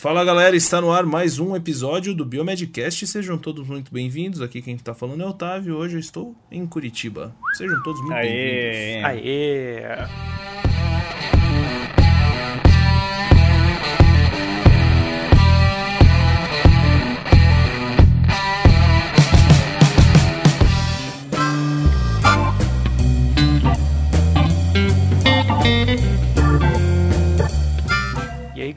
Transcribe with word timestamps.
Fala 0.00 0.24
galera, 0.24 0.56
está 0.56 0.80
no 0.80 0.90
ar 0.90 1.04
mais 1.04 1.38
um 1.38 1.54
episódio 1.54 2.14
do 2.14 2.24
Biomedcast. 2.24 3.06
Sejam 3.06 3.36
todos 3.36 3.68
muito 3.68 3.92
bem-vindos. 3.92 4.40
Aqui 4.40 4.62
quem 4.62 4.74
está 4.74 4.94
falando 4.94 5.22
é 5.22 5.26
o 5.26 5.28
Otávio. 5.28 5.76
Hoje 5.76 5.96
eu 5.96 6.00
estou 6.00 6.34
em 6.50 6.66
Curitiba. 6.66 7.36
Sejam 7.52 7.82
todos 7.82 8.00
muito 8.00 8.14
bem-vindos. 8.14 9.04
Aê! 9.04 9.82
E 10.46 10.49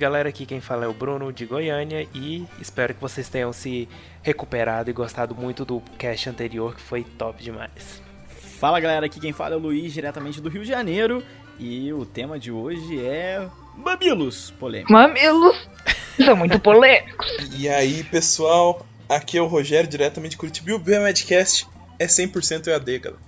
galera, 0.03 0.27
aqui 0.27 0.45
quem 0.45 0.59
fala 0.59 0.83
é 0.83 0.87
o 0.89 0.93
Bruno 0.93 1.31
de 1.31 1.45
Goiânia 1.45 2.05
e 2.13 2.45
espero 2.59 2.93
que 2.93 2.99
vocês 2.99 3.29
tenham 3.29 3.53
se 3.53 3.87
recuperado 4.21 4.89
e 4.89 4.93
gostado 4.93 5.33
muito 5.33 5.63
do 5.63 5.79
cast 5.97 6.29
anterior 6.29 6.75
que 6.75 6.81
foi 6.81 7.05
top 7.05 7.41
demais. 7.41 8.01
Fala 8.59 8.81
galera, 8.81 9.05
aqui 9.05 9.17
quem 9.21 9.31
fala 9.31 9.55
é 9.55 9.57
o 9.57 9.61
Luiz, 9.61 9.93
diretamente 9.93 10.41
do 10.41 10.49
Rio 10.49 10.63
de 10.63 10.67
Janeiro. 10.67 11.23
E 11.57 11.93
o 11.93 12.05
tema 12.05 12.37
de 12.37 12.51
hoje 12.51 12.99
é. 12.99 13.47
Mamilos 13.77 14.51
polêmicos. 14.59 14.91
Mamilos 14.91 15.69
são 16.17 16.35
muito 16.35 16.59
polêmicos. 16.59 17.25
E 17.57 17.69
aí, 17.69 18.03
pessoal, 18.03 18.85
aqui 19.07 19.37
é 19.37 19.41
o 19.41 19.47
Rogério, 19.47 19.89
diretamente 19.89 20.31
de 20.31 20.37
Curitiba. 20.37 20.71
E 20.71 20.73
o 20.73 20.79
BMedcast 20.79 21.65
é 21.97 22.07
100% 22.07 22.67
EAD, 22.67 22.99
galera. 22.99 23.21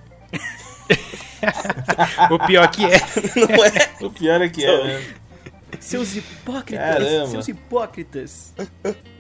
o 2.29 2.39
pior 2.45 2.67
que 2.69 2.83
é. 2.83 2.99
Não 3.39 3.63
é? 3.63 3.89
O 4.01 4.09
pior 4.09 4.41
é 4.41 4.49
que 4.49 4.65
é, 4.65 4.83
né? 4.83 5.15
Seus 5.79 6.15
hipócritas! 6.15 6.85
Caramba. 6.85 7.27
Seus 7.27 7.47
hipócritas! 7.47 8.53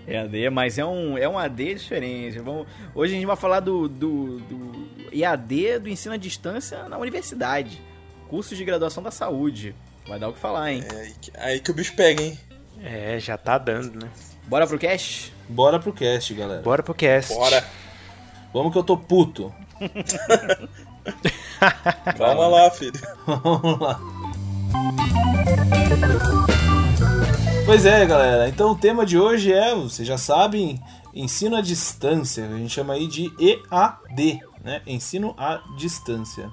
É 0.07 0.19
AD, 0.19 0.49
mas 0.49 0.77
é 0.77 0.85
um, 0.85 1.17
é 1.17 1.27
um 1.27 1.37
AD 1.37 1.75
diferente. 1.75 2.39
Vamos, 2.39 2.67
hoje 2.93 3.13
a 3.13 3.15
gente 3.15 3.25
vai 3.25 3.35
falar 3.35 3.59
do, 3.59 3.87
do, 3.87 4.39
do 4.39 4.87
EAD 5.11 5.79
do 5.79 5.89
ensino 5.89 6.13
à 6.13 6.17
distância 6.17 6.87
na 6.87 6.97
universidade. 6.97 7.81
Cursos 8.29 8.57
de 8.57 8.63
graduação 8.63 9.01
da 9.01 9.11
saúde. 9.11 9.75
Vai 10.07 10.19
dar 10.19 10.29
o 10.29 10.33
que 10.33 10.39
falar, 10.39 10.71
hein? 10.71 10.83
É 11.33 11.45
aí 11.45 11.59
que, 11.59 11.71
o 11.71 11.73
bicho 11.73 11.95
pega, 11.95 12.21
hein? 12.21 12.39
É, 12.83 13.19
já 13.19 13.37
tá 13.37 13.57
dando, 13.57 14.05
né? 14.05 14.11
Bora 14.47 14.67
pro 14.67 14.77
cast? 14.77 15.33
Bora 15.49 15.79
pro 15.79 15.91
cast, 15.91 16.33
galera. 16.33 16.61
Bora 16.61 16.83
pro 16.83 16.93
cast. 16.93 17.33
Bora. 17.33 17.65
Vamos 18.53 18.71
que 18.71 18.77
eu 18.77 18.83
tô 18.83 18.97
puto. 18.97 19.53
Calma 22.17 22.47
lá, 22.47 22.69
filho. 22.69 22.99
Vamos 23.25 23.79
lá. 23.79 23.99
Pois 27.65 27.85
é, 27.85 28.05
galera. 28.05 28.47
Então 28.47 28.71
o 28.71 28.75
tema 28.75 29.05
de 29.05 29.17
hoje 29.17 29.51
é, 29.51 29.73
vocês 29.73 30.07
já 30.07 30.17
sabem, 30.17 30.79
ensino 31.13 31.55
à 31.55 31.61
distância. 31.61 32.45
A 32.45 32.57
gente 32.57 32.69
chama 32.69 32.93
aí 32.93 33.07
de 33.07 33.31
EAD, 33.39 34.39
né? 34.63 34.81
Ensino 34.85 35.33
à 35.37 35.61
distância. 35.75 36.49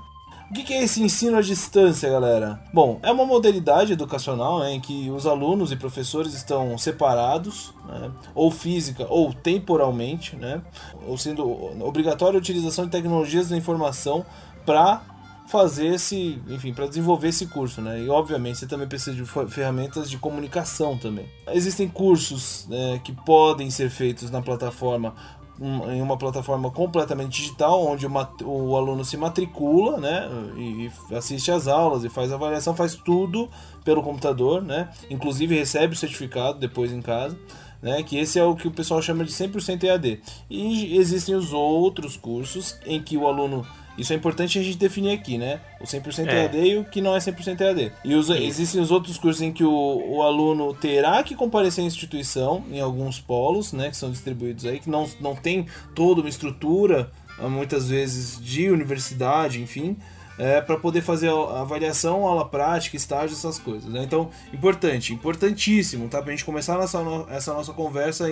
O 0.52 0.54
que 0.54 0.74
é 0.74 0.82
esse 0.82 1.02
ensino 1.02 1.38
à 1.38 1.40
distância, 1.40 2.10
galera? 2.10 2.62
Bom, 2.74 3.00
é 3.02 3.10
uma 3.10 3.24
modalidade 3.24 3.94
educacional 3.94 4.60
né, 4.60 4.72
em 4.72 4.80
que 4.80 5.10
os 5.10 5.26
alunos 5.26 5.72
e 5.72 5.76
professores 5.76 6.34
estão 6.34 6.76
separados, 6.76 7.72
né, 7.88 8.10
ou 8.34 8.50
física 8.50 9.06
ou 9.08 9.32
temporalmente, 9.32 10.36
né, 10.36 10.60
ou 11.06 11.16
sendo 11.16 11.50
obrigatória 11.82 12.36
a 12.36 12.40
utilização 12.40 12.84
de 12.84 12.90
tecnologias 12.90 13.48
da 13.48 13.56
informação 13.56 14.26
para 14.66 15.00
fazer 15.46 15.86
esse, 15.88 16.40
enfim, 16.48 16.72
para 16.72 16.86
desenvolver 16.86 17.28
esse 17.28 17.46
curso, 17.46 17.80
né? 17.80 18.00
E 18.00 18.08
obviamente 18.08 18.58
você 18.58 18.66
também 18.66 18.88
precisa 18.88 19.14
de 19.14 19.24
fer- 19.24 19.48
ferramentas 19.48 20.08
de 20.08 20.16
comunicação 20.16 20.96
também. 20.96 21.26
Existem 21.52 21.88
cursos 21.88 22.66
né, 22.68 23.00
que 23.04 23.12
podem 23.12 23.70
ser 23.70 23.90
feitos 23.90 24.30
na 24.30 24.40
plataforma 24.40 25.14
em 25.60 26.02
uma 26.02 26.16
plataforma 26.16 26.70
completamente 26.70 27.40
digital, 27.40 27.86
onde 27.86 28.06
o, 28.06 28.76
aluno 28.76 29.04
se 29.04 29.16
matricula, 29.16 29.98
né, 29.98 30.28
e, 30.56 30.90
e 31.10 31.14
assiste 31.14 31.52
às 31.52 31.68
aulas 31.68 32.02
e 32.04 32.08
faz 32.08 32.32
a 32.32 32.34
avaliação, 32.34 32.74
faz 32.74 32.96
tudo 32.96 33.48
pelo 33.84 34.02
computador, 34.02 34.62
né, 34.62 34.88
inclusive 35.08 35.54
recebe 35.54 35.94
o 35.94 35.96
certificado 35.96 36.58
depois 36.58 36.90
em 36.90 37.00
casa, 37.00 37.38
né, 37.80 38.02
que 38.02 38.16
esse 38.16 38.38
é 38.38 38.44
o 38.44 38.56
que 38.56 38.66
o 38.66 38.72
pessoal 38.72 39.00
chama 39.02 39.24
de 39.24 39.30
100% 39.30 39.84
EAD. 39.84 40.20
E 40.50 40.96
existem 40.96 41.34
os 41.34 41.52
outros 41.52 42.16
cursos 42.16 42.76
em 42.84 43.00
que 43.00 43.16
o 43.16 43.28
aluno 43.28 43.64
isso 43.98 44.12
é 44.12 44.16
importante 44.16 44.58
a 44.58 44.62
gente 44.62 44.76
definir 44.78 45.12
aqui, 45.12 45.36
né? 45.38 45.60
O 45.80 45.84
100% 45.84 46.26
É. 46.28 46.44
EAD 46.44 46.56
e 46.58 46.76
o 46.78 46.84
que 46.84 47.00
não 47.00 47.14
é 47.14 47.18
100% 47.20 47.60
EAD. 47.60 47.92
E 48.04 48.14
os- 48.14 48.30
existem 48.30 48.80
os 48.80 48.90
outros 48.90 49.18
cursos 49.18 49.42
em 49.42 49.52
que 49.52 49.64
o, 49.64 49.70
o 50.08 50.22
aluno 50.22 50.72
terá 50.74 51.22
que 51.22 51.34
comparecer 51.34 51.84
à 51.84 51.86
instituição, 51.86 52.64
em 52.70 52.80
alguns 52.80 53.20
polos, 53.20 53.72
né? 53.72 53.90
Que 53.90 53.96
são 53.96 54.10
distribuídos 54.10 54.64
aí, 54.66 54.78
que 54.78 54.88
não, 54.90 55.08
não 55.20 55.34
tem 55.36 55.66
toda 55.94 56.20
uma 56.20 56.28
estrutura, 56.28 57.10
ah, 57.38 57.48
muitas 57.48 57.88
vezes, 57.88 58.38
de 58.42 58.70
universidade, 58.70 59.60
enfim. 59.60 59.96
É, 60.38 60.60
para 60.62 60.78
poder 60.78 61.02
fazer 61.02 61.28
a 61.28 61.60
avaliação, 61.60 62.26
aula 62.26 62.48
prática, 62.48 62.96
estágio, 62.96 63.36
essas 63.36 63.58
coisas. 63.58 63.90
Né? 63.92 64.02
Então, 64.02 64.30
importante, 64.52 65.12
importantíssimo, 65.12 66.08
tá? 66.08 66.22
Pra 66.22 66.30
gente 66.30 66.44
começar 66.44 66.78
no- 67.02 67.26
essa 67.28 67.52
nossa 67.52 67.72
conversa 67.72 68.26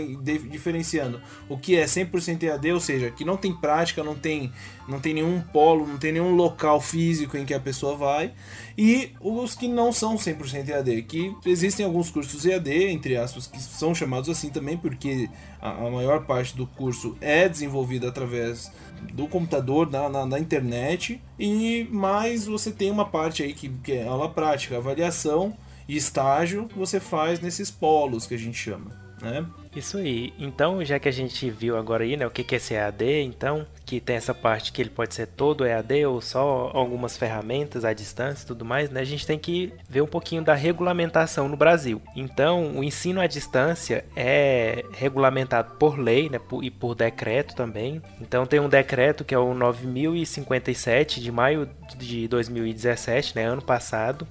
diferenciando 0.50 1.20
o 1.48 1.58
que 1.58 1.76
é 1.76 1.86
100% 1.86 2.42
EAD, 2.42 2.72
ou 2.72 2.80
seja, 2.80 3.10
que 3.10 3.24
não 3.24 3.36
tem 3.36 3.52
prática, 3.54 4.02
não 4.02 4.14
tem, 4.14 4.50
não 4.88 4.98
tem 4.98 5.14
nenhum 5.14 5.40
polo, 5.40 5.86
não 5.86 5.98
tem 5.98 6.12
nenhum 6.12 6.34
local 6.34 6.80
físico 6.80 7.36
em 7.36 7.44
que 7.44 7.52
a 7.54 7.60
pessoa 7.60 7.96
vai, 7.96 8.32
e 8.76 9.12
os 9.20 9.54
que 9.54 9.68
não 9.68 9.92
são 9.92 10.16
100% 10.16 10.68
EAD, 10.70 11.02
que 11.02 11.34
existem 11.44 11.84
alguns 11.84 12.10
cursos 12.10 12.44
EAD, 12.46 12.88
entre 12.88 13.16
aspas, 13.16 13.46
que 13.46 13.60
são 13.62 13.94
chamados 13.94 14.28
assim 14.30 14.48
também, 14.50 14.76
porque 14.76 15.28
a, 15.60 15.70
a 15.70 15.90
maior 15.90 16.24
parte 16.24 16.56
do 16.56 16.66
curso 16.66 17.16
é 17.20 17.48
desenvolvida 17.48 18.08
através 18.08 18.72
do 19.14 19.26
computador, 19.26 19.90
na, 19.90 20.08
na, 20.10 20.26
na 20.26 20.38
internet, 20.38 21.20
e 21.38 21.88
mais 21.90 22.46
você 22.46 22.70
tem 22.70 22.90
uma 22.90 23.04
parte 23.04 23.42
aí 23.42 23.52
que, 23.52 23.68
que 23.68 23.92
é 23.92 24.06
aula 24.06 24.28
prática, 24.28 24.76
avaliação 24.76 25.56
e 25.88 25.96
estágio 25.96 26.68
que 26.68 26.78
você 26.78 27.00
faz 27.00 27.40
nesses 27.40 27.70
polos 27.70 28.26
que 28.26 28.34
a 28.34 28.38
gente 28.38 28.56
chama, 28.56 28.90
né? 29.22 29.44
Isso 29.74 29.98
aí. 29.98 30.32
Então, 30.38 30.84
já 30.84 30.98
que 30.98 31.08
a 31.08 31.12
gente 31.12 31.48
viu 31.48 31.76
agora 31.76 32.02
aí, 32.02 32.16
né, 32.16 32.26
o 32.26 32.30
que 32.30 32.42
que 32.42 32.56
é 32.56 32.58
esse 32.58 32.74
EAD, 32.74 33.22
então, 33.22 33.64
que 33.86 34.00
tem 34.00 34.16
essa 34.16 34.34
parte 34.34 34.72
que 34.72 34.82
ele 34.82 34.90
pode 34.90 35.14
ser 35.14 35.26
todo 35.26 35.64
EAD 35.64 36.06
ou 36.06 36.20
só 36.20 36.70
algumas 36.74 37.16
ferramentas 37.16 37.84
à 37.84 37.92
distância 37.92 38.44
e 38.44 38.46
tudo 38.46 38.64
mais, 38.64 38.90
né, 38.90 39.00
a 39.00 39.04
gente 39.04 39.26
tem 39.26 39.38
que 39.38 39.72
ver 39.88 40.00
um 40.00 40.06
pouquinho 40.06 40.42
da 40.42 40.54
regulamentação 40.54 41.48
no 41.48 41.56
Brasil. 41.56 42.02
Então, 42.16 42.78
o 42.78 42.82
ensino 42.82 43.20
à 43.20 43.26
distância 43.26 44.04
é 44.16 44.84
regulamentado 44.92 45.76
por 45.78 45.98
lei, 45.98 46.28
né, 46.28 46.40
e 46.62 46.70
por 46.70 46.96
decreto 46.96 47.54
também. 47.54 48.02
Então, 48.20 48.46
tem 48.46 48.58
um 48.58 48.68
decreto 48.68 49.24
que 49.24 49.34
é 49.34 49.38
o 49.38 49.54
9057 49.54 51.20
de 51.20 51.30
maio 51.30 51.68
de 51.96 52.26
2017, 52.26 53.36
né, 53.36 53.44
ano 53.44 53.62
passado, 53.62 54.26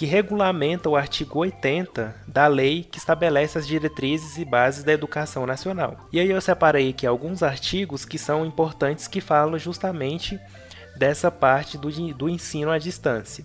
que 0.00 0.06
regulamenta 0.06 0.88
o 0.88 0.96
artigo 0.96 1.40
80 1.40 2.16
da 2.26 2.46
lei 2.46 2.88
que 2.90 2.96
estabelece 2.96 3.58
as 3.58 3.66
diretrizes 3.66 4.38
e 4.38 4.46
bases 4.46 4.82
da 4.82 4.94
educação 4.94 5.44
nacional. 5.44 6.08
E 6.10 6.18
aí 6.18 6.30
eu 6.30 6.40
separei 6.40 6.88
aqui 6.88 7.06
alguns 7.06 7.42
artigos 7.42 8.06
que 8.06 8.16
são 8.16 8.46
importantes 8.46 9.06
que 9.06 9.20
falam 9.20 9.58
justamente 9.58 10.40
dessa 10.96 11.30
parte 11.30 11.76
do, 11.76 11.90
do 12.14 12.30
ensino 12.30 12.70
à 12.70 12.78
distância. 12.78 13.44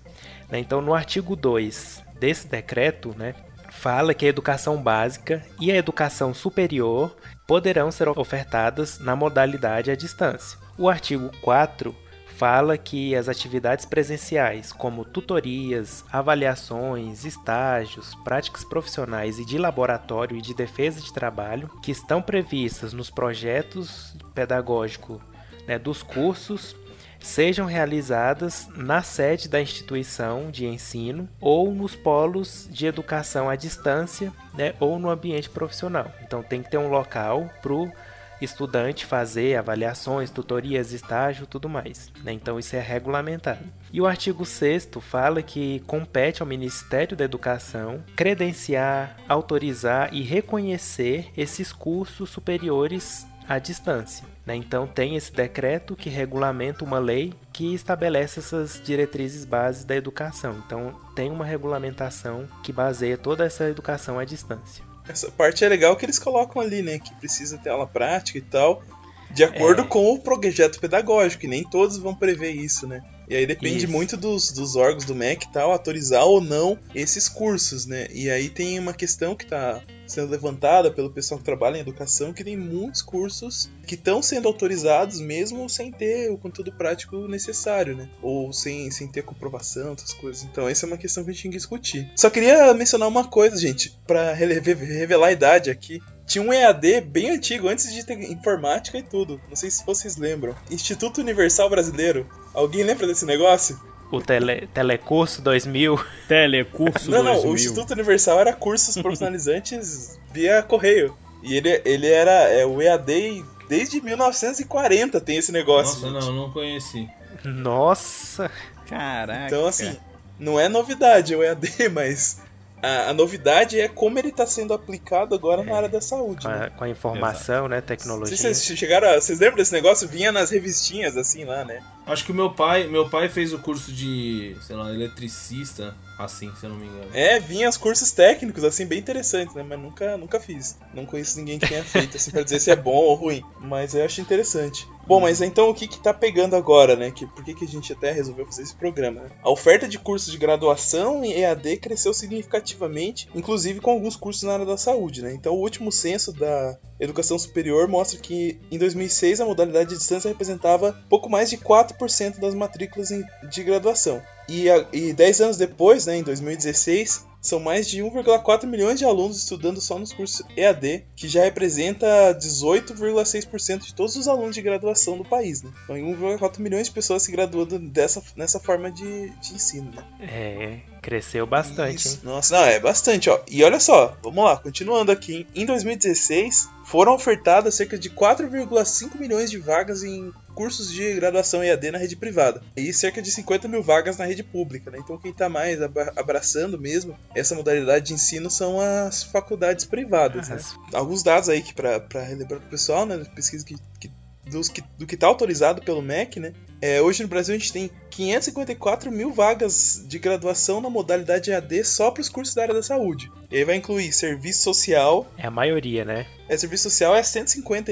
né? 0.50 0.58
Então, 0.58 0.80
no 0.80 0.94
artigo 0.94 1.36
2 1.36 2.02
desse 2.18 2.48
decreto, 2.48 3.14
né, 3.18 3.36
fala 3.70 4.14
que 4.14 4.26
a 4.26 4.30
educação 4.30 4.82
básica 4.82 5.44
e 5.60 5.74
a 5.74 5.76
educação 5.76 6.34
superior 6.34 7.14
poderão 7.46 7.92
ser 7.92 8.08
ofertadas 8.08 8.98
na 8.98 9.14
modalidade 9.14 9.92
à 9.92 9.96
distância. 9.96 10.58
O 10.78 10.88
artigo 10.88 11.30
4 11.42 11.94
fala 12.38 12.78
que 12.78 13.16
as 13.16 13.30
atividades 13.30 13.86
presenciais, 13.86 14.72
como 14.74 15.06
tutorias, 15.06 16.04
avaliações, 16.12 17.24
estágios, 17.24 18.14
práticas 18.24 18.64
profissionais 18.64 19.40
e 19.40 19.46
de 19.46 19.58
laboratório 19.58 20.38
e 20.38 20.42
de 20.42 20.54
defesa 20.54 21.00
de 21.00 21.14
trabalho, 21.14 21.70
que 21.82 21.92
estão 21.92 22.22
previstas 22.22 22.92
nos 22.92 23.10
projetos 23.10 24.16
pedagógicos 24.34 25.20
né, 25.66 25.80
dos 25.80 26.04
cursos, 26.04 26.76
sejam 27.20 27.66
realizadas 27.66 28.68
na 28.76 29.02
sede 29.02 29.48
da 29.48 29.62
instituição 29.62 30.52
de 30.52 30.68
ensino 30.68 31.28
ou 31.40 31.72
nos 31.72 31.96
polos 31.96 32.68
de 32.70 32.86
educação 32.86 33.50
à 33.50 33.56
distância 33.56 34.32
né, 34.54 34.76
ou 34.80 35.00
no 35.00 35.10
ambiente 35.10 35.50
profissional. 35.50 36.12
Então 36.22 36.44
tem 36.44 36.62
que 36.62 36.70
ter 36.70 36.78
um 36.78 36.90
local 36.90 37.50
para 37.62 37.74
o 37.74 37.92
estudante 38.42 39.06
fazer 39.06 39.56
avaliações, 39.56 40.30
tutorias, 40.30 40.92
estágio, 40.92 41.48
tudo 41.48 41.70
mais. 41.70 42.12
né? 42.24 42.34
Então 42.34 42.60
isso 42.60 42.76
é 42.76 42.80
regulamentado. 42.80 43.64
E 43.92 44.02
o 44.02 44.06
artigo 44.06 44.46
6 44.46 44.90
fala 45.02 45.42
que 45.42 45.82
compete 45.88 46.42
ao 46.42 46.48
Ministério 46.48 47.16
da 47.16 47.24
Educação 47.24 48.04
credenciar, 48.16 49.18
autorizar 49.28 50.14
e 50.14 50.22
reconhecer 50.22 51.32
esses 51.38 51.72
cursos 51.72 52.30
superiores 52.30 53.26
à 53.48 53.60
distância. 53.60 54.26
né? 54.46 54.56
Então 54.56 54.88
tem 54.88 55.16
esse 55.16 55.32
decreto 55.32 55.96
que 55.96 56.10
regulamenta 56.10 56.84
uma 56.84 57.00
lei 57.00 57.34
que 57.54 57.74
estabelece 57.74 58.40
essas 58.40 58.82
diretrizes 58.84 59.46
bases 59.46 59.86
da 59.86 59.96
educação. 59.96 60.62
Então 60.66 60.96
tem 61.16 61.32
uma 61.32 61.46
regulamentação 61.46 62.48
que 62.64 62.74
baseia 62.74 63.18
toda 63.18 63.46
essa 63.46 63.70
educação 63.70 64.20
à 64.20 64.26
distância. 64.26 64.84
Essa 65.08 65.30
parte 65.32 65.64
é 65.64 65.70
legal 65.70 65.96
que 65.96 66.06
eles 66.06 66.18
colocam 66.20 66.62
ali, 66.62 66.82
né? 66.82 67.00
Que 67.00 67.14
precisa 67.16 67.58
ter 67.58 67.70
aula 67.70 67.86
prática 67.88 68.38
e 68.38 68.42
tal. 68.42 68.84
De 69.32 69.44
acordo 69.44 69.82
É. 69.84 69.86
com 69.86 70.12
o 70.14 70.20
projeto 70.20 70.80
pedagógico, 70.80 71.46
e 71.46 71.48
nem 71.48 71.64
todos 71.64 71.98
vão 71.98 72.16
prever 72.16 72.52
isso, 72.52 72.88
né? 72.88 73.04
E 73.28 73.36
aí 73.36 73.46
depende 73.46 73.86
Isso. 73.86 73.92
muito 73.92 74.16
dos, 74.18 74.52
dos 74.52 74.76
órgãos 74.76 75.06
do 75.06 75.16
MEC 75.16 75.46
e 75.46 75.52
tal, 75.52 75.72
autorizar 75.72 76.26
ou 76.26 76.42
não 76.42 76.78
esses 76.94 77.28
cursos, 77.28 77.86
né? 77.86 78.08
E 78.14 78.30
aí 78.30 78.50
tem 78.50 78.78
uma 78.80 78.94
questão 78.94 79.36
que 79.36 79.46
tá 79.46 79.82
sendo 80.08 80.30
levantada 80.30 80.92
pelo 80.92 81.10
pessoal 81.10 81.40
que 81.40 81.44
trabalha 81.46 81.78
em 81.78 81.82
educação, 81.82 82.32
que 82.32 82.44
tem 82.44 82.56
muitos 82.56 83.02
cursos 83.02 83.70
que 83.88 83.96
estão 83.96 84.22
sendo 84.22 84.48
autorizados 84.48 85.20
mesmo 85.20 85.68
sem 85.68 85.92
ter 85.92 86.32
o 86.32 86.38
conteúdo 86.38 86.72
prático 86.72 87.28
necessário, 87.28 87.96
né? 87.96 88.08
Ou 88.22 88.54
sem, 88.54 88.92
sem 88.92 89.08
ter 89.08 89.24
comprovação, 89.24 89.94
essas 89.94 90.14
coisas. 90.14 90.44
Então 90.44 90.68
essa 90.70 90.86
é 90.86 90.88
uma 90.88 90.98
questão 90.98 91.24
que 91.24 91.32
a 91.32 91.34
gente 91.34 91.44
tem 91.44 91.52
que 91.52 91.58
discutir. 91.58 92.12
Só 92.16 92.30
queria 92.30 92.74
mencionar 92.74 93.08
uma 93.08 93.28
coisa, 93.28 93.58
gente, 93.58 93.98
rele- 94.36 94.60
revelar 94.60 95.28
a 95.28 95.32
idade 95.32 95.70
aqui. 95.72 96.02
Tinha 96.26 96.44
um 96.44 96.52
EAD 96.52 97.02
bem 97.02 97.30
antigo, 97.30 97.68
antes 97.68 97.94
de 97.94 98.04
ter 98.04 98.20
informática 98.32 98.98
e 98.98 99.04
tudo. 99.04 99.40
Não 99.48 99.56
sei 99.56 99.70
se 99.70 99.86
vocês 99.86 100.18
lembram. 100.18 100.56
Instituto 100.72 101.22
Universal 101.22 101.70
Brasileiro. 101.70 102.28
Alguém 102.54 102.84
lembra 102.84 103.06
desse 103.06 103.26
negócio? 103.26 103.80
O 104.12 104.22
tele, 104.22 104.68
Telecurso 104.74 105.42
2000. 105.42 106.00
Telecurso 106.28 107.12
não, 107.12 107.24
não, 107.24 107.34
2000. 107.34 107.52
o 107.52 107.56
Instituto 107.56 107.92
Universal 107.92 108.40
era 108.40 108.54
cursos 108.54 108.96
profissionalizantes 108.98 110.20
via 110.34 110.64
correio. 110.64 111.16
E 111.44 111.56
ele, 111.58 111.82
ele 111.86 112.08
era 112.08 112.50
é, 112.50 112.66
o 112.66 112.82
EAD 112.82 113.46
desde 113.70 114.02
1940 114.02 115.22
tem 115.22 115.38
esse 115.38 115.52
negócio. 115.52 116.02
Nossa, 116.02 116.20
gente. 116.20 116.34
não, 116.34 116.46
não 116.48 116.52
conheci. 116.52 117.08
Nossa! 117.44 118.50
Caraca. 118.88 119.46
Então, 119.46 119.68
assim, 119.68 119.96
não 120.40 120.60
é 120.60 120.68
novidade 120.68 121.36
o 121.36 121.44
EAD, 121.44 121.90
mas 121.94 122.42
a, 122.82 123.10
a 123.10 123.14
novidade 123.14 123.80
é 123.80 123.88
como 123.88 124.20
ele 124.20 124.30
está 124.30 124.46
sendo 124.46 124.74
aplicado 124.74 125.34
agora 125.34 125.64
na 125.64 125.76
área 125.76 125.90
da 125.90 126.02
saúde. 126.02 126.46
Com 126.46 126.52
né? 126.52 126.66
a, 126.66 126.70
com 126.70 126.84
a 126.84 126.90
informação, 126.90 127.68
né? 127.68 127.78
Não 127.78 127.82
Tecnologia. 127.82 128.36
se 128.36 128.44
vocês 128.44 128.78
chegaram 128.78 129.10
a, 129.10 129.16
Vocês 129.16 129.40
lembram 129.40 129.58
desse 129.58 129.74
negócio? 129.74 130.08
Vinha 130.08 130.32
nas 130.32 130.52
revistinhas, 130.52 131.18
assim, 131.18 131.46
lá, 131.46 131.64
né? 131.64 131.82
Acho 132.06 132.26
que 132.26 132.32
o 132.32 132.36
meu 132.36 132.52
pai, 132.52 132.88
meu 132.88 133.10
pai 133.10 133.30
fez 133.30 133.54
o 133.54 133.60
curso 133.60 133.92
de, 133.92 134.56
sei 134.62 134.76
lá, 134.76 134.94
eletricista, 134.94 135.96
assim, 136.20 136.54
se 136.56 136.66
eu 136.66 136.70
não 136.70 136.78
me 136.78 136.86
engano. 136.86 137.10
É, 137.14 137.40
vinha 137.40 137.70
os 137.70 137.78
cursos 137.78 138.12
técnicos, 138.12 138.64
assim, 138.64 138.86
bem 138.86 139.00
interessantes, 139.00 139.56
né? 139.56 139.64
Mas 139.64 139.80
nunca, 139.80 140.18
nunca 140.18 140.40
fiz. 140.40 140.78
Não 140.94 141.06
conheço 141.06 141.38
ninguém 141.38 141.60
que 141.60 141.68
tenha 141.68 141.84
feito, 141.84 142.18
assim, 142.18 142.32
pra 142.32 142.44
dizer 142.44 142.60
se 142.60 142.72
é 142.72 142.76
bom 142.76 142.96
ou 142.96 143.16
ruim. 143.16 143.44
Mas 143.60 143.94
eu 143.94 144.04
acho 144.06 144.22
interessante. 144.22 144.88
Bom, 145.08 145.22
mas 145.22 145.40
então 145.42 145.70
o 145.70 145.74
que 145.74 145.88
que 145.88 146.00
tá 146.00 146.14
pegando 146.14 146.56
agora, 146.56 146.96
né? 146.96 147.12
Que, 147.12 147.28
por 147.28 147.44
que, 147.44 147.54
que 147.54 147.66
a 147.66 147.68
gente 147.68 147.94
até 147.94 148.12
resolveu 148.12 148.46
fazer 148.46 148.64
esse 148.64 148.76
programa? 148.76 149.22
né? 149.22 149.30
A 149.44 149.50
oferta 149.50 149.88
de 149.88 150.00
cursos 150.00 150.32
de 150.32 150.38
graduação 150.38 151.24
em 151.24 151.34
EAD 151.34 151.78
cresceu 151.78 152.14
significativamente, 152.14 153.28
inclusive 153.36 153.80
com 153.80 153.92
alguns 153.92 154.16
cursos 154.16 154.44
na 154.44 154.54
área 154.54 154.66
da 154.66 154.78
saúde, 154.78 155.22
né? 155.22 155.34
Então 155.34 155.54
o 155.54 155.60
último 155.60 155.92
censo 155.92 156.32
da 156.34 156.78
educação 157.00 157.38
superior 157.38 157.88
mostra 157.88 158.20
que 158.20 158.60
em 158.72 158.78
2006 158.78 159.42
a 159.42 159.46
modalidade 159.46 159.90
de 159.90 159.98
distância 159.98 160.30
representava 160.30 160.98
pouco 161.10 161.30
mais 161.30 161.50
de 161.50 161.58
4% 161.58 162.40
das 162.40 162.54
matrículas 162.56 163.10
de 163.10 163.64
graduação. 163.64 164.22
E, 164.48 164.68
e 164.94 165.14
10 165.14 165.42
anos 165.42 165.58
depois, 165.58 166.06
né, 166.06 166.18
em 166.18 166.24
2016, 166.24 167.26
são 167.46 167.60
mais 167.60 167.88
de 167.88 168.02
1,4 168.02 168.66
milhões 168.66 168.98
de 168.98 169.06
alunos 169.06 169.38
estudando 169.38 169.80
só 169.80 170.00
nos 170.00 170.12
cursos 170.12 170.42
EAD, 170.58 171.06
que 171.16 171.28
já 171.28 171.44
representa 171.44 172.06
18,6% 172.34 173.80
de 173.86 173.94
todos 173.94 174.16
os 174.16 174.28
alunos 174.28 174.56
de 174.56 174.62
graduação 174.62 175.18
do 175.18 175.24
país. 175.24 175.62
Né? 175.62 175.72
Então, 175.84 175.96
1,4 175.96 176.60
milhões 176.60 176.88
de 176.88 176.94
pessoas 176.94 177.24
se 177.24 177.32
graduando 177.32 177.78
dessa, 177.78 178.22
nessa 178.36 178.60
forma 178.60 178.92
de, 178.92 179.30
de 179.30 179.54
ensino. 179.54 179.92
Né? 179.92 180.04
É, 180.22 180.80
cresceu 181.02 181.46
bastante, 181.46 182.08
Isso. 182.08 182.16
hein? 182.16 182.22
Nossa, 182.24 182.58
não, 182.58 182.66
é 182.66 182.80
bastante, 182.80 183.30
ó. 183.30 183.40
E 183.50 183.64
olha 183.64 183.80
só, 183.80 184.18
vamos 184.24 184.44
lá, 184.44 184.58
continuando 184.58 185.12
aqui. 185.12 185.46
Em 185.56 185.66
2016, 185.66 186.70
foram 186.86 187.14
ofertadas 187.14 187.76
cerca 187.76 187.98
de 187.98 188.10
4,5 188.10 189.18
milhões 189.20 189.50
de 189.52 189.58
vagas 189.58 190.04
em 190.04 190.32
cursos 190.54 190.90
de 190.92 191.14
graduação 191.16 191.64
EAD 191.64 191.92
na 191.92 191.98
rede 191.98 192.16
privada. 192.16 192.62
E 192.78 192.94
cerca 192.94 193.22
de 193.22 193.30
50 193.32 193.68
mil 193.68 193.84
vagas 193.84 194.18
na 194.18 194.26
rede 194.26 194.44
pública, 194.44 194.90
né? 194.92 195.00
Então 195.02 195.18
quem 195.18 195.34
tá 195.34 195.50
mais 195.50 195.82
abra- 195.82 196.14
abraçando 196.16 196.80
mesmo 196.80 197.18
essa 197.36 197.56
modalidade 197.56 198.06
de 198.06 198.14
ensino 198.14 198.50
são 198.50 198.80
as 198.80 199.24
faculdades 199.24 199.86
privadas, 199.86 200.48
né? 200.48 200.56
As- 200.56 200.76
alguns 200.94 201.24
dados 201.24 201.50
aí 201.50 201.62
que 201.62 201.74
pra 201.74 201.98
relembrar 202.22 202.60
pro 202.62 202.70
pessoal, 202.70 203.06
né? 203.06 203.22
Pesquisa 203.36 203.66
que, 203.66 203.76
que- 204.00 204.12
dos 204.50 204.70
que, 204.70 204.82
do 204.98 205.06
que 205.08 205.18
tá 205.18 205.28
autorizado 205.28 205.82
pelo 205.82 206.02
MEC, 206.02 206.40
né? 206.40 206.54
É, 206.82 207.02
hoje 207.02 207.24
no 207.24 207.30
Brasil 207.30 207.56
a 207.56 207.58
gente 207.58 207.74
tem 207.74 207.90
554 208.12 209.12
mil 209.12 209.32
vagas 209.34 210.04
de 210.08 210.20
graduação 210.20 210.82
na 210.82 210.90
modalidade 210.90 211.52
EAD 211.52 211.84
só 211.84 212.12
para 212.12 212.22
os 212.22 212.30
cursos 212.30 212.54
da 212.54 212.62
área 212.64 212.74
da 212.74 212.84
saúde. 212.84 213.32
E 213.50 213.58
aí 213.58 213.64
vai 213.66 213.76
incluir 213.76 214.12
serviço 214.12 214.62
social. 214.62 215.26
É 215.38 215.48
a 215.48 215.52
maioria, 215.52 216.06
né? 216.06 216.28
É, 216.48 216.56
serviço 216.58 216.84
social 216.90 217.16
é 217.16 217.24
150, 217.24 217.92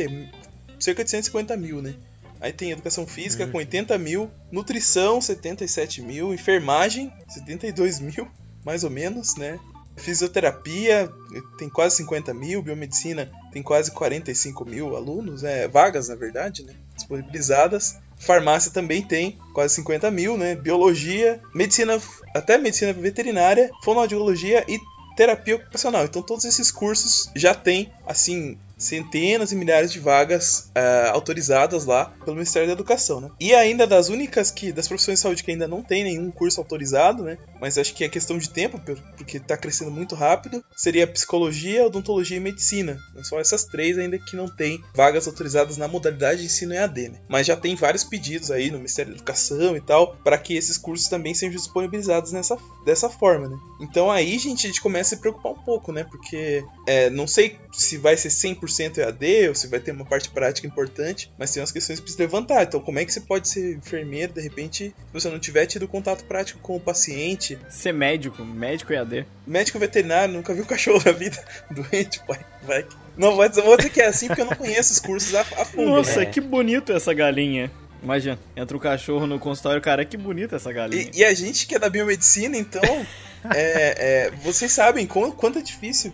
cerca 0.79 1.03
de 1.03 1.09
150 1.09 1.55
mil, 1.57 1.81
né? 1.81 1.95
Aí 2.39 2.51
tem 2.51 2.71
educação 2.71 3.07
física 3.07 3.45
Uhum. 3.45 3.51
com 3.51 3.57
80 3.59 3.97
mil, 3.97 4.29
nutrição 4.51 5.21
77 5.21 6.01
mil, 6.01 6.33
enfermagem 6.33 7.11
72 7.29 8.00
mil, 8.01 8.27
mais 8.65 8.83
ou 8.83 8.89
menos, 8.89 9.35
né? 9.38 9.57
Fisioterapia 9.95 11.11
tem 11.57 11.69
quase 11.69 11.97
50 11.97 12.33
mil, 12.33 12.61
biomedicina 12.61 13.31
tem 13.51 13.61
quase 13.61 13.91
45 13.91 14.65
mil 14.65 14.95
alunos, 14.95 15.43
é, 15.43 15.67
vagas 15.67 16.09
na 16.09 16.15
verdade, 16.15 16.63
né? 16.63 16.73
Disponibilizadas. 16.95 17.97
Farmácia 18.17 18.71
também 18.71 19.01
tem 19.01 19.37
quase 19.53 19.75
50 19.75 20.09
mil, 20.09 20.37
né? 20.37 20.55
Biologia, 20.55 21.41
medicina, 21.53 22.01
até 22.33 22.57
medicina 22.57 22.93
veterinária, 22.93 23.69
fonoaudiologia 23.83 24.63
e 24.67 24.79
terapia 25.15 25.55
ocupacional. 25.55 26.05
Então 26.05 26.21
todos 26.21 26.45
esses 26.45 26.71
cursos 26.71 27.29
já 27.35 27.53
têm, 27.53 27.91
assim, 28.05 28.57
centenas 28.77 29.51
e 29.51 29.55
milhares 29.55 29.91
de 29.91 29.99
vagas 29.99 30.71
ah, 30.75 31.11
autorizadas 31.13 31.85
lá 31.85 32.05
pelo 32.23 32.35
Ministério 32.35 32.67
da 32.67 32.73
Educação, 32.73 33.21
né? 33.21 33.29
E 33.39 33.53
ainda 33.53 33.85
das 33.87 34.09
únicas 34.09 34.51
que 34.51 34.71
das 34.71 34.87
profissões 34.87 35.19
de 35.19 35.23
saúde 35.23 35.43
que 35.43 35.51
ainda 35.51 35.67
não 35.67 35.81
tem 35.81 36.03
nenhum 36.03 36.29
curso 36.31 36.59
autorizado, 36.59 37.23
né? 37.23 37.37
Mas 37.61 37.77
acho 37.77 37.93
que 37.93 38.03
é 38.03 38.09
questão 38.09 38.37
de 38.37 38.49
tempo, 38.49 38.79
por- 38.79 38.99
porque 39.17 39.37
está 39.37 39.55
crescendo 39.55 39.91
muito 39.91 40.15
rápido, 40.15 40.63
seria 40.75 41.07
psicologia, 41.07 41.85
odontologia 41.85 42.37
e 42.37 42.39
medicina. 42.39 42.97
São 43.23 43.39
essas 43.39 43.63
três 43.63 43.97
ainda 43.97 44.17
que 44.19 44.35
não 44.35 44.47
tem 44.49 44.83
vagas 44.95 45.27
autorizadas 45.27 45.77
na 45.77 45.87
modalidade 45.87 46.41
de 46.41 46.47
ensino 46.47 46.73
EAD, 46.73 47.09
né? 47.09 47.19
Mas 47.29 47.47
já 47.47 47.55
tem 47.55 47.75
vários 47.75 48.03
pedidos 48.03 48.51
aí 48.51 48.69
no 48.69 48.77
Ministério 48.77 49.11
da 49.11 49.17
Educação 49.17 49.77
e 49.77 49.81
tal, 49.81 50.15
para 50.23 50.37
que 50.37 50.55
esses 50.55 50.77
cursos 50.77 51.07
também 51.07 51.33
sejam 51.33 51.55
disponibilizados 51.55 52.31
nessa, 52.31 52.57
dessa 52.85 53.09
forma, 53.09 53.47
né? 53.47 53.57
Então 53.81 54.11
aí, 54.11 54.37
gente, 54.37 54.65
a 54.65 54.69
gente 54.69 54.81
começa 54.81 55.13
a 55.13 55.17
se 55.17 55.21
preocupar 55.21 55.51
um 55.53 55.63
pouco, 55.63 55.91
né? 55.91 56.03
Porque 56.03 56.63
é, 56.87 57.09
não 57.09 57.27
sei 57.27 57.57
se 57.71 57.97
vai 57.97 58.17
ser 58.17 58.29
100% 58.29 58.72
EAD 58.81 59.49
ou 59.49 59.55
se 59.55 59.67
vai 59.67 59.79
ter 59.79 59.91
uma 59.91 60.05
parte 60.05 60.29
prática 60.29 60.65
importante, 60.67 61.31
mas 61.38 61.51
tem 61.51 61.62
umas 61.62 61.71
questões 61.71 62.00
que 62.00 62.03
precisa 62.03 62.24
levantar. 62.24 62.63
Então, 62.63 62.79
como 62.79 63.00
é 63.00 63.05
que 63.05 63.13
você 63.13 63.21
pode 63.21 63.48
ser 63.48 63.75
enfermeiro, 63.75 64.33
de 64.33 64.41
repente, 64.41 64.86
se 64.86 65.13
você 65.13 65.29
não 65.29 65.39
tiver 65.39 65.65
tido 65.65 65.88
contato 65.88 66.24
prático 66.25 66.59
com 66.59 66.75
o 66.75 66.79
paciente? 66.79 67.57
Ser 67.69 67.93
médico, 67.93 68.43
médico 68.43 68.93
EAD. 68.93 69.25
Médico 69.45 69.77
veterinário, 69.79 70.33
nunca 70.33 70.53
viu 70.53 70.65
cachorro 70.65 71.01
na 71.05 71.12
vida 71.12 71.38
doente, 71.69 72.19
pai. 72.27 72.39
Vai. 72.63 72.83
que- 72.83 72.95
Não, 73.17 73.36
vou 73.36 73.48
dizer, 73.48 73.62
vou 73.62 73.77
dizer 73.77 73.89
que 73.89 74.01
é 74.01 74.07
assim 74.07 74.27
porque 74.27 74.41
eu 74.41 74.45
não 74.45 74.55
conheço 74.55 74.93
os 74.93 75.00
cursos 75.00 75.33
a, 75.36 75.41
a 75.41 75.65
fundo. 75.65 75.89
Nossa, 75.89 76.21
né? 76.21 76.25
que 76.25 76.39
bonito 76.41 76.91
essa 76.93 77.13
galinha. 77.13 77.69
Imagina, 78.01 78.38
entra 78.55 78.75
o 78.75 78.79
cachorro 78.81 79.25
no 79.25 79.39
consultório, 79.39 79.81
cara, 79.81 80.03
que 80.03 80.17
bonita 80.17 80.57
essa 80.57 80.74
galinha. 80.74 81.09
E, 81.13 81.19
e 81.19 81.24
a 81.24 81.33
gente 81.33 81.65
que 81.65 81.75
é 81.75 81.79
da 81.79 81.89
biomedicina, 81.89 82.57
então, 82.57 82.81
é, 83.55 84.27
é, 84.27 84.31
vocês 84.43 84.71
sabem 84.74 85.05
quão- 85.07 85.31
quanto 85.31 85.59
é 85.59 85.62
difícil 85.62 86.13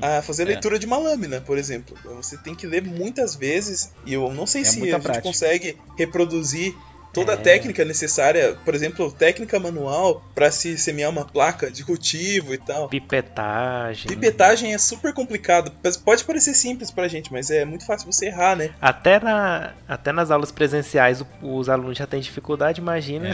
a 0.00 0.22
fazer 0.22 0.42
a 0.42 0.46
É. 0.46 0.48
leitura 0.52 0.78
de 0.78 0.86
uma 0.86 0.98
lâmina, 0.98 1.40
por 1.40 1.56
exemplo. 1.58 1.96
Você 2.16 2.36
tem 2.38 2.54
que 2.54 2.66
ler 2.66 2.82
muitas 2.82 3.34
vezes 3.34 3.92
e 4.06 4.12
eu 4.14 4.32
não 4.32 4.46
sei 4.46 4.62
É 4.62 4.64
se 4.64 4.76
a 4.76 4.78
muita 4.80 4.94
gente 4.96 5.02
prática. 5.04 5.22
consegue 5.22 5.76
reproduzir 5.96 6.74
toda 7.12 7.32
a 7.32 7.34
É. 7.34 7.38
técnica 7.38 7.84
necessária, 7.84 8.56
por 8.64 8.74
exemplo, 8.74 9.12
técnica 9.12 9.60
manual 9.60 10.24
para 10.34 10.50
se 10.50 10.78
semear 10.78 11.10
uma 11.10 11.26
placa 11.26 11.70
de 11.70 11.84
cultivo 11.84 12.54
e 12.54 12.58
tal. 12.58 12.88
Pipetagem. 12.88 14.06
Pipetagem 14.08 14.72
é 14.72 14.78
super 14.78 15.12
complicado. 15.12 15.70
Pode 16.04 16.24
parecer 16.24 16.54
simples 16.54 16.90
pra 16.90 17.08
gente, 17.08 17.30
mas 17.30 17.50
é 17.50 17.66
muito 17.66 17.84
fácil 17.84 18.10
você 18.10 18.28
errar, 18.28 18.56
né? 18.56 18.70
Até, 18.80 19.20
na, 19.20 19.74
até 19.86 20.10
nas 20.10 20.30
aulas 20.30 20.50
presenciais 20.50 21.22
os 21.42 21.68
alunos 21.68 21.98
já 21.98 22.06
têm 22.06 22.18
dificuldade, 22.20 22.80
imagina, 22.80 23.28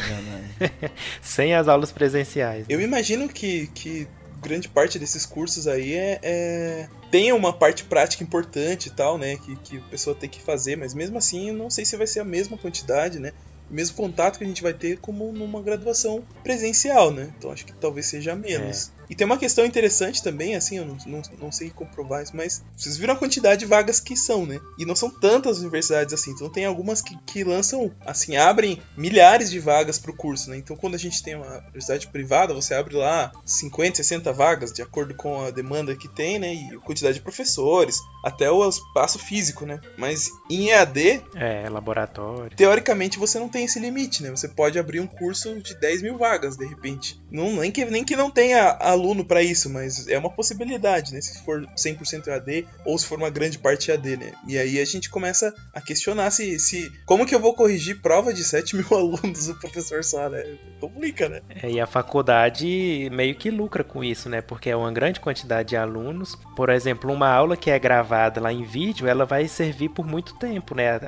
É 0.61 0.91
sem 1.23 1.55
as 1.55 1.69
aulas 1.69 1.93
presenciais. 1.93 2.67
Eu 2.69 2.81
imagino 2.81 3.29
que, 3.29 3.69
que 3.69 4.09
grande 4.41 4.69
parte 4.69 4.99
desses 4.99 5.27
cursos 5.27 5.67
aí 5.67 5.95
é, 5.95 6.19
é- 6.23 6.89
tem 7.11 7.33
uma 7.33 7.53
parte 7.53 7.85
prática 7.85 8.23
importante 8.23 8.87
e 8.87 8.91
tal, 8.91 9.19
né? 9.19 9.37
Que, 9.37 9.57
que 9.57 9.77
a 9.79 9.91
pessoa 9.91 10.15
tem 10.15 10.29
que 10.29 10.43
fazer, 10.43 10.77
mas 10.77 10.95
mesmo 10.95 11.19
assim 11.19 11.49
eu 11.49 11.55
não 11.55 11.71
sei 11.71 11.85
se 11.85 11.97
vai 11.97 12.07
ser 12.07 12.21
a 12.21 12.25
mesma 12.25 12.57
quantidade, 12.57 13.19
né? 13.19 13.33
O 13.71 13.75
mesmo 13.75 13.97
contato 13.97 14.39
que 14.39 14.45
a 14.45 14.47
gente 14.47 14.63
vai 14.63 14.73
ter 14.73 14.99
como 14.99 15.31
numa 15.33 15.63
graduação 15.63 16.27
presencial, 16.43 17.11
né? 17.11 17.33
Então 17.37 17.51
acho 17.51 17.67
que 17.67 17.73
talvez 17.75 18.07
seja 18.07 18.35
menos. 18.35 18.91
E 19.09 19.15
tem 19.15 19.25
uma 19.25 19.39
questão 19.39 19.65
interessante 19.65 20.23
também, 20.23 20.55
assim, 20.55 20.79
eu 20.79 20.85
não, 20.85 20.97
não, 21.07 21.23
não 21.41 21.53
sei 21.53 21.71
comprovar 21.71 22.23
isso, 22.23 22.37
mas 22.37 22.63
vocês 22.77 22.97
viram 22.97 23.15
a 23.15 23.17
quantidade 23.17 23.61
de 23.61 23.67
vagas 23.67 24.01
que 24.01 24.17
são, 24.17 24.45
né? 24.47 24.61
E 24.79 24.85
não 24.85 24.95
são 24.95 25.11
tantas 25.11 25.59
universidades 25.59 26.13
assim, 26.15 26.33
então 26.33 26.49
tem 26.51 26.65
algumas 26.65 27.01
que, 27.03 27.17
que 27.27 27.45
lançam, 27.45 27.91
assim, 28.07 28.37
abrem 28.37 28.81
milhares 28.97 29.51
de 29.51 29.59
vagas 29.59 29.99
pro 29.99 30.13
curso, 30.15 30.51
né? 30.51 30.57
Então 30.57 30.77
quando 30.77 30.95
a 30.95 30.99
gente 30.99 31.23
tem 31.23 31.35
uma 31.35 31.59
universidade 31.59 32.07
privada, 32.09 32.55
você 32.55 32.75
abre 32.75 32.97
lá 32.97 33.33
50, 33.45 33.97
60 33.97 34.33
vagas, 34.33 34.73
de 34.73 34.83
acordo 34.83 35.15
com 35.15 35.43
a 35.43 35.51
demanda 35.51 35.97
que 35.97 36.09
tem, 36.09 36.39
né? 36.39 36.55
E 36.55 36.77
a 36.77 36.81
quantidade 36.81 37.15
de 37.15 37.23
professores, 37.23 37.99
até 38.25 38.51
o 38.51 38.69
espaço 38.69 39.19
físico, 39.19 39.65
né? 39.65 39.81
Mas 39.97 40.31
em 40.51 40.69
EAD, 40.71 41.23
É, 41.35 41.69
laboratório. 41.69 42.57
teoricamente 42.57 43.19
você 43.19 43.39
não 43.39 43.49
tem 43.49 43.65
esse 43.65 43.79
limite, 43.79 44.23
né? 44.23 44.31
Você 44.31 44.49
pode 44.49 44.79
abrir 44.79 45.01
um 45.01 45.07
curso 45.07 45.61
de 45.61 45.75
10 45.75 46.03
mil 46.03 46.19
vagas, 46.19 46.57
de 46.57 46.67
repente. 46.67 47.21
Não, 47.31 47.57
nem, 47.57 47.71
que, 47.71 47.85
nem 47.85 48.05
que 48.05 48.17
não 48.17 48.31
tenha 48.31 48.77
aluno 48.99 49.25
para 49.25 49.43
isso, 49.43 49.71
mas 49.71 50.09
é 50.09 50.19
uma 50.19 50.31
possibilidade, 50.31 51.13
né? 51.13 51.21
Se 51.21 51.43
for 51.45 51.67
100% 51.77 52.27
EAD 52.27 52.67
ou 52.85 52.99
se 52.99 53.07
for 53.07 53.19
uma 53.19 53.31
grande 53.31 53.59
parte 53.59 53.91
EAD, 53.91 54.17
né? 54.17 54.33
E 54.47 54.59
aí 54.59 54.81
a 54.81 54.85
gente 54.85 55.11
começa 55.11 55.55
a 55.75 55.81
questionar 55.81 56.31
se, 56.31 56.59
se 56.59 56.93
como 57.07 57.27
que 57.27 57.35
eu 57.35 57.41
vou 57.41 57.55
corrigir 57.55 58.01
prova 58.01 58.33
de 58.33 58.45
7 58.45 58.75
mil 58.77 58.87
alunos 58.91 59.49
o 59.49 59.59
professor 59.59 60.03
só, 60.05 60.29
né? 60.29 60.43
Complica, 60.81 61.29
né? 61.29 61.41
É, 61.63 61.71
e 61.71 61.81
a 61.81 61.87
faculdade 61.87 63.09
meio 63.13 63.35
que 63.35 63.51
lucra 63.51 63.85
com 63.85 64.03
isso, 64.03 64.29
né? 64.29 64.41
Porque 64.41 64.71
é 64.71 64.77
uma 64.77 64.93
grande 64.93 65.21
quantidade 65.21 65.71
de 65.71 65.77
alunos. 65.77 66.37
Por 66.57 66.71
exemplo, 66.71 67.13
uma 67.13 67.29
aula 67.29 67.57
que 67.57 67.71
é 67.71 67.79
gravada 67.79 68.41
lá 68.41 68.53
em 68.53 68.65
vídeo, 68.65 69.07
ela 69.07 69.25
vai 69.25 69.47
servir 69.49 69.89
por 69.91 70.07
muito 70.07 70.35
tempo, 70.37 70.75
né? 70.75 70.99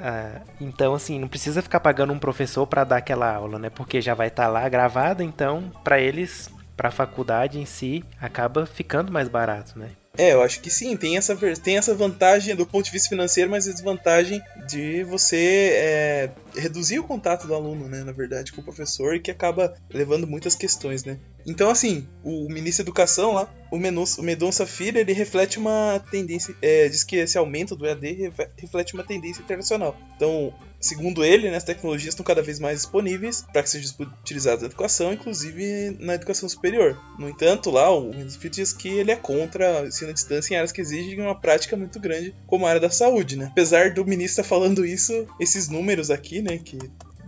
Então, 0.61 0.95
assim, 0.95 1.19
não 1.19 1.29
precisa 1.29 1.63
ficar 1.63 1.81
pagando 1.81 2.13
um 2.13 2.19
professor 2.19 2.67
para 2.67 2.85
dar 2.85 2.99
aquela 2.99 3.33
aula, 3.33 3.59
né? 3.59 3.71
Porque 3.71 4.01
já 4.01 4.15
vai 4.15 4.29
estar 4.29 4.49
lá 4.49 4.69
gravada, 4.69 5.23
então, 5.25 5.73
para 5.83 6.01
eles, 6.01 6.49
para 6.81 6.89
a 6.89 6.93
faculdade 6.93 7.61
em 7.61 7.67
si, 7.67 8.03
acaba 8.19 8.65
ficando 8.65 9.13
mais 9.13 9.29
barato, 9.29 9.79
né? 9.79 9.91
É, 10.17 10.33
eu 10.33 10.43
acho 10.43 10.61
que 10.61 10.71
sim, 10.71 10.97
tem 10.97 11.19
essa, 11.19 11.37
tem 11.63 11.77
essa 11.77 11.95
vantagem 11.95 12.57
do 12.57 12.65
ponto 12.65 12.87
de 12.87 12.91
vista 12.91 13.11
financeiro, 13.11 13.51
mas 13.51 13.69
a 13.69 13.73
desvantagem 13.73 14.41
de 14.67 15.05
você 15.05 15.73
é, 15.75 16.31
reduzir 16.55 16.99
o 16.99 17.05
contato 17.05 17.47
do 17.47 17.55
aluno, 17.55 17.89
né, 17.89 18.03
na 18.05 18.13
verdade, 18.13 18.53
com 18.53 18.61
o 18.61 18.65
professor, 18.65 19.15
e 19.15 19.21
que 19.21 19.31
acaba 19.31 19.75
levando 19.93 20.27
muitas 20.27 20.55
questões, 20.55 21.05
né. 21.05 21.19
Então, 21.47 21.71
assim, 21.71 22.07
o 22.23 22.49
ministro 22.49 22.85
da 22.85 22.89
Educação 22.89 23.33
lá, 23.33 23.53
o, 23.71 23.79
Menus, 23.79 24.19
o 24.19 24.23
Mendonça 24.23 24.67
Filho, 24.67 24.99
ele 24.99 25.13
reflete 25.13 25.59
uma 25.59 26.03
tendência, 26.11 26.55
é, 26.61 26.89
diz 26.89 27.05
que 27.05 27.17
esse 27.17 27.39
aumento 27.39 27.77
do 27.77 27.87
EAD 27.87 28.33
reflete 28.59 28.95
uma 28.95 29.05
tendência 29.05 29.41
internacional. 29.43 29.97
Então, 30.17 30.53
segundo 30.81 31.25
ele, 31.25 31.51
né, 31.51 31.57
as 31.57 31.65
tecnologias 31.65 32.15
estão 32.15 32.25
cada 32.25 32.43
vez 32.43 32.59
mais 32.59 32.81
disponíveis 32.81 33.43
para 33.53 33.63
que 33.63 33.71
sejam 33.71 33.95
utilizadas 34.23 34.63
na 34.63 34.67
educação, 34.67 35.13
inclusive 35.13 35.97
na 36.01 36.15
educação 36.15 36.49
superior. 36.49 36.99
No 37.19 37.29
entanto, 37.29 37.71
lá 37.71 37.91
o 37.91 38.11
Mendonça 38.11 38.39
Filho 38.39 38.55
diz 38.55 38.73
que 38.73 38.89
ele 38.89 39.13
é 39.13 39.17
contra 39.17 39.83
o 39.83 39.87
ensino 39.87 40.11
à 40.11 40.15
distância 40.15 40.55
em 40.55 40.57
áreas 40.57 40.73
que 40.73 40.81
exigem 40.81 41.21
uma 41.21 41.39
prática 41.39 41.77
muito 41.77 42.01
grande, 42.01 42.35
como 42.47 42.67
a 42.67 42.71
área 42.71 42.81
da 42.81 42.91
saúde, 42.91 43.37
né? 43.37 43.49
Apesar 43.51 43.95
do 43.95 44.05
ministro 44.05 44.43
estar 44.43 44.45
falando 44.45 44.85
isso, 44.85 45.27
esses 45.39 45.69
números 45.69 46.11
aqui, 46.11 46.40
né, 46.43 46.59
que 46.59 46.79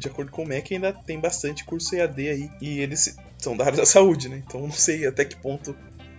de 0.02 0.08
acordo 0.08 0.30
com 0.30 0.42
o 0.42 0.46
MEC, 0.46 0.74
ainda 0.74 0.92
tem 0.92 1.20
bastante 1.20 1.64
curso 1.64 1.94
EAD 1.94 2.28
aí. 2.28 2.50
E 2.60 2.80
eles 2.80 3.16
são 3.38 3.56
da 3.56 3.64
área 3.64 3.78
da 3.78 3.86
saúde, 3.86 4.28
né? 4.28 4.42
Então 4.46 4.60
não 4.60 4.72
sei 4.72 5.06
até 5.06 5.24
que 5.24 5.36
ponto 5.36 5.74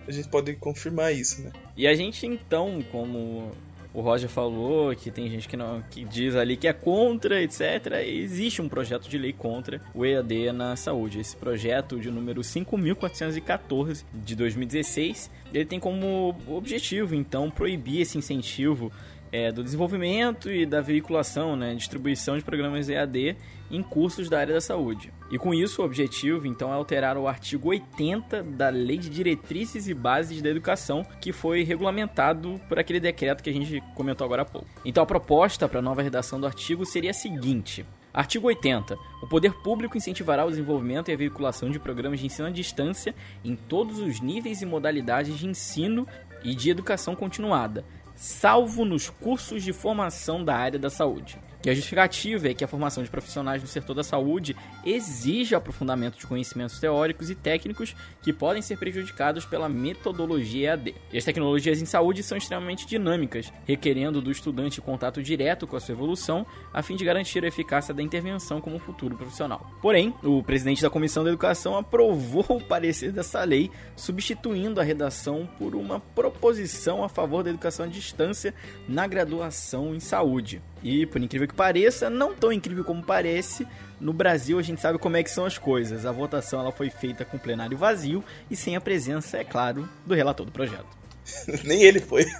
a 0.06 0.10
gente 0.10 0.28
pode 0.28 0.54
confirmar 0.56 1.14
isso, 1.14 1.42
né? 1.42 1.52
E 1.76 1.86
a 1.86 1.94
gente 1.94 2.26
então, 2.26 2.82
como 2.90 3.50
o 3.92 4.00
Roger 4.00 4.28
falou, 4.28 4.94
que 4.94 5.10
tem 5.10 5.30
gente 5.30 5.46
que 5.46 5.56
não 5.56 5.82
que 5.88 6.04
diz 6.04 6.34
ali 6.34 6.56
que 6.56 6.66
é 6.66 6.72
contra, 6.72 7.40
etc. 7.40 8.02
Existe 8.04 8.60
um 8.60 8.68
projeto 8.68 9.08
de 9.08 9.16
lei 9.16 9.32
contra 9.32 9.80
o 9.94 10.04
EAD 10.04 10.52
na 10.52 10.74
saúde. 10.76 11.20
Esse 11.20 11.36
projeto 11.36 11.98
de 12.00 12.10
número 12.10 12.42
5414 12.42 14.04
de 14.12 14.34
2016, 14.34 15.30
ele 15.52 15.64
tem 15.64 15.78
como 15.78 16.34
objetivo 16.48 17.14
então 17.14 17.50
proibir 17.50 18.00
esse 18.00 18.18
incentivo 18.18 18.90
é, 19.34 19.50
do 19.50 19.64
desenvolvimento 19.64 20.48
e 20.48 20.64
da 20.64 20.80
veiculação, 20.80 21.56
né, 21.56 21.74
distribuição 21.74 22.38
de 22.38 22.44
programas 22.44 22.88
EAD 22.88 23.36
em 23.68 23.82
cursos 23.82 24.30
da 24.30 24.38
área 24.38 24.54
da 24.54 24.60
saúde. 24.60 25.12
E 25.28 25.36
com 25.36 25.52
isso, 25.52 25.82
o 25.82 25.84
objetivo, 25.84 26.46
então, 26.46 26.70
é 26.70 26.74
alterar 26.74 27.18
o 27.18 27.26
artigo 27.26 27.70
80 27.70 28.44
da 28.44 28.68
Lei 28.68 28.96
de 28.96 29.10
Diretrizes 29.10 29.88
e 29.88 29.94
Bases 29.94 30.40
da 30.40 30.48
Educação, 30.48 31.04
que 31.20 31.32
foi 31.32 31.64
regulamentado 31.64 32.60
por 32.68 32.78
aquele 32.78 33.00
decreto 33.00 33.42
que 33.42 33.50
a 33.50 33.52
gente 33.52 33.82
comentou 33.96 34.24
agora 34.24 34.42
há 34.42 34.44
pouco. 34.44 34.68
Então, 34.84 35.02
a 35.02 35.06
proposta 35.06 35.68
para 35.68 35.80
a 35.80 35.82
nova 35.82 36.00
redação 36.00 36.38
do 36.38 36.46
artigo 36.46 36.86
seria 36.86 37.10
a 37.10 37.14
seguinte. 37.14 37.84
Artigo 38.12 38.46
80. 38.46 38.96
O 39.20 39.26
poder 39.26 39.52
público 39.64 39.96
incentivará 39.96 40.44
o 40.44 40.50
desenvolvimento 40.50 41.10
e 41.10 41.12
a 41.12 41.16
veiculação 41.16 41.68
de 41.68 41.80
programas 41.80 42.20
de 42.20 42.26
ensino 42.26 42.46
à 42.46 42.50
distância 42.52 43.12
em 43.44 43.56
todos 43.56 43.98
os 43.98 44.20
níveis 44.20 44.62
e 44.62 44.66
modalidades 44.66 45.36
de 45.36 45.48
ensino 45.48 46.06
e 46.44 46.54
de 46.54 46.70
educação 46.70 47.16
continuada, 47.16 47.84
salvo 48.14 48.84
nos 48.84 49.10
cursos 49.10 49.62
de 49.62 49.72
formação 49.72 50.44
da 50.44 50.56
área 50.56 50.78
da 50.78 50.90
saúde. 50.90 51.38
Que 51.64 51.70
a 51.70 51.74
justificativa 51.74 52.46
é 52.46 52.52
que 52.52 52.62
a 52.62 52.68
formação 52.68 53.02
de 53.02 53.08
profissionais 53.08 53.62
no 53.62 53.66
setor 53.66 53.94
da 53.94 54.02
saúde 54.04 54.54
exige 54.84 55.54
aprofundamento 55.54 56.18
de 56.18 56.26
conhecimentos 56.26 56.78
teóricos 56.78 57.30
e 57.30 57.34
técnicos 57.34 57.96
que 58.20 58.34
podem 58.34 58.60
ser 58.60 58.76
prejudicados 58.76 59.46
pela 59.46 59.66
metodologia 59.66 60.72
EAD. 60.72 60.94
E 61.10 61.16
as 61.16 61.24
tecnologias 61.24 61.80
em 61.80 61.86
saúde 61.86 62.22
são 62.22 62.36
extremamente 62.36 62.86
dinâmicas, 62.86 63.50
requerendo 63.64 64.20
do 64.20 64.30
estudante 64.30 64.78
contato 64.82 65.22
direto 65.22 65.66
com 65.66 65.74
a 65.74 65.80
sua 65.80 65.94
evolução, 65.94 66.46
a 66.70 66.82
fim 66.82 66.96
de 66.96 67.04
garantir 67.06 67.42
a 67.42 67.48
eficácia 67.48 67.94
da 67.94 68.02
intervenção 68.02 68.60
como 68.60 68.78
futuro 68.78 69.16
profissional. 69.16 69.66
Porém, 69.80 70.12
o 70.22 70.42
presidente 70.42 70.82
da 70.82 70.90
Comissão 70.90 71.24
da 71.24 71.30
Educação 71.30 71.78
aprovou 71.78 72.44
o 72.46 72.62
parecer 72.62 73.10
dessa 73.10 73.42
lei, 73.42 73.70
substituindo 73.96 74.82
a 74.82 74.84
redação 74.84 75.48
por 75.58 75.74
uma 75.74 75.98
proposição 75.98 77.02
a 77.02 77.08
favor 77.08 77.42
da 77.42 77.48
educação 77.48 77.86
à 77.86 77.88
distância 77.88 78.52
na 78.86 79.06
graduação 79.06 79.94
em 79.94 80.00
saúde. 80.00 80.60
E, 80.84 81.06
por 81.06 81.20
incrível 81.20 81.48
que 81.48 81.54
pareça, 81.54 82.10
não 82.10 82.34
tão 82.34 82.52
incrível 82.52 82.84
como 82.84 83.02
parece, 83.02 83.66
no 83.98 84.12
Brasil 84.12 84.58
a 84.58 84.62
gente 84.62 84.82
sabe 84.82 84.98
como 84.98 85.16
é 85.16 85.22
que 85.22 85.30
são 85.30 85.46
as 85.46 85.56
coisas. 85.56 86.04
A 86.04 86.12
votação 86.12 86.60
ela 86.60 86.70
foi 86.70 86.90
feita 86.90 87.24
com 87.24 87.38
plenário 87.38 87.76
vazio 87.76 88.22
e 88.50 88.54
sem 88.54 88.76
a 88.76 88.80
presença, 88.82 89.38
é 89.38 89.44
claro, 89.44 89.88
do 90.04 90.14
relator 90.14 90.44
do 90.44 90.52
projeto. 90.52 90.86
Nem 91.64 91.82
ele 91.82 92.00
foi. 92.00 92.26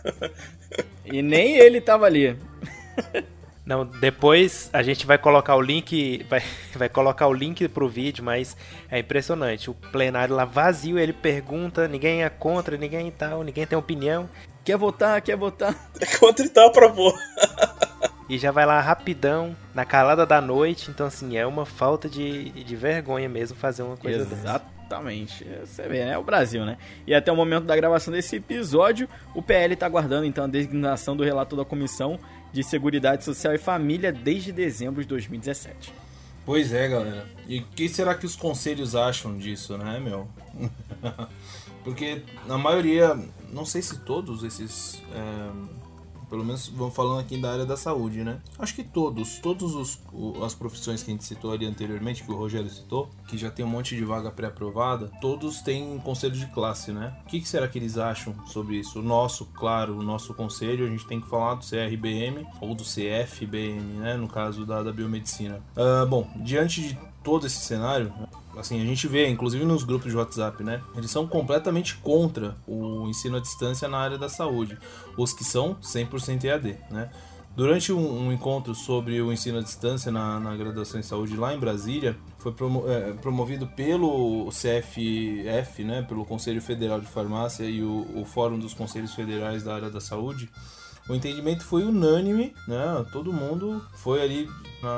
E 1.07 1.21
nem 1.21 1.57
ele 1.57 1.79
estava 1.79 2.07
ali. 2.07 2.37
Não, 3.65 3.85
depois 3.87 4.69
a 4.73 4.83
gente 4.83 5.07
vai 5.07 5.17
colocar 5.17 5.55
o 5.55 5.61
link, 5.61 6.25
vai, 6.29 6.43
vai 6.75 6.89
colocar 6.89 7.29
o 7.29 7.33
link 7.33 7.69
pro 7.69 7.89
vídeo, 7.89 8.25
mas 8.25 8.57
é 8.91 8.99
impressionante. 8.99 9.71
O 9.71 9.75
plenário 9.75 10.35
lá 10.35 10.45
vazio, 10.45 10.99
ele 10.99 11.13
pergunta, 11.13 11.87
ninguém 11.87 12.25
é 12.25 12.29
contra, 12.29 12.77
ninguém 12.77 13.11
tal, 13.11 13.43
ninguém 13.43 13.67
tem 13.67 13.79
opinião. 13.79 14.29
Quer 14.65 14.77
votar? 14.77 15.21
Quer 15.21 15.37
votar? 15.37 15.75
É 16.01 16.07
contra 16.19 16.45
e 16.45 16.49
tal, 16.49 16.69
aprovou. 16.69 17.15
E 18.29 18.39
já 18.39 18.51
vai 18.51 18.65
lá 18.65 18.81
rapidão, 18.81 19.55
na 19.75 19.85
calada 19.85 20.25
da 20.25 20.41
noite. 20.41 20.91
Então, 20.91 21.07
assim, 21.07 21.37
é 21.37 21.47
uma 21.47 21.67
falta 21.67 22.09
de, 22.09 22.51
de 22.51 22.77
vergonha 22.77 23.29
mesmo 23.29 23.57
fazer 23.57 23.83
uma 23.83 23.97
coisa 23.97 24.25
dessa. 24.25 24.35
Exatamente. 24.35 25.47
Você 25.65 25.83
vê, 25.89 26.05
né? 26.05 26.13
É 26.13 26.19
o 26.19 26.23
Brasil, 26.23 26.65
né? 26.65 26.79
E 27.07 27.15
até 27.15 27.31
o 27.31 27.37
momento 27.37 27.65
da 27.65 27.77
gravação 27.77 28.13
desse 28.13 28.37
episódio, 28.37 29.09
o 29.35 29.43
PL 29.43 29.75
está 29.75 29.87
aguardando 29.87 30.25
então 30.25 30.45
a 30.45 30.49
designação 30.49 31.17
do 31.17 31.23
relator 31.23 31.59
da 31.59 31.65
Comissão 31.65 32.19
de 32.53 32.63
Seguridade 32.63 33.25
Social 33.25 33.55
e 33.55 33.59
Família 33.59 34.13
desde 34.13 34.53
dezembro 34.53 35.03
de 35.03 35.09
2017. 35.09 35.93
Pois 36.47 36.73
é, 36.73 36.89
galera. 36.89 37.27
E 37.49 37.61
o 37.61 37.65
que 37.65 37.89
será 37.89 38.15
que 38.15 38.27
os 38.27 38.37
conselhos 38.37 38.95
acham 38.95 39.37
disso, 39.37 39.77
né, 39.79 39.99
meu? 39.99 40.29
Porque 41.83 42.23
na 42.47 42.57
maioria, 42.57 43.19
não 43.51 43.65
sei 43.65 43.83
se 43.83 43.99
todos 44.01 44.43
esses. 44.43 45.03
é, 45.13 45.84
pelo 46.35 46.45
menos 46.45 46.67
vamos 46.67 46.93
falando 46.97 47.21
aqui 47.21 47.37
da 47.41 47.53
área 47.53 47.65
da 47.65 47.77
saúde, 47.77 48.25
né? 48.25 48.41
Acho 48.59 48.75
que 48.75 48.83
todos, 48.83 49.39
todos 49.39 49.73
os, 49.77 50.01
o- 50.13 50.43
as 50.45 50.53
profissões 50.53 51.01
que 51.01 51.11
a 51.13 51.15
gente 51.15 51.23
citou 51.23 51.53
ali 51.53 51.65
anteriormente, 51.65 52.25
que 52.25 52.33
o 52.33 52.35
Rogério 52.37 52.69
citou, 52.69 53.09
que 53.29 53.39
já 53.39 53.53
tem 53.53 53.65
um 53.65 53.69
monte 53.69 53.95
de 53.95 54.05
vaga 54.05 54.33
pré-aprovada, 54.33 55.13
todos 55.21 55.61
têm 55.63 55.97
conselho 56.01 56.35
de 56.35 56.47
classe, 56.47 56.91
né? 56.91 57.17
O 57.25 57.29
que, 57.29 57.41
que 57.41 57.49
será 57.49 57.69
que 57.69 57.79
eles 57.79 57.97
acham 57.97 58.35
sobre 58.49 58.77
isso? 58.81 58.99
O 58.99 59.03
nosso, 59.03 59.45
claro, 59.47 59.97
o 59.97 60.03
nosso 60.03 60.35
conselho, 60.35 60.87
a 60.87 60.91
gente 60.91 61.07
tem 61.07 61.21
que 61.21 61.29
falar 61.29 61.55
do 61.55 61.65
CRBM 61.65 62.45
ou 62.61 62.75
do 62.75 62.83
CFBM, 62.83 63.81
né? 64.01 64.17
No 64.17 64.27
caso 64.27 64.67
da, 64.67 64.83
da 64.83 64.93
biomedicina. 64.93 65.61
Ah, 65.77 66.05
bom, 66.05 66.29
diante 66.37 66.81
de 66.81 66.99
todo 67.23 67.47
esse 67.47 67.61
cenário, 67.61 68.13
assim, 68.59 68.81
a 68.81 68.85
gente 68.85 69.07
vê, 69.09 69.29
inclusive 69.29 69.65
nos 69.65 69.85
grupos 69.85 70.11
de 70.11 70.17
WhatsApp, 70.17 70.63
né? 70.63 70.81
Eles 70.97 71.11
são 71.11 71.27
completamente 71.27 71.97
contra 71.97 72.57
o 72.67 73.09
ensino 73.09 73.37
à 73.37 73.41
distância 73.41 73.89
na 73.89 73.99
área 73.99 74.19
da 74.19 74.29
saúde. 74.29 74.79
Os 75.17 75.33
que 75.33 75.45
são 75.45 75.77
100% 75.83 76.45
EAD, 76.45 76.77
né? 76.91 77.11
Durante 77.57 77.93
um, 77.93 78.27
um 78.27 78.33
encontro 78.33 78.75
sobre 78.75 79.23
o 79.23 79.33
ensino 79.33 79.59
à 79.59 79.63
distância 79.63 80.11
na, 80.11 80.41
na 80.41 80.57
graduação 80.57 80.99
em 80.99 81.05
saúde 81.05 81.37
lá 81.37 81.55
em 81.55 81.59
Brasília, 81.59 82.17
foi 82.39 82.51
promo- 82.51 82.83
é, 82.91 83.13
promovido 83.13 83.65
pelo 83.69 84.49
CFF, 84.51 85.85
né, 85.85 86.03
pelo 86.03 86.25
Conselho 86.25 86.61
Federal 86.61 87.01
de 87.01 87.07
Farmácia 87.07 87.65
e 87.65 87.81
o, 87.81 88.07
o 88.17 88.25
Fórum 88.25 88.59
dos 88.59 88.75
Conselhos 88.75 89.15
Federais 89.15 89.63
da 89.63 89.73
área 89.73 89.89
da 89.89 90.01
saúde, 90.01 90.51
o 91.09 91.15
entendimento 91.15 91.65
foi 91.65 91.85
unânime, 91.85 92.55
né? 92.67 93.05
Todo 93.13 93.33
mundo 93.33 93.83
foi 93.95 94.23
ali 94.23 94.49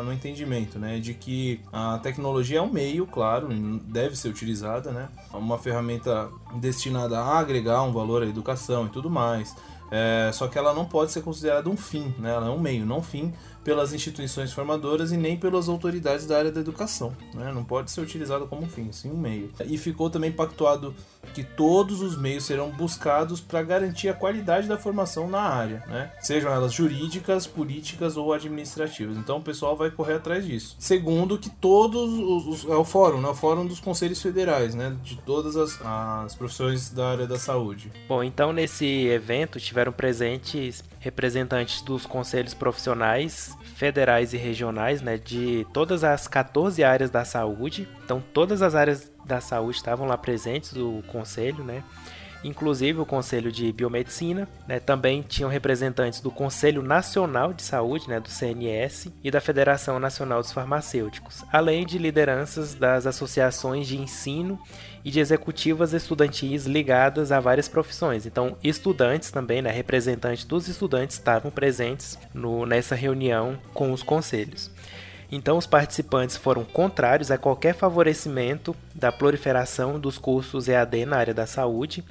no 0.02 0.12
entendimento, 0.12 0.80
né, 0.80 0.98
de 0.98 1.14
que 1.14 1.60
a 1.72 1.98
tecnologia 1.98 2.58
é 2.58 2.62
um 2.62 2.72
meio, 2.72 3.06
claro, 3.06 3.48
deve 3.84 4.16
ser 4.16 4.28
utilizada, 4.28 4.90
né, 4.90 5.08
uma 5.32 5.58
ferramenta 5.58 6.28
destinada 6.56 7.20
a 7.20 7.38
agregar 7.38 7.82
um 7.82 7.92
valor 7.92 8.24
à 8.24 8.26
educação 8.26 8.86
e 8.86 8.88
tudo 8.88 9.08
mais. 9.08 9.54
É, 9.90 10.30
só 10.32 10.48
que 10.48 10.58
ela 10.58 10.74
não 10.74 10.84
pode 10.84 11.12
ser 11.12 11.22
considerada 11.22 11.68
um 11.68 11.76
fim, 11.76 12.12
né? 12.18 12.34
ela 12.34 12.48
é 12.48 12.50
um 12.50 12.58
meio, 12.58 12.84
não 12.84 13.00
fim 13.00 13.32
pelas 13.62 13.92
instituições 13.92 14.52
formadoras 14.52 15.12
e 15.12 15.16
nem 15.16 15.36
pelas 15.36 15.68
autoridades 15.68 16.26
da 16.26 16.38
área 16.38 16.50
da 16.50 16.60
educação. 16.60 17.12
Né? 17.34 17.52
Não 17.52 17.64
pode 17.64 17.90
ser 17.90 18.00
utilizado 18.00 18.46
como 18.46 18.62
um 18.62 18.68
fim, 18.68 18.90
sim 18.90 19.10
um 19.10 19.16
meio. 19.16 19.50
E 19.64 19.78
ficou 19.78 20.10
também 20.10 20.32
pactuado 20.32 20.94
que 21.34 21.42
todos 21.42 22.00
os 22.00 22.16
meios 22.16 22.44
serão 22.44 22.70
buscados 22.70 23.40
para 23.40 23.62
garantir 23.62 24.08
a 24.08 24.14
qualidade 24.14 24.68
da 24.68 24.76
formação 24.76 25.28
na 25.28 25.40
área, 25.40 25.82
né? 25.86 26.10
sejam 26.20 26.52
elas 26.52 26.72
jurídicas, 26.72 27.46
políticas 27.46 28.16
ou 28.16 28.32
administrativas. 28.32 29.16
Então 29.16 29.38
o 29.38 29.42
pessoal 29.42 29.76
vai 29.76 29.90
correr 29.90 30.14
atrás 30.14 30.44
disso. 30.44 30.76
Segundo, 30.78 31.38
que 31.38 31.50
todos 31.50 32.10
os. 32.46 32.64
é 32.70 32.76
o 32.76 32.84
fórum, 32.84 33.20
né? 33.20 33.28
o 33.28 33.34
fórum 33.34 33.66
dos 33.66 33.80
conselhos 33.80 34.20
federais, 34.20 34.74
né? 34.74 34.96
de 35.02 35.16
todas 35.16 35.56
as, 35.56 35.78
as 35.84 36.34
profissões 36.34 36.90
da 36.90 37.10
área 37.10 37.26
da 37.26 37.38
saúde. 37.38 37.92
Bom, 38.08 38.22
então 38.22 38.52
nesse 38.52 39.06
evento 39.06 39.60
tiveram 39.60 39.92
presentes 39.92 40.82
representantes 40.98 41.82
dos 41.82 42.04
conselhos 42.04 42.54
profissionais 42.54 43.56
federais 43.76 44.32
e 44.32 44.36
regionais, 44.36 45.02
né, 45.02 45.18
de 45.18 45.66
todas 45.72 46.02
as 46.02 46.26
14 46.26 46.82
áreas 46.82 47.10
da 47.10 47.24
saúde. 47.24 47.86
Então, 48.06 48.22
todas 48.32 48.62
as 48.62 48.76
áreas 48.76 49.10
da 49.24 49.40
saúde 49.40 49.78
estavam 49.78 50.06
lá 50.06 50.16
presentes, 50.16 50.72
o 50.76 51.02
conselho, 51.08 51.64
né? 51.64 51.82
Inclusive 52.44 53.00
o 53.00 53.06
Conselho 53.06 53.50
de 53.50 53.72
Biomedicina, 53.72 54.46
né, 54.68 54.78
também 54.78 55.22
tinham 55.22 55.50
representantes 55.50 56.20
do 56.20 56.30
Conselho 56.30 56.80
Nacional 56.80 57.52
de 57.52 57.62
Saúde, 57.62 58.08
né, 58.08 58.20
do 58.20 58.28
CNS, 58.28 59.10
e 59.24 59.32
da 59.32 59.40
Federação 59.40 59.98
Nacional 59.98 60.42
dos 60.42 60.52
Farmacêuticos, 60.52 61.42
além 61.52 61.84
de 61.84 61.98
lideranças 61.98 62.74
das 62.74 63.04
associações 63.04 63.88
de 63.88 64.00
ensino 64.00 64.60
e 65.04 65.10
de 65.10 65.18
executivas 65.18 65.92
estudantis 65.92 66.66
ligadas 66.66 67.32
a 67.32 67.40
várias 67.40 67.66
profissões. 67.66 68.26
Então, 68.26 68.56
estudantes 68.62 69.32
também, 69.32 69.60
né, 69.60 69.72
representantes 69.72 70.44
dos 70.44 70.68
estudantes 70.68 71.16
estavam 71.16 71.50
presentes 71.50 72.16
no, 72.32 72.64
nessa 72.64 72.94
reunião 72.94 73.58
com 73.74 73.92
os 73.92 74.04
conselhos. 74.04 74.70
Então, 75.30 75.58
os 75.58 75.66
participantes 75.66 76.36
foram 76.36 76.64
contrários 76.64 77.30
a 77.30 77.38
qualquer 77.38 77.74
favorecimento 77.74 78.74
da 78.94 79.10
proliferação 79.10 79.98
dos 79.98 80.18
cursos 80.18 80.68
EAD 80.68 81.06
na 81.06 81.16
área 81.16 81.34
da 81.34 81.46
saúde, 81.46 82.04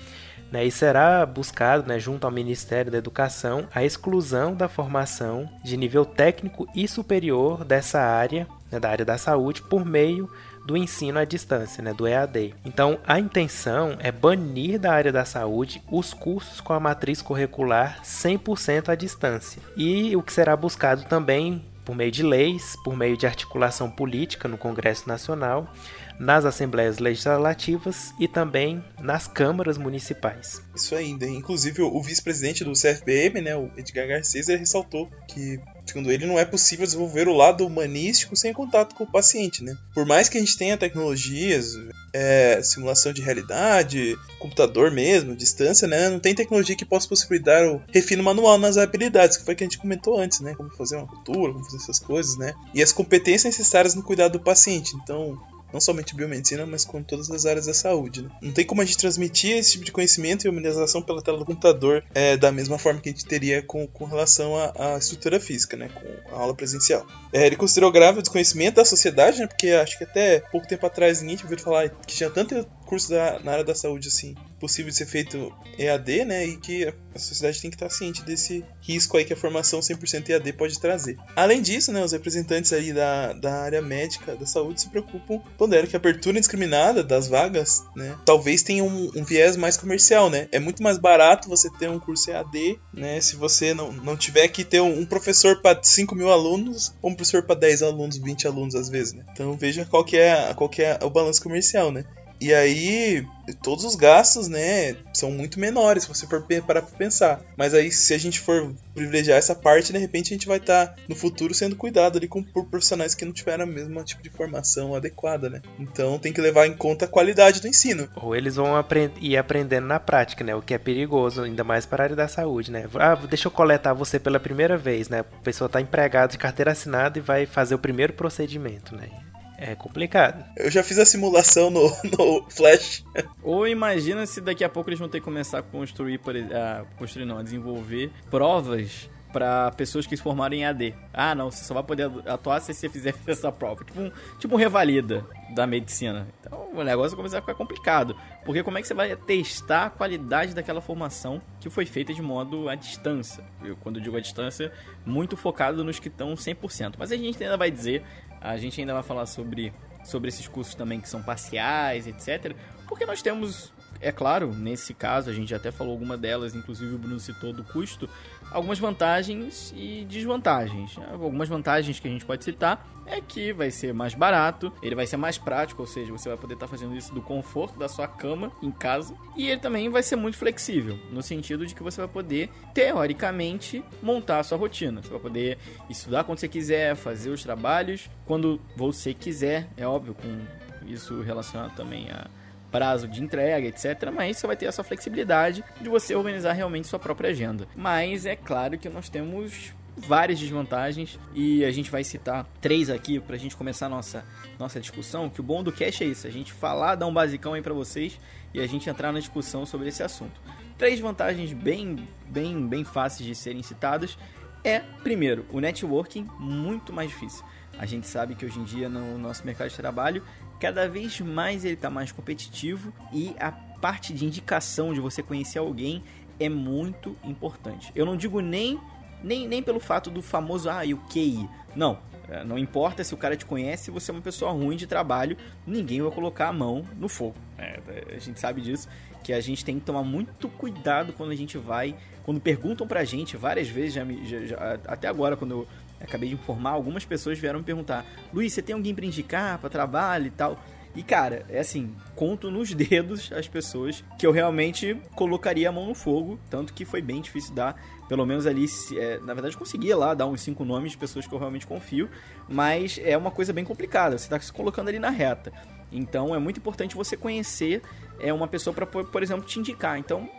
né, 0.51 0.65
e 0.65 0.71
será 0.71 1.25
buscado, 1.25 1.87
né, 1.87 1.99
junto 1.99 2.25
ao 2.25 2.31
Ministério 2.31 2.91
da 2.91 2.97
Educação, 2.97 3.67
a 3.73 3.83
exclusão 3.83 4.53
da 4.53 4.67
formação 4.67 5.49
de 5.63 5.75
nível 5.75 6.05
técnico 6.05 6.67
e 6.75 6.87
superior 6.87 7.65
dessa 7.65 7.99
área, 7.99 8.47
né, 8.71 8.79
da 8.79 8.89
área 8.89 9.05
da 9.05 9.17
saúde, 9.17 9.61
por 9.61 9.85
meio 9.85 10.29
do 10.65 10.75
ensino 10.75 11.19
à 11.19 11.25
distância, 11.25 11.83
né, 11.83 11.93
do 11.93 12.07
EAD. 12.07 12.55
Então, 12.65 12.99
a 13.05 13.19
intenção 13.19 13.97
é 13.99 14.11
banir 14.11 14.79
da 14.79 14.91
área 14.91 15.11
da 15.11 15.23
saúde 15.23 15.81
os 15.91 16.13
cursos 16.13 16.59
com 16.59 16.73
a 16.73 16.79
matriz 16.79 17.21
curricular 17.21 17.99
100% 18.03 18.89
à 18.89 18.95
distância. 18.95 19.61
E 19.77 20.15
o 20.15 20.23
que 20.23 20.33
será 20.33 20.55
buscado 20.55 21.03
também 21.05 21.63
por 21.85 21.95
meio 21.95 22.11
de 22.11 22.23
leis, 22.23 22.75
por 22.83 22.97
meio 22.97 23.15
de 23.15 23.27
articulação 23.27 23.89
política 23.89 24.47
no 24.47 24.57
Congresso 24.57 25.07
Nacional, 25.07 25.71
nas 26.19 26.45
assembleias 26.45 26.99
legislativas 26.99 28.13
e 28.19 28.27
também 28.27 28.83
nas 28.99 29.27
câmaras 29.27 29.77
municipais. 29.77 30.61
Isso 30.75 30.95
ainda. 30.95 31.25
Inclusive, 31.27 31.81
o 31.81 32.01
vice-presidente 32.01 32.63
do 32.63 32.73
CFBM, 32.73 33.41
né, 33.41 33.55
o 33.55 33.69
Edgar 33.77 34.07
Garcês, 34.07 34.47
ressaltou 34.47 35.09
que 35.27 35.59
Segundo 35.85 36.11
ele, 36.11 36.25
não 36.25 36.39
é 36.39 36.43
possível 36.43 36.85
desenvolver 36.85 37.27
o 37.27 37.33
lado 37.33 37.65
humanístico 37.65 38.35
sem 38.35 38.51
contato 38.51 38.95
com 38.95 39.03
o 39.03 39.11
paciente, 39.11 39.63
né? 39.63 39.77
Por 39.93 40.05
mais 40.05 40.27
que 40.27 40.37
a 40.37 40.39
gente 40.39 40.57
tenha 40.57 40.75
tecnologias, 40.75 41.73
é, 42.11 42.59
simulação 42.63 43.13
de 43.13 43.21
realidade, 43.21 44.17
computador 44.39 44.89
mesmo, 44.89 45.35
distância, 45.35 45.87
né? 45.87 46.09
Não 46.09 46.19
tem 46.19 46.33
tecnologia 46.33 46.75
que 46.75 46.85
possa 46.85 47.07
possibilitar 47.07 47.63
o 47.67 47.81
refino 47.93 48.23
manual 48.23 48.57
nas 48.57 48.77
habilidades, 48.77 49.37
que 49.37 49.45
foi 49.45 49.53
o 49.53 49.57
que 49.57 49.63
a 49.63 49.67
gente 49.67 49.77
comentou 49.77 50.19
antes, 50.19 50.39
né? 50.39 50.55
Como 50.55 50.69
fazer 50.71 50.97
uma 50.97 51.07
cultura, 51.07 51.53
como 51.53 51.63
fazer 51.63 51.77
essas 51.77 51.99
coisas, 51.99 52.35
né? 52.35 52.53
E 52.73 52.81
as 52.81 52.91
competências 52.91 53.55
necessárias 53.55 53.93
no 53.93 54.01
cuidado 54.01 54.33
do 54.33 54.39
paciente. 54.39 54.95
Então, 54.95 55.39
não 55.75 55.81
somente 55.81 56.15
biomedicina, 56.15 56.65
mas 56.65 56.85
com 56.85 57.03
todas 57.03 57.29
as 57.29 57.45
áreas 57.45 57.65
da 57.65 57.73
saúde. 57.73 58.21
Né? 58.21 58.29
Não 58.41 58.53
tem 58.53 58.65
como 58.65 58.81
a 58.81 58.85
gente 58.85 58.97
transmitir 58.97 59.57
esse 59.57 59.73
tipo 59.73 59.83
de 59.83 59.91
conhecimento 59.91 60.45
e 60.45 60.49
humanização 60.49 61.01
pela 61.01 61.21
tela 61.21 61.37
do 61.37 61.43
computador 61.43 62.01
é, 62.13 62.37
da 62.37 62.49
mesma 62.49 62.77
forma 62.77 63.01
que 63.01 63.09
a 63.09 63.11
gente 63.11 63.25
teria 63.25 63.61
com, 63.61 63.85
com 63.85 64.05
relação 64.05 64.55
à, 64.55 64.71
à 64.77 64.97
estrutura 64.97 65.37
física, 65.37 65.75
né? 65.75 65.89
com 65.89 66.33
a 66.33 66.39
aula 66.39 66.55
presencial. 66.55 67.05
É, 67.33 67.45
ele 67.45 67.57
considerou 67.57 67.91
grave 67.91 68.19
o 68.19 68.21
desconhecimento 68.21 68.75
da 68.75 68.85
sociedade, 68.85 69.39
né? 69.39 69.47
porque 69.47 69.71
acho 69.71 69.97
que 69.97 70.05
até 70.05 70.39
pouco 70.39 70.65
tempo 70.65 70.85
atrás 70.85 71.19
ninguém 71.19 71.35
tinha 71.35 71.45
ouvido 71.45 71.61
falar 71.61 71.89
que 71.89 72.15
tinha 72.15 72.29
tanto 72.29 72.65
curso 72.85 73.09
da, 73.09 73.39
na 73.39 73.51
área 73.51 73.63
da 73.63 73.75
saúde 73.75 74.07
assim 74.07 74.35
possível 74.59 74.89
de 74.89 74.97
ser 74.97 75.05
feito 75.05 75.53
EAD, 75.77 76.25
né? 76.25 76.45
E 76.45 76.57
que 76.57 76.91
a 77.13 77.19
sociedade 77.19 77.61
tem 77.61 77.69
que 77.69 77.75
estar 77.75 77.89
ciente 77.89 78.23
desse 78.23 78.63
risco 78.81 79.17
aí 79.17 79.25
que 79.25 79.33
a 79.33 79.37
formação 79.37 79.79
100% 79.79 80.29
EAD 80.29 80.53
pode 80.53 80.79
trazer. 80.79 81.17
Além 81.35 81.61
disso, 81.61 81.91
né, 81.91 82.03
os 82.03 82.11
representantes 82.11 82.73
aí 82.73 82.91
da, 82.91 83.33
da 83.33 83.61
área 83.61 83.81
médica 83.81 84.35
da 84.35 84.45
saúde 84.45 84.81
se 84.81 84.89
preocupam, 84.89 85.39
ponderam 85.57 85.87
que 85.87 85.95
a 85.95 85.99
abertura 85.99 86.37
indiscriminada 86.37 87.03
das 87.03 87.27
vagas, 87.27 87.83
né, 87.95 88.17
talvez 88.25 88.63
tenha 88.63 88.83
um, 88.83 89.11
um, 89.15 89.23
viés 89.23 89.55
mais 89.55 89.77
comercial, 89.77 90.29
né? 90.29 90.47
É 90.51 90.59
muito 90.59 90.81
mais 90.81 90.97
barato 90.97 91.49
você 91.49 91.69
ter 91.69 91.89
um 91.89 91.99
curso 91.99 92.31
EAD, 92.31 92.79
né? 92.93 93.21
Se 93.21 93.35
você 93.35 93.73
não, 93.73 93.91
não 93.91 94.17
tiver 94.17 94.47
que 94.47 94.63
ter 94.63 94.81
um, 94.81 94.99
um 94.99 95.05
professor 95.05 95.61
para 95.61 95.81
5 95.81 96.15
mil 96.15 96.31
alunos 96.31 96.93
ou 97.01 97.11
um 97.11 97.15
professor 97.15 97.43
para 97.43 97.55
10 97.55 97.83
alunos, 97.83 98.17
20 98.17 98.47
alunos 98.47 98.75
às 98.75 98.89
vezes, 98.89 99.13
né? 99.13 99.23
Então 99.31 99.55
veja 99.55 99.85
qual 99.85 100.03
que 100.03 100.17
é, 100.17 100.53
qual 100.53 100.69
que 100.69 100.81
é 100.81 100.97
o 101.03 101.09
balanço 101.09 101.41
comercial, 101.41 101.91
né? 101.91 102.05
E 102.39 102.53
aí, 102.53 103.25
todos 103.61 103.85
os 103.85 103.95
gastos, 103.95 104.47
né, 104.47 104.95
são 105.13 105.31
muito 105.31 105.59
menores 105.59 106.03
se 106.03 106.09
você 106.09 106.27
for 106.27 106.45
parar 106.65 106.81
pra 106.81 106.97
pensar. 106.97 107.41
Mas 107.57 107.73
aí, 107.73 107.91
se 107.91 108.13
a 108.13 108.17
gente 108.17 108.39
for 108.39 108.73
privilegiar 108.93 109.37
essa 109.37 109.55
parte, 109.55 109.93
de 109.93 109.99
repente 109.99 110.33
a 110.33 110.35
gente 110.35 110.47
vai 110.47 110.57
estar 110.57 110.87
tá, 110.87 110.95
no 111.07 111.15
futuro 111.15 111.53
sendo 111.53 111.75
cuidado 111.75 112.17
ali 112.17 112.27
com, 112.27 112.43
por 112.43 112.65
profissionais 112.65 113.15
que 113.15 113.25
não 113.25 113.31
tiveram 113.31 113.63
a 113.63 113.67
mesma 113.67 114.03
tipo 114.03 114.21
de 114.21 114.29
formação 114.29 114.95
adequada, 114.95 115.49
né? 115.49 115.61
Então 115.79 116.19
tem 116.19 116.33
que 116.33 116.41
levar 116.41 116.67
em 116.67 116.75
conta 116.75 117.05
a 117.05 117.07
qualidade 117.07 117.61
do 117.61 117.67
ensino. 117.67 118.09
Ou 118.15 118.35
eles 118.35 118.55
vão 118.55 118.75
aprend 118.75 119.11
ir 119.21 119.37
aprendendo 119.37 119.87
na 119.87 119.99
prática, 119.99 120.43
né? 120.43 120.55
O 120.55 120.61
que 120.61 120.73
é 120.73 120.77
perigoso, 120.77 121.43
ainda 121.43 121.63
mais 121.63 121.85
para 121.85 122.03
a 122.03 122.05
área 122.05 122.15
da 122.15 122.27
saúde, 122.27 122.71
né? 122.71 122.85
Ah, 122.95 123.15
deixa 123.15 123.47
eu 123.47 123.51
coletar 123.51 123.93
você 123.93 124.19
pela 124.19 124.39
primeira 124.39 124.77
vez, 124.77 125.09
né? 125.09 125.19
A 125.19 125.23
pessoa 125.23 125.67
está 125.67 125.81
empregada 125.81 126.31
de 126.31 126.37
carteira 126.37 126.71
assinada 126.71 127.17
e 127.17 127.21
vai 127.21 127.45
fazer 127.45 127.75
o 127.75 127.79
primeiro 127.79 128.13
procedimento, 128.13 128.95
né? 128.95 129.09
É 129.57 129.75
complicado. 129.75 130.43
Eu 130.57 130.69
já 130.69 130.83
fiz 130.83 130.97
a 130.97 131.05
simulação 131.05 131.69
no, 131.69 131.81
no 132.17 132.49
Flash. 132.49 133.03
Ou 133.41 133.67
imagina 133.67 134.25
se 134.25 134.41
daqui 134.41 134.63
a 134.63 134.69
pouco 134.69 134.89
eles 134.89 134.99
vão 134.99 135.09
ter 135.09 135.19
que 135.19 135.25
começar 135.25 135.59
a 135.59 135.63
construir, 135.63 136.19
a 136.53 136.85
construir 136.97 137.25
não, 137.25 137.37
a 137.37 137.43
desenvolver 137.43 138.11
provas 138.29 139.09
para 139.35 139.69
pessoas 139.71 140.07
que 140.07 140.15
se 140.15 140.23
formaram 140.23 140.55
em 140.55 140.65
AD. 140.65 140.95
Ah, 141.13 141.35
não, 141.35 141.51
você 141.51 141.65
só 141.65 141.73
vai 141.73 141.83
poder 141.83 142.09
atuar 142.25 142.61
se 142.61 142.73
você 142.73 142.87
fizer 142.87 143.13
essa 143.27 143.51
prova. 143.51 143.83
Tipo 143.83 143.99
um, 143.99 144.11
tipo 144.39 144.55
um 144.55 144.57
revalida 144.57 145.25
da 145.53 145.67
medicina. 145.67 146.25
Então 146.39 146.69
o 146.73 146.81
negócio 146.81 147.17
começa 147.17 147.37
a 147.37 147.41
ficar 147.41 147.53
complicado. 147.53 148.15
Porque 148.45 148.63
como 148.63 148.77
é 148.77 148.81
que 148.81 148.87
você 148.87 148.93
vai 148.93 149.13
testar 149.13 149.87
a 149.87 149.89
qualidade 149.89 150.55
daquela 150.55 150.79
formação 150.79 151.41
que 151.59 151.69
foi 151.69 151.85
feita 151.85 152.13
de 152.13 152.21
modo 152.21 152.69
à 152.69 152.75
distância? 152.75 153.43
Eu, 153.61 153.75
quando 153.75 153.97
eu 153.97 154.03
digo 154.03 154.15
à 154.15 154.21
distância, 154.21 154.71
muito 155.05 155.35
focado 155.35 155.83
nos 155.83 155.99
que 155.99 156.07
estão 156.07 156.33
100%. 156.33 156.95
Mas 156.97 157.11
a 157.11 157.17
gente 157.17 157.43
ainda 157.43 157.57
vai 157.57 157.69
dizer 157.69 158.03
a 158.45 158.57
gente 158.57 158.79
ainda 158.79 158.93
vai 158.93 159.01
falar 159.03 159.25
sobre, 159.25 159.73
sobre 160.03 160.29
esses 160.29 160.47
cursos 160.47 160.75
também 160.75 161.01
que 161.01 161.09
são 161.09 161.23
parciais, 161.23 162.05
etc. 162.05 162.55
Porque 162.87 163.05
nós 163.05 163.21
temos, 163.21 163.73
é 163.99 164.11
claro, 164.11 164.53
nesse 164.53 164.93
caso, 164.93 165.29
a 165.29 165.33
gente 165.33 165.53
até 165.53 165.71
falou 165.71 165.93
alguma 165.93 166.15
delas, 166.15 166.53
inclusive 166.53 166.93
o 166.93 166.97
Bruno 166.97 167.19
citou 167.19 167.51
do 167.51 167.63
custo, 167.63 168.07
algumas 168.51 168.79
vantagens 168.79 169.73
e 169.75 170.05
desvantagens. 170.05 170.97
Algumas 171.11 171.49
vantagens 171.49 171.99
que 171.99 172.07
a 172.07 172.11
gente 172.11 172.25
pode 172.25 172.43
citar 172.43 172.87
é 173.05 173.21
que 173.21 173.53
vai 173.53 173.69
ser 173.69 173.93
mais 173.93 174.15
barato, 174.15 174.73
ele 174.81 174.95
vai 174.95 175.05
ser 175.05 175.17
mais 175.17 175.37
prático, 175.37 175.81
ou 175.81 175.87
seja, 175.87 176.11
você 176.11 176.27
vai 176.27 176.37
poder 176.37 176.55
estar 176.55 176.67
fazendo 176.67 176.95
isso 176.95 177.13
do 177.13 177.21
conforto 177.21 177.77
da 177.77 177.87
sua 177.87 178.07
cama 178.07 178.51
em 178.63 178.71
casa, 178.71 179.15
e 179.35 179.47
ele 179.47 179.59
também 179.59 179.89
vai 179.89 180.01
ser 180.01 180.15
muito 180.15 180.37
flexível, 180.37 180.97
no 181.11 181.21
sentido 181.21 181.67
de 181.67 181.75
que 181.75 181.83
você 181.83 182.01
vai 182.01 182.07
poder, 182.07 182.49
teoricamente, 182.73 183.83
montar 184.01 184.39
a 184.39 184.43
sua 184.43 184.57
rotina. 184.57 185.03
Você 185.03 185.09
vai 185.09 185.19
poder 185.19 185.57
estudar 185.87 186.23
quando 186.23 186.39
você 186.39 186.47
quiser, 186.47 186.95
fazer 186.95 187.29
os 187.29 187.43
trabalhos 187.43 188.09
quando 188.25 188.59
você 188.75 189.13
quiser, 189.13 189.67
é 189.77 189.87
óbvio, 189.87 190.15
com 190.15 190.39
isso 190.87 191.21
relacionado 191.21 191.75
também 191.75 192.09
a 192.09 192.27
prazo 192.75 193.07
de 193.07 193.23
entrega, 193.23 193.67
etc. 193.67 194.11
Mas 194.13 194.35
você 194.35 194.47
vai 194.47 194.57
ter 194.57 194.65
essa 194.65 194.83
flexibilidade 194.83 195.63
de 195.79 195.87
você 195.87 196.13
organizar 196.13 196.51
realmente 196.51 196.87
sua 196.87 196.99
própria 196.99 197.29
agenda. 197.29 197.65
Mas 197.73 198.25
é 198.25 198.35
claro 198.35 198.77
que 198.77 198.89
nós 198.89 199.07
temos 199.07 199.73
várias 199.95 200.37
desvantagens 200.37 201.17
e 201.33 201.63
a 201.63 201.71
gente 201.71 201.89
vai 201.89 202.03
citar 202.03 202.45
três 202.59 202.89
aqui 202.89 203.17
para 203.17 203.37
a 203.37 203.39
gente 203.39 203.55
começar 203.55 203.85
a 203.85 203.89
nossa, 203.89 204.25
nossa 204.59 204.77
discussão. 204.81 205.29
Que 205.29 205.39
o 205.39 205.43
bom 205.43 205.63
do 205.63 205.71
cache 205.71 206.03
é 206.03 206.07
isso, 206.07 206.27
a 206.27 206.29
gente 206.29 206.51
falar, 206.51 206.95
dar 206.95 207.07
um 207.07 207.13
basicão 207.13 207.53
aí 207.53 207.61
para 207.61 207.73
vocês 207.73 208.19
e 208.53 208.59
a 208.59 208.67
gente 208.67 208.89
entrar 208.89 209.13
na 209.13 209.19
discussão 209.19 209.65
sobre 209.65 209.87
esse 209.87 210.03
assunto. 210.03 210.41
três 210.77 210.99
vantagens 210.99 211.53
bem, 211.53 212.05
bem, 212.27 212.67
bem 212.67 212.83
fáceis 212.83 213.25
de 213.25 213.35
serem 213.35 213.63
citadas 213.63 214.17
é, 214.65 214.79
primeiro, 215.03 215.45
o 215.51 215.59
networking 215.59 216.27
muito 216.39 216.91
mais 216.91 217.11
difícil. 217.11 217.45
A 217.77 217.85
gente 217.85 218.07
sabe 218.07 218.33
que 218.33 218.43
hoje 218.43 218.59
em 218.59 218.63
dia 218.63 218.89
no 218.89 219.15
nosso 219.15 219.45
mercado 219.45 219.69
de 219.69 219.75
trabalho, 219.75 220.23
cada 220.59 220.87
vez 220.87 221.19
mais 221.21 221.65
ele 221.65 221.75
está 221.75 221.89
mais 221.89 222.11
competitivo 222.11 222.93
e 223.11 223.35
a 223.39 223.51
parte 223.51 224.13
de 224.13 224.25
indicação 224.25 224.93
de 224.93 224.99
você 224.99 225.21
conhecer 225.21 225.59
alguém 225.59 226.03
é 226.39 226.49
muito 226.49 227.15
importante. 227.23 227.91
Eu 227.95 228.05
não 228.05 228.17
digo 228.17 228.39
nem 228.39 228.79
nem, 229.23 229.47
nem 229.47 229.63
pelo 229.63 229.79
fato 229.79 230.09
do 230.11 230.21
famoso 230.21 230.69
ah, 230.69 230.85
e 230.85 230.93
o 230.93 230.97
QI. 231.09 231.49
Não, 231.75 231.97
é, 232.29 232.43
não 232.43 232.57
importa 232.57 233.03
se 233.03 233.13
o 233.13 233.17
cara 233.17 233.35
te 233.35 233.45
conhece, 233.45 233.85
se 233.85 233.91
você 233.91 234.11
é 234.11 234.13
uma 234.13 234.21
pessoa 234.21 234.51
ruim 234.51 234.75
de 234.75 234.87
trabalho, 234.87 235.37
ninguém 235.65 236.01
vai 236.01 236.11
colocar 236.11 236.47
a 236.47 236.53
mão 236.53 236.85
no 236.97 237.07
fogo. 237.07 237.35
É, 237.57 237.79
a 238.15 238.19
gente 238.19 238.39
sabe 238.39 238.61
disso, 238.61 238.87
que 239.23 239.33
a 239.33 239.41
gente 239.41 239.65
tem 239.65 239.79
que 239.79 239.85
tomar 239.85 240.03
muito 240.03 240.47
cuidado 240.49 241.13
quando 241.13 241.31
a 241.31 241.35
gente 241.35 241.57
vai. 241.57 241.95
Quando 242.23 242.39
perguntam 242.39 242.87
pra 242.87 243.03
gente, 243.03 243.37
várias 243.37 243.67
vezes, 243.67 243.93
já, 243.93 244.05
já, 244.23 244.45
já, 244.45 244.79
até 244.87 245.07
agora, 245.07 245.35
quando 245.35 245.51
eu 245.51 245.67
acabei 246.05 246.29
de 246.29 246.35
informar, 246.35 246.71
algumas 246.71 247.05
pessoas 247.05 247.37
vieram 247.37 247.59
me 247.59 247.65
perguntar: 247.65 248.05
Luiz, 248.33 248.53
você 248.53 248.61
tem 248.61 248.73
alguém 248.73 248.93
para 248.93 249.05
indicar 249.05 249.57
para 249.59 249.69
trabalho 249.69 250.27
e 250.27 250.31
tal? 250.31 250.59
E 250.95 251.03
cara, 251.03 251.45
é 251.49 251.59
assim, 251.59 251.93
conto 252.15 252.49
nos 252.49 252.71
dedos 252.75 253.31
as 253.33 253.47
pessoas 253.47 254.03
que 254.17 254.25
eu 254.25 254.31
realmente 254.31 254.95
colocaria 255.15 255.67
a 255.67 255.71
mão 255.71 255.85
no 255.87 255.93
fogo, 255.93 256.39
tanto 256.49 256.73
que 256.73 256.85
foi 256.85 257.01
bem 257.01 257.19
difícil 257.19 257.53
dar, 257.53 257.75
pelo 258.07 258.25
menos 258.25 258.47
ali, 258.47 258.65
é, 258.95 259.19
na 259.19 259.33
verdade 259.33 259.57
conseguia 259.57 259.97
lá 259.97 260.13
dar 260.13 260.25
uns 260.25 260.41
cinco 260.41 260.63
nomes 260.63 260.91
de 260.91 260.97
pessoas 260.97 261.27
que 261.27 261.33
eu 261.33 261.39
realmente 261.39 261.67
confio, 261.67 262.09
mas 262.47 262.99
é 263.03 263.17
uma 263.17 263.29
coisa 263.29 263.51
bem 263.51 263.65
complicada, 263.65 264.17
você 264.17 264.23
está 264.23 264.39
se 264.39 264.53
colocando 264.53 264.87
ali 264.87 264.99
na 264.99 265.09
reta. 265.09 265.51
Então 265.91 266.33
é 266.33 266.39
muito 266.39 266.57
importante 266.57 266.95
você 266.95 267.17
conhecer 267.17 267.81
é 268.19 268.33
uma 268.33 268.47
pessoa 268.47 268.73
para, 268.73 268.85
por 268.85 269.21
exemplo, 269.21 269.45
te 269.45 269.59
indicar. 269.59 269.97
Então, 269.97 270.29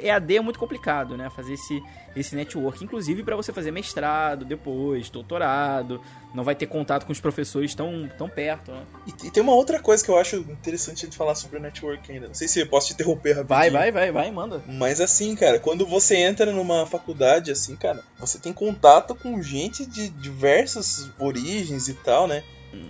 EAD 0.00 0.36
é 0.36 0.40
muito 0.40 0.58
complicado, 0.58 1.16
né? 1.16 1.30
Fazer 1.30 1.54
esse, 1.54 1.82
esse 2.16 2.34
network, 2.34 2.82
inclusive 2.82 3.22
para 3.22 3.36
você 3.36 3.52
fazer 3.52 3.70
mestrado 3.70 4.44
depois, 4.44 5.10
doutorado, 5.10 6.00
não 6.34 6.42
vai 6.42 6.54
ter 6.54 6.66
contato 6.66 7.06
com 7.06 7.12
os 7.12 7.20
professores 7.20 7.74
tão, 7.74 8.08
tão 8.18 8.28
perto, 8.28 8.72
né? 8.72 8.82
E, 9.06 9.26
e 9.26 9.30
tem 9.30 9.42
uma 9.42 9.54
outra 9.54 9.80
coisa 9.80 10.04
que 10.04 10.10
eu 10.10 10.18
acho 10.18 10.36
interessante 10.36 11.06
de 11.06 11.16
falar 11.16 11.34
sobre 11.34 11.58
o 11.58 11.60
network 11.60 12.10
ainda. 12.10 12.26
Não 12.26 12.34
sei 12.34 12.48
se 12.48 12.60
eu 12.60 12.66
posso 12.66 12.88
te 12.88 12.94
interromper 12.94 13.34
rapidinho. 13.34 13.46
Vai, 13.46 13.70
vai, 13.70 13.92
vai, 13.92 14.12
vai, 14.12 14.30
manda. 14.30 14.62
Mas 14.66 15.00
assim, 15.00 15.34
cara, 15.36 15.58
quando 15.58 15.86
você 15.86 16.16
entra 16.16 16.50
numa 16.52 16.86
faculdade 16.86 17.50
assim, 17.50 17.76
cara, 17.76 18.02
você 18.18 18.38
tem 18.38 18.52
contato 18.52 19.14
com 19.14 19.40
gente 19.42 19.86
de 19.86 20.08
diversas 20.08 21.08
origens 21.18 21.88
e 21.88 21.94
tal, 21.94 22.26
né? 22.26 22.42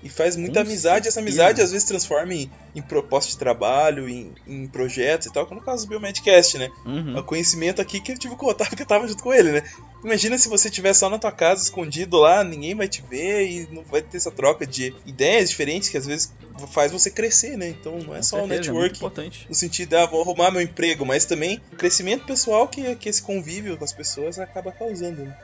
E 0.02 0.08
faz 0.08 0.36
muita 0.36 0.62
Com 0.62 0.68
amizade. 0.68 1.08
Essa 1.08 1.20
amizade 1.20 1.60
às 1.60 1.70
vezes 1.70 1.86
transforma 1.86 2.34
em, 2.34 2.50
em 2.74 2.82
proposta 2.82 3.30
de 3.30 3.38
trabalho, 3.38 4.08
em, 4.08 4.32
em 4.46 4.66
projetos 4.66 5.26
e 5.26 5.32
tal, 5.32 5.46
como 5.46 5.60
no 5.60 5.66
caso 5.66 5.86
do 5.86 5.88
Biomedcast, 5.88 6.58
né? 6.58 6.70
Uhum. 6.84 7.18
O 7.18 7.22
conhecimento 7.22 7.80
aqui 7.80 8.00
que 8.00 8.12
eu 8.12 8.18
tive 8.18 8.36
contato 8.36 8.68
porque 8.68 8.82
eu 8.82 8.86
tava 8.86 9.06
junto 9.08 9.22
com 9.22 9.32
ele, 9.32 9.52
né? 9.52 9.62
Imagina 10.04 10.36
se 10.36 10.48
você 10.48 10.68
estiver 10.68 10.92
só 10.92 11.08
na 11.08 11.18
tua 11.18 11.32
casa, 11.32 11.62
escondido 11.62 12.18
lá, 12.18 12.44
ninguém 12.44 12.74
vai 12.74 12.86
te 12.86 13.02
ver 13.08 13.48
e 13.48 13.68
não 13.72 13.82
vai 13.82 14.02
ter 14.02 14.18
essa 14.18 14.30
troca 14.30 14.66
de 14.66 14.94
ideias 15.06 15.48
diferentes 15.48 15.88
que 15.88 15.96
às 15.96 16.06
vezes 16.06 16.32
faz 16.72 16.92
você 16.92 17.10
crescer, 17.10 17.56
né? 17.56 17.68
Então 17.68 17.98
não 17.98 18.14
é 18.14 18.18
com 18.18 18.22
só 18.22 18.44
o 18.44 18.46
network 18.46 19.02
é 19.04 19.30
no 19.48 19.54
sentido 19.54 19.90
de, 19.90 19.96
ah, 19.96 20.06
vou 20.06 20.20
arrumar 20.20 20.50
meu 20.50 20.60
emprego, 20.60 21.06
mas 21.06 21.24
também 21.24 21.60
o 21.72 21.76
crescimento 21.76 22.26
pessoal 22.26 22.68
que, 22.68 22.94
que 22.96 23.08
esse 23.08 23.22
convívio 23.22 23.76
com 23.76 23.84
as 23.84 23.92
pessoas 23.92 24.38
acaba 24.38 24.72
causando, 24.72 25.24
né? 25.24 25.36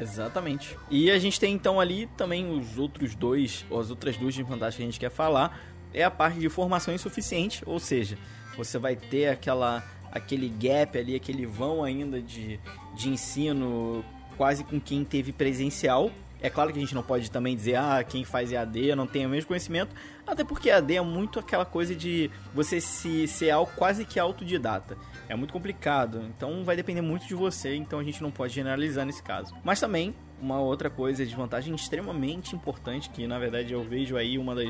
Exatamente. 0.00 0.76
E 0.90 1.10
a 1.10 1.18
gente 1.18 1.38
tem 1.40 1.54
então 1.54 1.80
ali 1.80 2.06
também 2.16 2.50
os 2.50 2.78
outros 2.78 3.14
dois, 3.14 3.64
as 3.70 3.90
outras 3.90 4.16
duas 4.16 4.34
desvantagens 4.34 4.76
que 4.76 4.82
a 4.82 4.86
gente 4.86 5.00
quer 5.00 5.10
falar, 5.10 5.60
é 5.92 6.04
a 6.04 6.10
parte 6.10 6.38
de 6.38 6.48
formação 6.48 6.92
insuficiente, 6.92 7.62
ou 7.66 7.80
seja, 7.80 8.18
você 8.56 8.78
vai 8.78 8.96
ter 8.96 9.28
aquela 9.28 9.82
aquele 10.10 10.48
gap 10.48 10.98
ali, 10.98 11.14
aquele 11.14 11.46
vão 11.46 11.84
ainda 11.84 12.20
de, 12.20 12.58
de 12.94 13.08
ensino 13.08 14.04
quase 14.36 14.64
com 14.64 14.80
quem 14.80 15.04
teve 15.04 15.32
presencial. 15.32 16.10
É 16.40 16.48
claro 16.48 16.72
que 16.72 16.78
a 16.78 16.80
gente 16.80 16.94
não 16.94 17.02
pode 17.02 17.30
também 17.30 17.56
dizer, 17.56 17.76
ah, 17.76 18.02
quem 18.04 18.24
faz 18.24 18.52
EAD 18.52 18.94
não 18.94 19.06
tem 19.06 19.26
o 19.26 19.28
mesmo 19.28 19.48
conhecimento, 19.48 19.94
até 20.26 20.44
porque 20.44 20.68
EAD 20.68 20.96
é 20.96 21.00
muito 21.00 21.40
aquela 21.40 21.64
coisa 21.64 21.94
de 21.96 22.30
você 22.54 22.80
se 22.80 23.26
ser 23.26 23.52
quase 23.74 24.04
que 24.04 24.20
autodidata. 24.20 24.96
É 25.28 25.36
muito 25.36 25.52
complicado, 25.52 26.22
então 26.22 26.64
vai 26.64 26.74
depender 26.74 27.02
muito 27.02 27.26
de 27.26 27.34
você, 27.34 27.76
então 27.76 27.98
a 27.98 28.04
gente 28.04 28.22
não 28.22 28.30
pode 28.30 28.54
generalizar 28.54 29.04
nesse 29.04 29.22
caso. 29.22 29.54
Mas 29.62 29.78
também, 29.78 30.14
uma 30.40 30.58
outra 30.58 30.88
coisa 30.88 31.24
de 31.26 31.36
vantagem 31.36 31.74
extremamente 31.74 32.56
importante, 32.56 33.10
que 33.10 33.26
na 33.26 33.38
verdade 33.38 33.74
eu 33.74 33.84
vejo 33.84 34.16
aí 34.16 34.38
uma 34.38 34.54
das 34.54 34.68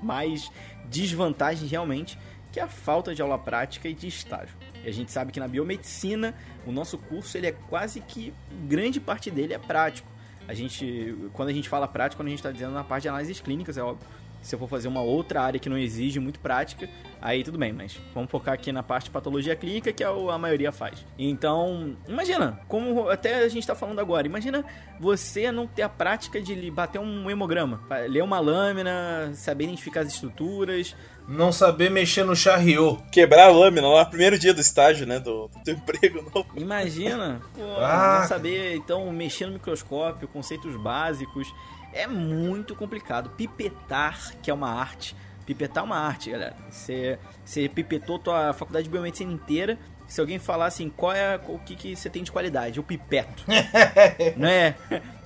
mais 0.00 0.50
desvantagens 0.84 1.68
realmente, 1.68 2.16
que 2.52 2.60
é 2.60 2.62
a 2.62 2.68
falta 2.68 3.14
de 3.14 3.20
aula 3.20 3.36
prática 3.36 3.88
e 3.88 3.94
de 3.94 4.06
estágio. 4.06 4.56
E 4.84 4.88
a 4.88 4.92
gente 4.92 5.10
sabe 5.10 5.32
que 5.32 5.40
na 5.40 5.48
biomedicina, 5.48 6.34
o 6.64 6.70
nosso 6.70 6.96
curso 6.96 7.36
ele 7.36 7.48
é 7.48 7.52
quase 7.52 8.00
que 8.00 8.32
grande 8.68 9.00
parte 9.00 9.30
dele 9.30 9.54
é 9.54 9.58
prático. 9.58 10.08
A 10.46 10.54
gente, 10.54 11.16
quando 11.32 11.48
a 11.48 11.52
gente 11.52 11.68
fala 11.68 11.88
prático, 11.88 12.22
quando 12.22 12.28
a 12.28 12.30
gente 12.30 12.38
está 12.38 12.52
dizendo 12.52 12.72
na 12.72 12.84
parte 12.84 13.02
de 13.02 13.08
análises 13.08 13.40
clínicas, 13.40 13.76
é 13.76 13.82
óbvio. 13.82 14.06
Se 14.46 14.54
eu 14.54 14.58
for 14.60 14.68
fazer 14.68 14.86
uma 14.86 15.02
outra 15.02 15.42
área 15.42 15.58
que 15.58 15.68
não 15.68 15.76
exige 15.76 16.20
muito 16.20 16.38
prática, 16.38 16.88
aí 17.20 17.42
tudo 17.42 17.58
bem, 17.58 17.72
mas 17.72 17.98
vamos 18.14 18.30
focar 18.30 18.54
aqui 18.54 18.70
na 18.70 18.80
parte 18.82 19.06
de 19.06 19.10
patologia 19.10 19.56
clínica, 19.56 19.92
que 19.92 20.04
é 20.04 20.06
a 20.06 20.38
maioria 20.38 20.70
faz. 20.70 21.04
Então, 21.18 21.96
imagina, 22.06 22.60
como 22.68 23.08
até 23.08 23.40
a 23.40 23.48
gente 23.48 23.62
está 23.62 23.74
falando 23.74 23.98
agora, 23.98 24.24
imagina 24.24 24.64
você 25.00 25.50
não 25.50 25.66
ter 25.66 25.82
a 25.82 25.88
prática 25.88 26.40
de 26.40 26.70
bater 26.70 27.00
um 27.00 27.28
hemograma, 27.28 27.82
ler 28.08 28.22
uma 28.22 28.38
lâmina, 28.38 29.32
saber 29.34 29.64
identificar 29.64 30.02
as 30.02 30.12
estruturas, 30.12 30.94
não 31.26 31.50
saber 31.50 31.90
mexer 31.90 32.24
no 32.24 32.36
charriot. 32.36 33.02
Quebrar 33.10 33.46
a 33.46 33.50
lâmina 33.50 33.88
lá 33.88 34.04
no 34.04 34.10
primeiro 34.10 34.38
dia 34.38 34.54
do 34.54 34.60
estágio, 34.60 35.06
né? 35.06 35.18
Do, 35.18 35.48
do 35.48 35.60
teu 35.64 35.74
emprego 35.76 36.22
novo. 36.32 36.46
Imagina, 36.54 37.40
pô, 37.52 37.62
ah. 37.78 38.20
não 38.20 38.28
saber, 38.28 38.76
então, 38.76 39.10
mexer 39.12 39.46
no 39.46 39.54
microscópio, 39.54 40.28
conceitos 40.28 40.76
básicos 40.76 41.52
é 41.96 42.06
muito 42.06 42.74
complicado. 42.74 43.30
Pipetar, 43.30 44.34
que 44.42 44.50
é 44.50 44.54
uma 44.54 44.70
arte. 44.70 45.16
Pipetar 45.44 45.82
é 45.82 45.86
uma 45.86 45.98
arte, 45.98 46.30
galera. 46.30 46.56
Você, 46.70 47.18
você 47.44 47.68
pipetou 47.68 48.18
tua 48.18 48.52
faculdade 48.52 48.84
de 48.84 48.90
biomedicina 48.90 49.32
inteira. 49.32 49.78
Se 50.06 50.20
alguém 50.20 50.38
falar 50.38 50.66
assim, 50.66 50.88
qual 50.88 51.12
é 51.12 51.40
o 51.48 51.58
que, 51.58 51.74
que 51.74 51.96
você 51.96 52.08
tem 52.08 52.22
de 52.22 52.30
qualidade? 52.30 52.78
Eu 52.78 52.84
pipeto. 52.84 53.44
não 54.36 54.48
é? 54.48 54.76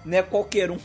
Não 0.05 0.17
é 0.17 0.23
qualquer 0.23 0.71
um 0.71 0.79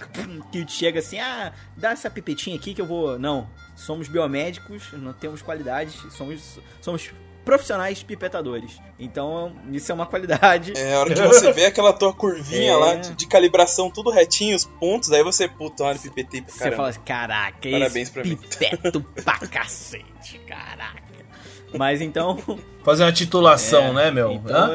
que 0.51 0.67
chega 0.67 0.99
assim, 0.99 1.19
ah, 1.19 1.53
dá 1.77 1.91
essa 1.91 2.09
pipetinha 2.09 2.55
aqui 2.55 2.73
que 2.73 2.81
eu 2.81 2.85
vou. 2.85 3.17
Não. 3.17 3.49
Somos 3.75 4.07
biomédicos, 4.07 4.91
não 4.93 5.13
temos 5.13 5.41
qualidades, 5.41 5.95
somos, 6.13 6.59
somos 6.81 7.11
profissionais 7.45 8.01
pipetadores. 8.03 8.81
Então, 8.99 9.55
isso 9.71 9.91
é 9.91 9.95
uma 9.95 10.05
qualidade. 10.05 10.73
É, 10.75 10.95
a 10.95 10.99
hora 10.99 11.13
que 11.13 11.21
você 11.21 11.53
vê 11.53 11.67
aquela 11.67 11.93
tua 11.93 12.11
curvinha 12.11 12.71
é... 12.73 12.75
lá 12.75 12.95
de, 12.95 13.13
de, 13.13 13.27
calibração, 13.27 13.89
tudo 13.89 14.09
retinho, 14.09 14.55
os 14.55 14.65
pontos, 14.65 15.11
aí 15.11 15.23
você, 15.23 15.47
puta, 15.47 15.83
olha, 15.83 15.99
pipetei 15.99 16.41
pra 16.41 16.51
Você 16.51 16.71
fala 16.71 16.89
assim, 16.89 17.01
caraca, 17.05 17.69
Parabéns 17.69 18.09
pra 18.09 18.23
pipeto 18.23 18.99
mim. 18.99 19.23
pra 19.23 19.37
cacete, 19.47 20.39
caraca. 20.47 21.04
Mas 21.77 22.01
então. 22.01 22.37
Fazer 22.83 23.03
uma 23.03 23.11
titulação, 23.11 23.85
é, 23.85 23.93
né, 23.93 24.11
meu? 24.11 24.31
Então, 24.33 24.69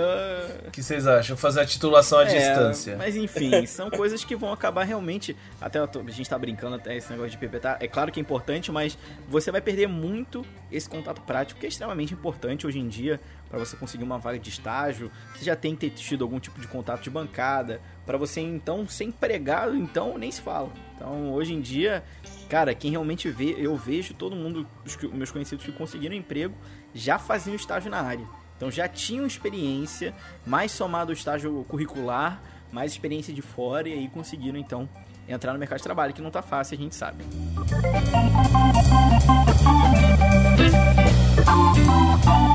O 0.67 0.71
que 0.71 0.83
vocês 0.83 1.07
acham? 1.07 1.37
Fazer 1.37 1.61
a 1.61 1.67
titulação 1.67 2.19
à 2.19 2.25
é, 2.25 2.27
distância. 2.27 2.97
Mas 2.97 3.17
enfim, 3.17 3.67
são 3.67 3.91
coisas 3.91 4.25
que 4.25 4.37
vão 4.37 4.53
acabar 4.53 4.85
realmente. 4.85 5.37
Até 5.61 5.79
a 5.79 5.89
gente 6.11 6.29
tá 6.29 6.39
brincando 6.39 6.77
até 6.77 6.97
esse 6.97 7.11
negócio 7.11 7.31
de 7.31 7.39
pipetar. 7.39 7.77
É 7.81 7.89
claro 7.89 8.11
que 8.11 8.21
é 8.21 8.23
importante, 8.23 8.71
mas 8.71 8.97
você 9.29 9.51
vai 9.51 9.61
perder 9.61 9.87
muito 9.87 10.45
esse 10.71 10.89
contato 10.89 11.21
prático, 11.23 11.59
que 11.59 11.67
é 11.67 11.69
extremamente 11.69 12.15
importante 12.15 12.67
hoje 12.67 12.79
em 12.79 12.89
dia 12.89 13.21
para 13.49 13.59
você 13.59 13.77
conseguir 13.77 14.05
uma 14.05 14.19
vaga 14.19 14.39
de 14.39 14.49
estágio. 14.49 15.11
Você 15.35 15.45
já 15.45 15.57
tem 15.57 15.75
que 15.75 15.89
ter 15.89 15.97
tido 15.97 16.23
algum 16.23 16.39
tipo 16.39 16.61
de 16.61 16.69
contato 16.69 17.03
de 17.03 17.11
bancada. 17.11 17.81
para 18.07 18.17
você 18.17 18.41
então 18.41 18.89
ser 18.89 19.05
empregado, 19.05 19.77
então 19.77 20.17
nem 20.17 20.31
se 20.31 20.41
fala. 20.41 20.71
Então 20.97 21.33
hoje 21.33 21.53
em 21.53 21.61
dia 21.61 22.05
Cara, 22.51 22.75
quem 22.75 22.91
realmente 22.91 23.31
vê, 23.31 23.55
eu 23.57 23.77
vejo 23.77 24.13
todo 24.13 24.35
mundo, 24.35 24.67
os 24.85 24.97
meus 25.13 25.31
conhecidos 25.31 25.65
que 25.65 25.71
conseguiram 25.71 26.17
emprego, 26.17 26.53
já 26.95 27.19
faziam 27.19 27.55
estágio 27.55 27.91
na 27.91 28.01
área. 28.01 28.27
Então 28.57 28.71
já 28.71 28.87
tinham 28.89 29.27
experiência, 29.27 30.15
mais 30.47 30.71
somado 30.73 31.11
ao 31.11 31.15
estágio 31.15 31.65
curricular, 31.69 32.41
mais 32.71 32.93
experiência 32.93 33.33
de 33.33 33.43
fora, 33.43 33.89
e 33.89 33.93
aí 33.93 34.09
conseguiram 34.09 34.59
então 34.59 34.89
entrar 35.27 35.53
no 35.53 35.59
mercado 35.59 35.79
de 35.79 35.85
trabalho, 35.85 36.13
que 36.13 36.21
não 36.21 36.31
tá 36.31 36.43
fácil, 36.43 36.77
a 36.77 36.81
gente 36.81 36.95
sabe. 36.95 37.25
Mas 41.47 42.50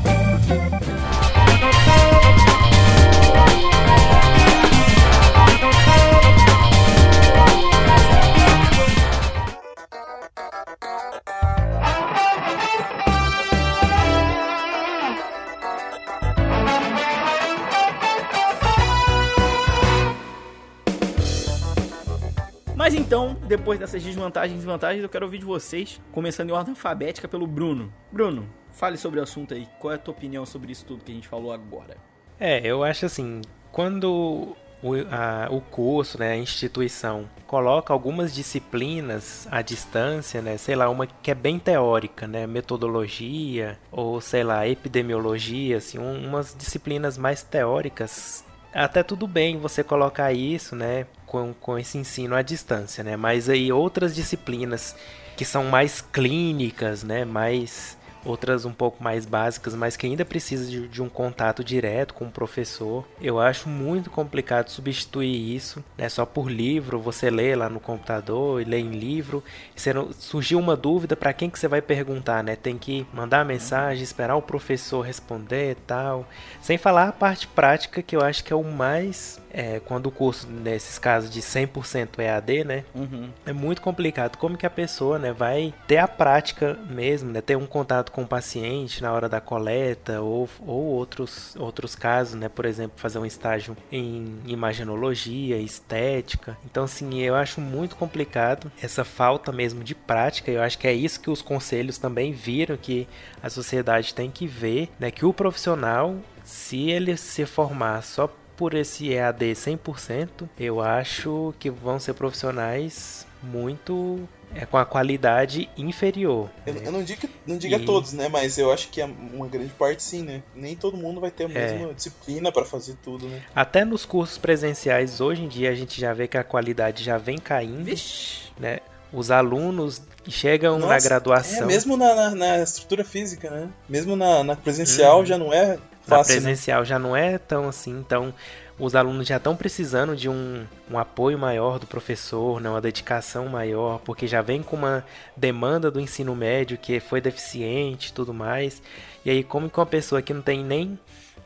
então, 23.06 23.36
depois 23.46 23.78
dessas 23.78 24.02
desvantagens 24.02 24.62
e 24.62 24.66
vantagens, 24.66 25.02
eu 25.02 25.08
quero 25.08 25.24
ouvir 25.24 25.38
de 25.38 25.44
vocês, 25.44 26.00
começando 26.10 26.50
em 26.50 26.52
ordem 26.52 26.72
alfabética 26.72 27.28
pelo 27.28 27.46
Bruno. 27.46 27.92
Bruno, 28.10 28.48
Fale 28.76 28.98
sobre 28.98 29.18
o 29.18 29.22
assunto 29.22 29.54
aí. 29.54 29.66
Qual 29.78 29.90
é 29.90 29.94
a 29.94 29.98
tua 29.98 30.12
opinião 30.12 30.44
sobre 30.44 30.70
isso 30.70 30.84
tudo 30.84 31.02
que 31.02 31.10
a 31.10 31.14
gente 31.14 31.26
falou 31.26 31.50
agora? 31.50 31.96
É, 32.38 32.60
eu 32.66 32.84
acho 32.84 33.06
assim, 33.06 33.40
quando 33.72 34.54
o, 34.82 34.94
a, 35.10 35.48
o 35.50 35.62
curso, 35.62 36.18
né, 36.18 36.32
a 36.32 36.36
instituição, 36.36 37.26
coloca 37.46 37.90
algumas 37.90 38.34
disciplinas 38.34 39.48
à 39.50 39.62
distância, 39.62 40.42
né, 40.42 40.58
sei 40.58 40.76
lá, 40.76 40.90
uma 40.90 41.06
que 41.06 41.30
é 41.30 41.34
bem 41.34 41.58
teórica, 41.58 42.26
né, 42.26 42.46
metodologia, 42.46 43.78
ou 43.90 44.20
sei 44.20 44.44
lá, 44.44 44.68
epidemiologia, 44.68 45.78
assim, 45.78 45.98
um, 45.98 46.28
umas 46.28 46.54
disciplinas 46.54 47.16
mais 47.16 47.42
teóricas, 47.42 48.44
até 48.84 49.02
tudo 49.02 49.26
bem 49.26 49.58
você 49.58 49.82
colocar 49.82 50.32
isso, 50.32 50.76
né, 50.76 51.06
com, 51.24 51.54
com 51.54 51.78
esse 51.78 51.96
ensino 51.98 52.34
à 52.34 52.42
distância, 52.42 53.02
né, 53.02 53.16
mas 53.16 53.48
aí 53.48 53.72
outras 53.72 54.14
disciplinas 54.14 54.94
que 55.36 55.44
são 55.44 55.64
mais 55.64 56.00
clínicas, 56.00 57.02
né, 57.02 57.24
mais 57.24 57.95
outras 58.26 58.64
um 58.64 58.72
pouco 58.72 59.02
mais 59.02 59.24
básicas, 59.24 59.74
mas 59.74 59.96
que 59.96 60.06
ainda 60.06 60.24
precisa 60.24 60.68
de, 60.68 60.88
de, 60.88 61.02
um 61.02 61.08
contato 61.08 61.62
direto 61.62 62.14
com 62.14 62.26
o 62.26 62.30
professor. 62.30 63.06
Eu 63.20 63.40
acho 63.40 63.68
muito 63.68 64.10
complicado 64.10 64.68
substituir 64.68 65.54
isso, 65.54 65.84
né? 65.96 66.08
Só 66.08 66.26
por 66.26 66.50
livro, 66.50 66.98
você 66.98 67.30
lê 67.30 67.54
lá 67.54 67.68
no 67.68 67.80
computador 67.80 68.60
e 68.60 68.64
lê 68.64 68.78
em 68.78 68.90
livro. 68.90 69.42
Se 69.74 69.92
não, 69.92 70.12
surgiu 70.12 70.58
uma 70.58 70.76
dúvida, 70.76 71.16
para 71.16 71.32
quem 71.32 71.48
que 71.48 71.58
você 71.58 71.68
vai 71.68 71.80
perguntar, 71.80 72.42
né? 72.42 72.56
Tem 72.56 72.76
que 72.76 73.06
mandar 73.12 73.44
mensagem, 73.44 74.02
esperar 74.02 74.36
o 74.36 74.42
professor 74.42 75.00
responder 75.00 75.72
e 75.72 75.74
tal. 75.74 76.28
Sem 76.60 76.76
falar 76.76 77.08
a 77.08 77.12
parte 77.12 77.46
prática, 77.46 78.02
que 78.02 78.16
eu 78.16 78.20
acho 78.20 78.42
que 78.42 78.52
é 78.52 78.56
o 78.56 78.64
mais 78.64 79.40
é, 79.56 79.80
quando 79.80 80.06
o 80.06 80.10
curso, 80.10 80.46
nesses 80.46 80.98
casos 80.98 81.30
de 81.30 81.40
100% 81.40 82.18
EAD, 82.18 82.64
né, 82.64 82.84
uhum. 82.94 83.30
é 83.46 83.54
muito 83.54 83.80
complicado. 83.80 84.36
Como 84.36 84.54
que 84.54 84.66
a 84.66 84.70
pessoa, 84.70 85.18
né, 85.18 85.32
vai 85.32 85.72
ter 85.86 85.96
a 85.96 86.06
prática 86.06 86.78
mesmo, 86.90 87.32
né, 87.32 87.40
ter 87.40 87.56
um 87.56 87.66
contato 87.66 88.12
com 88.16 88.22
o 88.22 88.26
paciente 88.26 89.02
na 89.02 89.12
hora 89.12 89.28
da 89.28 89.42
coleta 89.42 90.22
ou, 90.22 90.48
ou 90.66 90.84
outros, 90.84 91.54
outros 91.56 91.94
casos, 91.94 92.34
né, 92.34 92.48
por 92.48 92.64
exemplo, 92.64 92.98
fazer 92.98 93.18
um 93.18 93.26
estágio 93.26 93.76
em 93.92 94.38
imagenologia, 94.46 95.58
estética. 95.58 96.56
Então, 96.64 96.84
assim, 96.84 97.20
eu 97.20 97.34
acho 97.34 97.60
muito 97.60 97.94
complicado 97.94 98.72
essa 98.80 99.04
falta 99.04 99.52
mesmo 99.52 99.84
de 99.84 99.94
prática. 99.94 100.50
Eu 100.50 100.62
acho 100.62 100.78
que 100.78 100.88
é 100.88 100.94
isso 100.94 101.20
que 101.20 101.28
os 101.28 101.42
conselhos 101.42 101.98
também 101.98 102.32
viram 102.32 102.78
que 102.78 103.06
a 103.42 103.50
sociedade 103.50 104.14
tem 104.14 104.30
que 104.30 104.46
ver, 104.46 104.88
né, 104.98 105.10
que 105.10 105.26
o 105.26 105.34
profissional 105.34 106.16
se 106.42 106.88
ele 106.88 107.18
se 107.18 107.44
formar 107.44 108.02
só 108.02 108.32
por 108.56 108.72
esse 108.72 109.12
EAD 109.12 109.52
100%, 109.52 110.48
eu 110.58 110.80
acho 110.80 111.52
que 111.58 111.68
vão 111.68 111.98
ser 111.98 112.14
profissionais 112.14 113.25
muito 113.42 114.28
é 114.54 114.64
com 114.64 114.76
a 114.78 114.84
qualidade 114.84 115.68
inferior. 115.76 116.48
Eu, 116.64 116.74
né? 116.74 116.82
eu 116.84 116.92
não 116.92 117.02
digo, 117.02 117.28
não 117.46 117.58
digo 117.58 117.74
e... 117.74 117.76
a 117.76 117.84
todos, 117.84 118.12
né? 118.12 118.28
Mas 118.28 118.56
eu 118.58 118.72
acho 118.72 118.88
que 118.88 119.02
uma 119.02 119.46
grande 119.46 119.72
parte 119.72 120.02
sim, 120.02 120.22
né? 120.22 120.42
Nem 120.54 120.76
todo 120.76 120.96
mundo 120.96 121.20
vai 121.20 121.30
ter 121.30 121.44
a 121.44 121.48
mesma 121.48 121.90
é. 121.90 121.94
disciplina 121.94 122.50
para 122.50 122.64
fazer 122.64 122.96
tudo, 123.02 123.26
né? 123.26 123.42
Até 123.54 123.84
nos 123.84 124.04
cursos 124.04 124.38
presenciais, 124.38 125.20
hoje 125.20 125.42
em 125.42 125.48
dia, 125.48 125.70
a 125.70 125.74
gente 125.74 126.00
já 126.00 126.12
vê 126.12 126.26
que 126.26 126.38
a 126.38 126.44
qualidade 126.44 127.04
já 127.04 127.18
vem 127.18 127.38
caindo. 127.38 127.84
Vixe. 127.84 128.46
Né? 128.58 128.78
Os 129.12 129.30
alunos 129.30 130.02
chegam 130.28 130.78
Nossa, 130.78 130.94
na 130.94 131.00
graduação. 131.00 131.62
É, 131.62 131.66
mesmo 131.66 131.96
na, 131.96 132.14
na, 132.14 132.30
na, 132.34 132.62
estrutura 132.62 133.04
física, 133.04 133.50
né? 133.50 133.68
Mesmo 133.88 134.16
na, 134.16 134.42
na 134.42 134.56
presencial 134.56 135.20
hum. 135.20 135.26
já 135.26 135.38
não 135.38 135.52
é 135.52 135.78
Fácil, 136.02 136.08
na 136.08 136.16
né? 136.18 136.24
presencial 136.24 136.80
né? 136.80 136.86
já 136.86 136.98
não 136.98 137.16
é 137.16 137.38
tão 137.38 137.68
assim, 137.68 137.90
então 137.98 138.32
os 138.78 138.94
alunos 138.94 139.26
já 139.26 139.38
estão 139.38 139.56
precisando 139.56 140.14
de 140.14 140.28
um, 140.28 140.66
um 140.90 140.98
apoio 140.98 141.38
maior 141.38 141.78
do 141.78 141.86
professor, 141.86 142.60
né, 142.60 142.68
uma 142.68 142.80
dedicação 142.80 143.46
maior, 143.48 144.00
porque 144.00 144.26
já 144.26 144.42
vem 144.42 144.62
com 144.62 144.76
uma 144.76 145.04
demanda 145.36 145.90
do 145.90 146.00
ensino 146.00 146.34
médio 146.36 146.76
que 146.76 147.00
foi 147.00 147.20
deficiente 147.20 148.12
tudo 148.12 148.34
mais. 148.34 148.82
E 149.24 149.30
aí, 149.30 149.42
como 149.42 149.70
que 149.70 149.78
uma 149.78 149.86
pessoa 149.86 150.20
que 150.20 150.34
não 150.34 150.42
tem 150.42 150.62
nem 150.62 150.98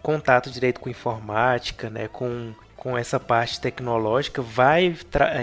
contato 0.02 0.50
direito 0.50 0.80
com 0.80 0.90
informática, 0.90 1.88
né, 1.88 2.08
com, 2.08 2.52
com 2.76 2.98
essa 2.98 3.20
parte 3.20 3.60
tecnológica, 3.60 4.42
vai 4.42 4.96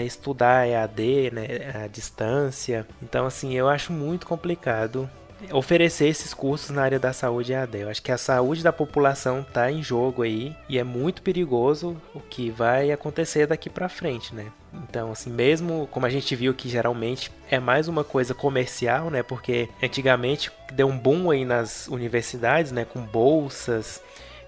estudar 0.04 0.68
EAD, 0.68 1.30
né, 1.32 1.84
à 1.84 1.86
distância. 1.86 2.86
Então, 3.02 3.24
assim, 3.24 3.54
eu 3.54 3.68
acho 3.68 3.92
muito 3.92 4.26
complicado 4.26 5.08
oferecer 5.52 6.08
esses 6.08 6.34
cursos 6.34 6.70
na 6.70 6.82
área 6.82 6.98
da 6.98 7.12
saúde 7.12 7.52
EAD. 7.52 7.80
Eu 7.80 7.88
acho 7.88 8.02
que 8.02 8.12
a 8.12 8.18
saúde 8.18 8.62
da 8.62 8.72
população 8.72 9.40
está 9.40 9.70
em 9.70 9.82
jogo 9.82 10.22
aí 10.22 10.54
e 10.68 10.78
é 10.78 10.84
muito 10.84 11.22
perigoso 11.22 11.96
o 12.14 12.20
que 12.20 12.50
vai 12.50 12.90
acontecer 12.90 13.46
daqui 13.46 13.70
para 13.70 13.88
frente, 13.88 14.34
né? 14.34 14.46
Então, 14.88 15.12
assim, 15.12 15.30
mesmo 15.30 15.88
como 15.90 16.06
a 16.06 16.10
gente 16.10 16.34
viu 16.36 16.52
que 16.54 16.68
geralmente 16.68 17.30
é 17.50 17.58
mais 17.58 17.88
uma 17.88 18.04
coisa 18.04 18.34
comercial, 18.34 19.10
né? 19.10 19.22
Porque 19.22 19.68
antigamente 19.82 20.50
deu 20.72 20.88
um 20.88 20.98
boom 20.98 21.30
aí 21.30 21.44
nas 21.44 21.88
universidades, 21.88 22.72
né? 22.72 22.84
Com 22.84 23.00
bolsas, 23.00 24.02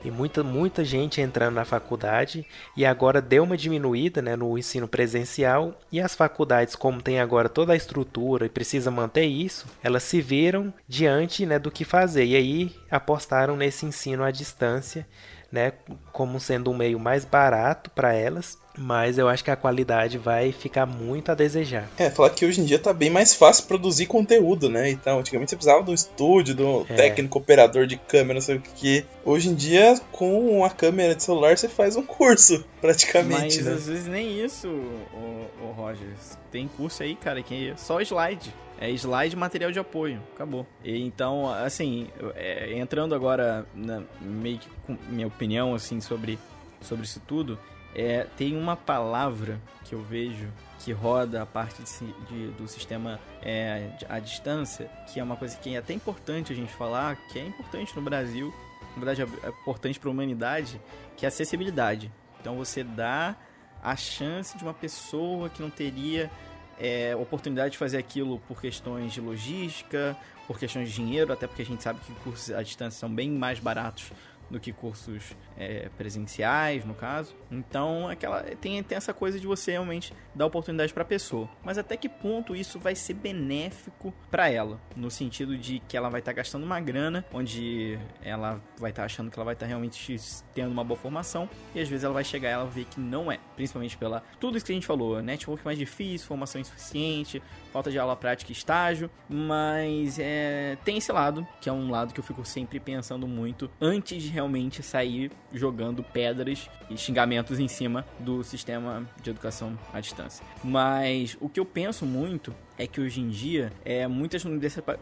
e 0.05 0.11
muita, 0.11 0.43
muita 0.43 0.85
gente 0.85 1.21
entrando 1.21 1.55
na 1.55 1.65
faculdade 1.65 2.47
e 2.77 2.87
agora 2.87 3.21
deu 3.21 3.45
uma 3.45 3.57
diminuída 3.57 4.23
né, 4.23 4.37
no 4.37 4.57
ensino 4.57 4.89
presencial. 4.89 5.79
E 5.93 6.01
as 6.01 6.15
faculdades, 6.15 6.75
como 6.75 7.03
tem 7.03 7.21
agora 7.21 7.49
toda 7.49 7.73
a 7.73 7.77
estrutura 7.77 8.47
e 8.47 8.51
precisa 8.51 8.91
manter 8.91 9.27
isso, 9.27 9.67
elas 9.83 10.03
se 10.03 10.21
viram 10.21 10.73
diante 10.89 11.45
né, 11.45 11.59
do 11.59 11.71
que 11.71 11.85
fazer. 11.85 12.25
E 12.25 12.37
aí 12.37 12.77
apostaram 12.91 13.57
nesse 13.57 13.87
ensino 13.87 14.25
à 14.25 14.31
distância 14.31 15.07
né, 15.51 15.73
como 16.13 16.39
sendo 16.39 16.71
um 16.71 16.77
meio 16.77 16.99
mais 16.99 17.25
barato 17.25 17.91
para 17.91 18.15
elas 18.15 18.59
mas 18.81 19.19
eu 19.19 19.29
acho 19.29 19.45
que 19.45 19.51
a 19.51 19.57
qualidade 19.57 20.17
vai 20.17 20.53
ficar 20.53 20.87
muito 20.87 21.31
a 21.31 21.35
desejar. 21.35 21.87
É, 21.99 22.09
falar 22.09 22.31
que 22.31 22.47
hoje 22.47 22.63
em 22.63 22.65
dia 22.65 22.79
tá 22.79 22.95
bem 22.95 23.11
mais 23.11 23.35
fácil 23.35 23.67
produzir 23.67 24.07
conteúdo, 24.07 24.71
né? 24.71 24.91
Então, 24.91 25.19
antigamente 25.19 25.51
você 25.51 25.57
precisava 25.57 25.85
de 25.85 25.91
um 25.91 25.95
estúdio, 25.95 26.55
de 26.55 26.63
um 26.63 26.87
é. 26.89 26.95
técnico 26.95 27.39
operador 27.39 27.87
de 27.87 27.99
câmera, 27.99 28.35
não 28.35 28.41
sei 28.41 28.57
o 28.57 28.61
que. 28.61 29.05
Hoje 29.23 29.51
em 29.51 29.55
dia, 29.55 30.01
com 30.11 30.65
a 30.65 30.71
câmera 30.71 31.15
de 31.15 31.23
celular, 31.23 31.59
você 31.59 31.69
faz 31.69 31.95
um 31.95 32.03
curso, 32.03 32.65
praticamente. 32.81 33.57
Mas 33.59 33.67
né? 33.67 33.73
às 33.75 33.87
vezes 33.87 34.07
nem 34.07 34.43
isso, 34.43 34.67
o, 34.69 35.47
o 35.63 35.73
Roger. 35.73 36.09
Tem 36.51 36.67
curso 36.67 37.03
aí, 37.03 37.15
cara, 37.15 37.43
que 37.43 37.69
é 37.69 37.77
só 37.77 38.01
slide. 38.01 38.51
É 38.81 38.91
slide 38.93 39.37
material 39.37 39.71
de 39.71 39.79
apoio, 39.79 40.23
acabou. 40.35 40.67
E, 40.83 41.03
então, 41.03 41.53
assim, 41.53 42.09
é, 42.35 42.79
entrando 42.79 43.15
agora 43.15 43.67
na 43.75 44.03
meio 44.23 44.57
que 44.57 44.69
com 44.87 44.97
minha 45.11 45.27
opinião 45.27 45.75
assim 45.75 46.01
sobre, 46.01 46.39
sobre 46.81 47.05
isso 47.05 47.21
tudo, 47.27 47.59
é, 47.95 48.27
tem 48.37 48.57
uma 48.57 48.77
palavra 48.77 49.61
que 49.85 49.95
eu 49.95 50.03
vejo 50.03 50.49
que 50.79 50.93
roda 50.93 51.43
a 51.43 51.47
parte 51.47 51.83
de, 51.83 52.13
de, 52.25 52.49
do 52.53 52.67
sistema 52.67 53.21
é, 53.43 53.91
à 54.09 54.19
distância, 54.19 54.91
que 55.13 55.21
é 55.21 55.23
uma 55.23 55.37
coisa 55.37 55.57
que 55.57 55.75
é 55.75 55.79
até 55.79 55.93
importante 55.93 56.53
a 56.53 56.57
gente 56.57 56.73
falar, 56.73 57.17
que 57.29 57.39
é 57.39 57.47
importante 57.47 57.95
no 57.95 58.03
Brasil, 58.03 58.55
na 58.97 59.05
verdade 59.05 59.23
é 59.23 59.49
importante 59.49 59.99
para 60.01 60.09
a 60.09 60.13
humanidade, 60.13 60.81
que 61.17 61.25
é 61.25 61.29
acessibilidade. 61.29 62.11
Então 62.41 62.57
você 62.57 62.83
dá 62.83 63.37
a 63.83 63.97
chance 63.97 64.57
de 64.57 64.65
uma 64.65 64.75
pessoa 64.75 65.51
que 65.51 65.61
não 65.61 65.71
teria 65.71 66.31
é, 66.79 67.15
oportunidade 67.15 67.73
de 67.73 67.79
fazer 67.79 67.99
aquilo 67.99 68.39
por 68.49 68.61
questões 68.61 69.13
de 69.13 69.21
logística, 69.21 70.17
por 70.47 70.59
questões 70.59 70.89
de 70.89 70.95
dinheiro, 70.95 71.33
até 71.33 71.47
porque 71.47 71.63
a 71.63 71.67
gente 71.67 71.83
sabe 71.83 72.01
que 72.01 72.13
cursos 72.25 72.51
à 72.55 72.63
distância 72.63 72.99
são 72.99 73.15
bem 73.15 73.31
mais 73.31 73.59
baratos 73.59 74.11
do 74.51 74.59
que 74.59 74.73
cursos 74.73 75.37
é, 75.57 75.89
presenciais, 75.97 76.85
no 76.85 76.95
caso. 76.95 77.35
Então, 77.51 78.09
aquela 78.09 78.43
tem, 78.43 78.83
tem 78.83 78.97
essa 78.97 79.15
coisa 79.15 79.39
de 79.39 79.47
você 79.47 79.73
realmente 79.73 80.13
dar 80.35 80.47
oportunidade 80.47 80.93
para 80.93 81.03
a 81.03 81.07
pessoa. 81.07 81.49
Mas 81.63 81.79
até 81.79 81.97
que 81.97 82.09
ponto 82.09 82.55
isso 82.57 82.79
vai 82.79 82.95
ser 82.95 83.15
benéfico 83.15 84.13
para 84.31 84.49
ela? 84.49 84.81
No 84.97 85.11
sentido 85.11 85.57
de 85.57 85.81
que 85.81 85.97
ela 85.97 86.09
vai 86.09 86.21
estar 86.21 86.33
tá 86.33 86.37
gastando 86.37 86.65
uma 86.65 86.81
grana, 86.81 87.25
onde 87.33 87.99
ela 88.23 88.61
vai 88.79 88.91
estar 88.91 89.03
tá 89.03 89.07
achando 89.07 89.31
que 89.31 89.39
ela 89.39 89.45
vai 89.45 89.55
estar 89.55 89.67
tá 89.67 89.69
realmente 89.69 90.17
tendo 90.55 90.71
uma 90.71 90.85
boa 90.85 90.99
formação, 90.99 91.49
e 91.75 91.81
às 91.81 91.89
vezes 91.89 92.05
ela 92.05 92.15
vai 92.15 92.25
chegar 92.25 92.49
e 92.49 92.53
ela 92.53 92.67
ver 92.67 92.85
que 92.85 92.99
não 93.01 93.31
é. 93.31 93.39
Principalmente 93.61 93.97
pela 93.99 94.23
tudo 94.39 94.57
isso 94.57 94.65
que 94.65 94.73
a 94.73 94.75
gente 94.75 94.87
falou: 94.87 95.23
network 95.23 95.63
mais 95.65 95.79
difícil, 95.79 96.27
formação 96.27 96.59
insuficiente, 96.59 97.43
falta 97.71 97.91
de 97.91 97.99
aula 97.99 98.17
prática 98.17 98.51
e 98.51 98.55
estágio. 98.55 99.11
Mas 99.29 100.19
é, 100.19 100.79
tem 100.83 100.97
esse 100.97 101.13
lado, 101.13 101.47
que 101.61 101.69
é 101.69 101.73
um 101.73 101.91
lado 101.91 102.15
que 102.15 102.21
eu 102.21 102.25
fico 102.25 102.43
sempre 102.45 102.81
pensando 102.81 103.29
muito 103.29 103.71
antes 103.79 104.23
de 104.23 104.31
realmente 104.31 104.83
sair 104.83 105.31
jogando 105.53 106.03
pedras 106.03 106.71
e 106.89 106.97
xingamentos 106.97 107.61
em 107.61 107.69
cima 107.69 108.07
do 108.19 108.43
sistema 108.43 109.07
de 109.23 109.29
educação 109.29 109.79
à 109.93 110.01
distância. 110.01 110.45
Mas 110.65 111.37
o 111.39 111.49
que 111.49 111.61
eu 111.61 111.67
penso 111.67 112.07
muito 112.07 112.55
é 112.81 112.87
que 112.87 112.99
hoje 112.99 113.21
em 113.21 113.29
dia 113.29 113.71
é, 113.85 114.07
muitas 114.07 114.43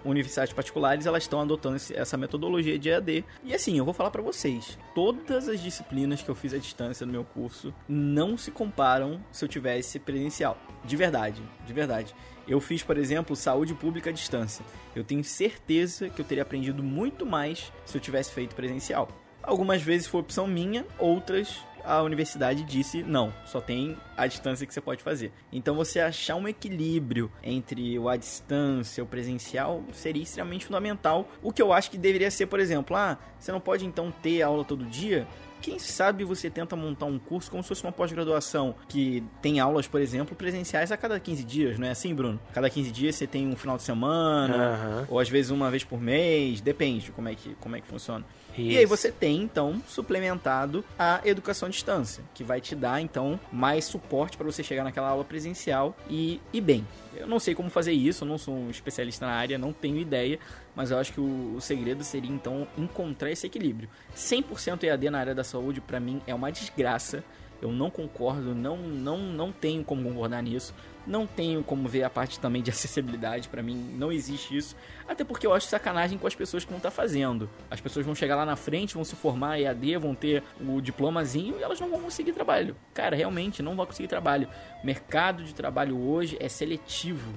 universidades 0.04 0.52
particulares 0.52 1.06
elas 1.06 1.22
estão 1.22 1.40
adotando 1.40 1.76
essa 1.94 2.16
metodologia 2.16 2.76
de 2.76 2.88
EAD. 2.88 3.24
E 3.44 3.54
assim, 3.54 3.78
eu 3.78 3.84
vou 3.84 3.94
falar 3.94 4.10
para 4.10 4.20
vocês, 4.20 4.76
todas 4.96 5.48
as 5.48 5.60
disciplinas 5.60 6.20
que 6.20 6.28
eu 6.28 6.34
fiz 6.34 6.52
à 6.52 6.58
distância 6.58 7.06
no 7.06 7.12
meu 7.12 7.22
curso 7.22 7.72
não 7.88 8.36
se 8.36 8.50
comparam 8.50 9.20
se 9.30 9.44
eu 9.44 9.48
tivesse 9.48 10.00
presencial. 10.00 10.58
De 10.84 10.96
verdade, 10.96 11.40
de 11.64 11.72
verdade. 11.72 12.14
Eu 12.48 12.60
fiz, 12.60 12.82
por 12.82 12.96
exemplo, 12.96 13.36
saúde 13.36 13.74
pública 13.74 14.10
à 14.10 14.12
distância. 14.12 14.64
Eu 14.96 15.04
tenho 15.04 15.22
certeza 15.22 16.08
que 16.08 16.20
eu 16.20 16.24
teria 16.24 16.42
aprendido 16.42 16.82
muito 16.82 17.24
mais 17.24 17.72
se 17.84 17.96
eu 17.96 18.00
tivesse 18.00 18.32
feito 18.32 18.56
presencial. 18.56 19.08
Algumas 19.40 19.82
vezes 19.82 20.08
foi 20.08 20.20
opção 20.20 20.46
minha, 20.48 20.84
outras 20.98 21.62
a 21.88 22.02
universidade 22.02 22.62
disse 22.64 23.02
não, 23.02 23.32
só 23.46 23.60
tem 23.60 23.96
a 24.16 24.26
distância 24.26 24.66
que 24.66 24.74
você 24.74 24.80
pode 24.80 25.02
fazer. 25.02 25.32
Então 25.50 25.74
você 25.74 26.00
achar 26.00 26.36
um 26.36 26.46
equilíbrio 26.46 27.32
entre 27.42 27.98
o 27.98 28.08
à 28.08 28.16
distância, 28.16 29.02
o 29.02 29.06
presencial, 29.06 29.82
seria 29.92 30.22
extremamente 30.22 30.66
fundamental. 30.66 31.26
O 31.42 31.50
que 31.50 31.62
eu 31.62 31.72
acho 31.72 31.90
que 31.90 31.96
deveria 31.96 32.30
ser, 32.30 32.46
por 32.46 32.60
exemplo, 32.60 32.94
ah, 32.94 33.18
você 33.38 33.50
não 33.50 33.60
pode 33.60 33.86
então 33.86 34.10
ter 34.10 34.42
aula 34.42 34.64
todo 34.64 34.84
dia, 34.84 35.26
quem 35.60 35.78
sabe 35.78 36.24
você 36.24 36.48
tenta 36.48 36.76
montar 36.76 37.06
um 37.06 37.18
curso 37.18 37.50
como 37.50 37.62
se 37.62 37.68
fosse 37.68 37.82
uma 37.82 37.92
pós-graduação, 37.92 38.74
que 38.88 39.24
tem 39.42 39.58
aulas, 39.58 39.88
por 39.88 40.00
exemplo, 40.00 40.36
presenciais 40.36 40.92
a 40.92 40.96
cada 40.96 41.18
15 41.18 41.44
dias, 41.44 41.78
não 41.78 41.86
é 41.86 41.90
assim, 41.90 42.14
Bruno? 42.14 42.38
Cada 42.52 42.70
15 42.70 42.90
dias 42.92 43.16
você 43.16 43.26
tem 43.26 43.48
um 43.48 43.56
final 43.56 43.76
de 43.76 43.82
semana, 43.82 44.74
Aham. 44.74 45.06
ou 45.08 45.18
às 45.18 45.28
vezes 45.28 45.50
uma 45.50 45.70
vez 45.70 45.84
por 45.84 46.00
mês, 46.00 46.60
depende 46.60 47.06
de 47.06 47.12
como 47.12 47.28
é 47.28 47.34
que, 47.34 47.54
como 47.56 47.74
é 47.76 47.80
que 47.80 47.88
funciona. 47.88 48.24
E 48.58 48.70
Isso. 48.70 48.78
aí 48.78 48.86
você 48.86 49.12
tem, 49.12 49.42
então, 49.42 49.80
suplementado 49.86 50.84
a 50.98 51.20
educação 51.24 51.68
à 51.68 51.70
distância, 51.70 52.24
que 52.34 52.42
vai 52.42 52.60
te 52.60 52.74
dar, 52.74 53.00
então, 53.00 53.38
mais 53.52 53.84
suporte 53.84 54.36
para 54.36 54.44
você 54.44 54.62
chegar 54.62 54.82
naquela 54.82 55.08
aula 55.08 55.24
presencial 55.24 55.96
e 56.10 56.40
ir 56.52 56.60
bem. 56.60 56.86
Eu 57.16 57.26
não 57.26 57.38
sei 57.38 57.54
como 57.54 57.70
fazer 57.70 57.92
isso, 57.92 58.24
eu 58.24 58.28
não 58.28 58.38
sou 58.38 58.54
um 58.54 58.70
especialista 58.70 59.26
na 59.26 59.32
área, 59.32 59.58
não 59.58 59.72
tenho 59.72 59.96
ideia, 59.96 60.38
mas 60.74 60.90
eu 60.90 60.98
acho 60.98 61.12
que 61.12 61.20
o, 61.20 61.54
o 61.56 61.60
segredo 61.60 62.02
seria, 62.02 62.30
então, 62.30 62.66
encontrar 62.76 63.30
esse 63.30 63.46
equilíbrio. 63.46 63.88
100% 64.16 64.82
EAD 64.82 65.10
na 65.10 65.18
área 65.20 65.34
da 65.34 65.44
saúde, 65.44 65.80
para 65.80 66.00
mim, 66.00 66.20
é 66.26 66.34
uma 66.34 66.50
desgraça. 66.50 67.22
Eu 67.60 67.72
não 67.72 67.90
concordo, 67.90 68.54
não, 68.54 68.76
não, 68.76 69.18
não 69.18 69.52
tenho 69.52 69.82
como 69.82 70.02
concordar 70.02 70.42
nisso. 70.42 70.74
Não 71.08 71.26
tenho 71.26 71.64
como 71.64 71.88
ver 71.88 72.02
a 72.02 72.10
parte 72.10 72.38
também 72.38 72.62
de 72.62 72.70
acessibilidade, 72.70 73.48
para 73.48 73.62
mim 73.62 73.74
não 73.96 74.12
existe 74.12 74.56
isso. 74.56 74.76
Até 75.08 75.24
porque 75.24 75.46
eu 75.46 75.54
acho 75.54 75.66
sacanagem 75.66 76.18
com 76.18 76.26
as 76.26 76.34
pessoas 76.34 76.64
que 76.64 76.70
vão 76.70 76.76
estar 76.76 76.90
fazendo. 76.90 77.48
As 77.70 77.80
pessoas 77.80 78.04
vão 78.04 78.14
chegar 78.14 78.36
lá 78.36 78.44
na 78.44 78.56
frente, 78.56 78.94
vão 78.94 79.04
se 79.04 79.16
formar 79.16 79.58
EAD, 79.58 79.96
vão 79.96 80.14
ter 80.14 80.42
o 80.60 80.80
diplomazinho 80.82 81.58
e 81.58 81.62
elas 81.62 81.80
não 81.80 81.88
vão 81.88 82.00
conseguir 82.02 82.32
trabalho. 82.32 82.76
Cara, 82.92 83.16
realmente 83.16 83.62
não 83.62 83.74
vão 83.74 83.86
conseguir 83.86 84.08
trabalho. 84.08 84.48
O 84.82 84.86
mercado 84.86 85.42
de 85.42 85.54
trabalho 85.54 85.98
hoje 85.98 86.36
é 86.38 86.48
seletivo, 86.48 87.32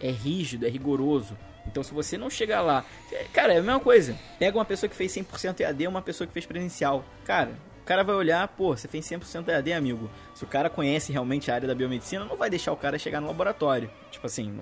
é 0.00 0.10
rígido, 0.10 0.66
é 0.66 0.70
rigoroso. 0.70 1.36
Então, 1.66 1.82
se 1.82 1.92
você 1.92 2.16
não 2.16 2.30
chegar 2.30 2.62
lá. 2.62 2.84
é, 3.12 3.24
Cara, 3.32 3.52
é 3.52 3.58
a 3.58 3.62
mesma 3.62 3.80
coisa. 3.80 4.16
Pega 4.38 4.56
uma 4.56 4.64
pessoa 4.64 4.88
que 4.88 4.96
fez 4.96 5.12
100% 5.12 5.60
EAD 5.60 5.86
uma 5.86 6.00
pessoa 6.00 6.26
que 6.26 6.32
fez 6.32 6.46
presencial. 6.46 7.04
Cara, 7.24 7.52
cara 7.90 8.04
vai 8.04 8.14
olhar, 8.14 8.46
pô, 8.46 8.76
você 8.76 8.86
fez 8.86 9.04
100% 9.04 9.48
EAD, 9.48 9.72
amigo. 9.72 10.08
Se 10.32 10.44
o 10.44 10.46
cara 10.46 10.70
conhece 10.70 11.10
realmente 11.10 11.50
a 11.50 11.54
área 11.56 11.66
da 11.66 11.74
biomedicina, 11.74 12.24
não 12.24 12.36
vai 12.36 12.48
deixar 12.48 12.70
o 12.70 12.76
cara 12.76 12.96
chegar 12.96 13.20
no 13.20 13.26
laboratório. 13.26 13.90
Tipo 14.12 14.26
assim, 14.28 14.56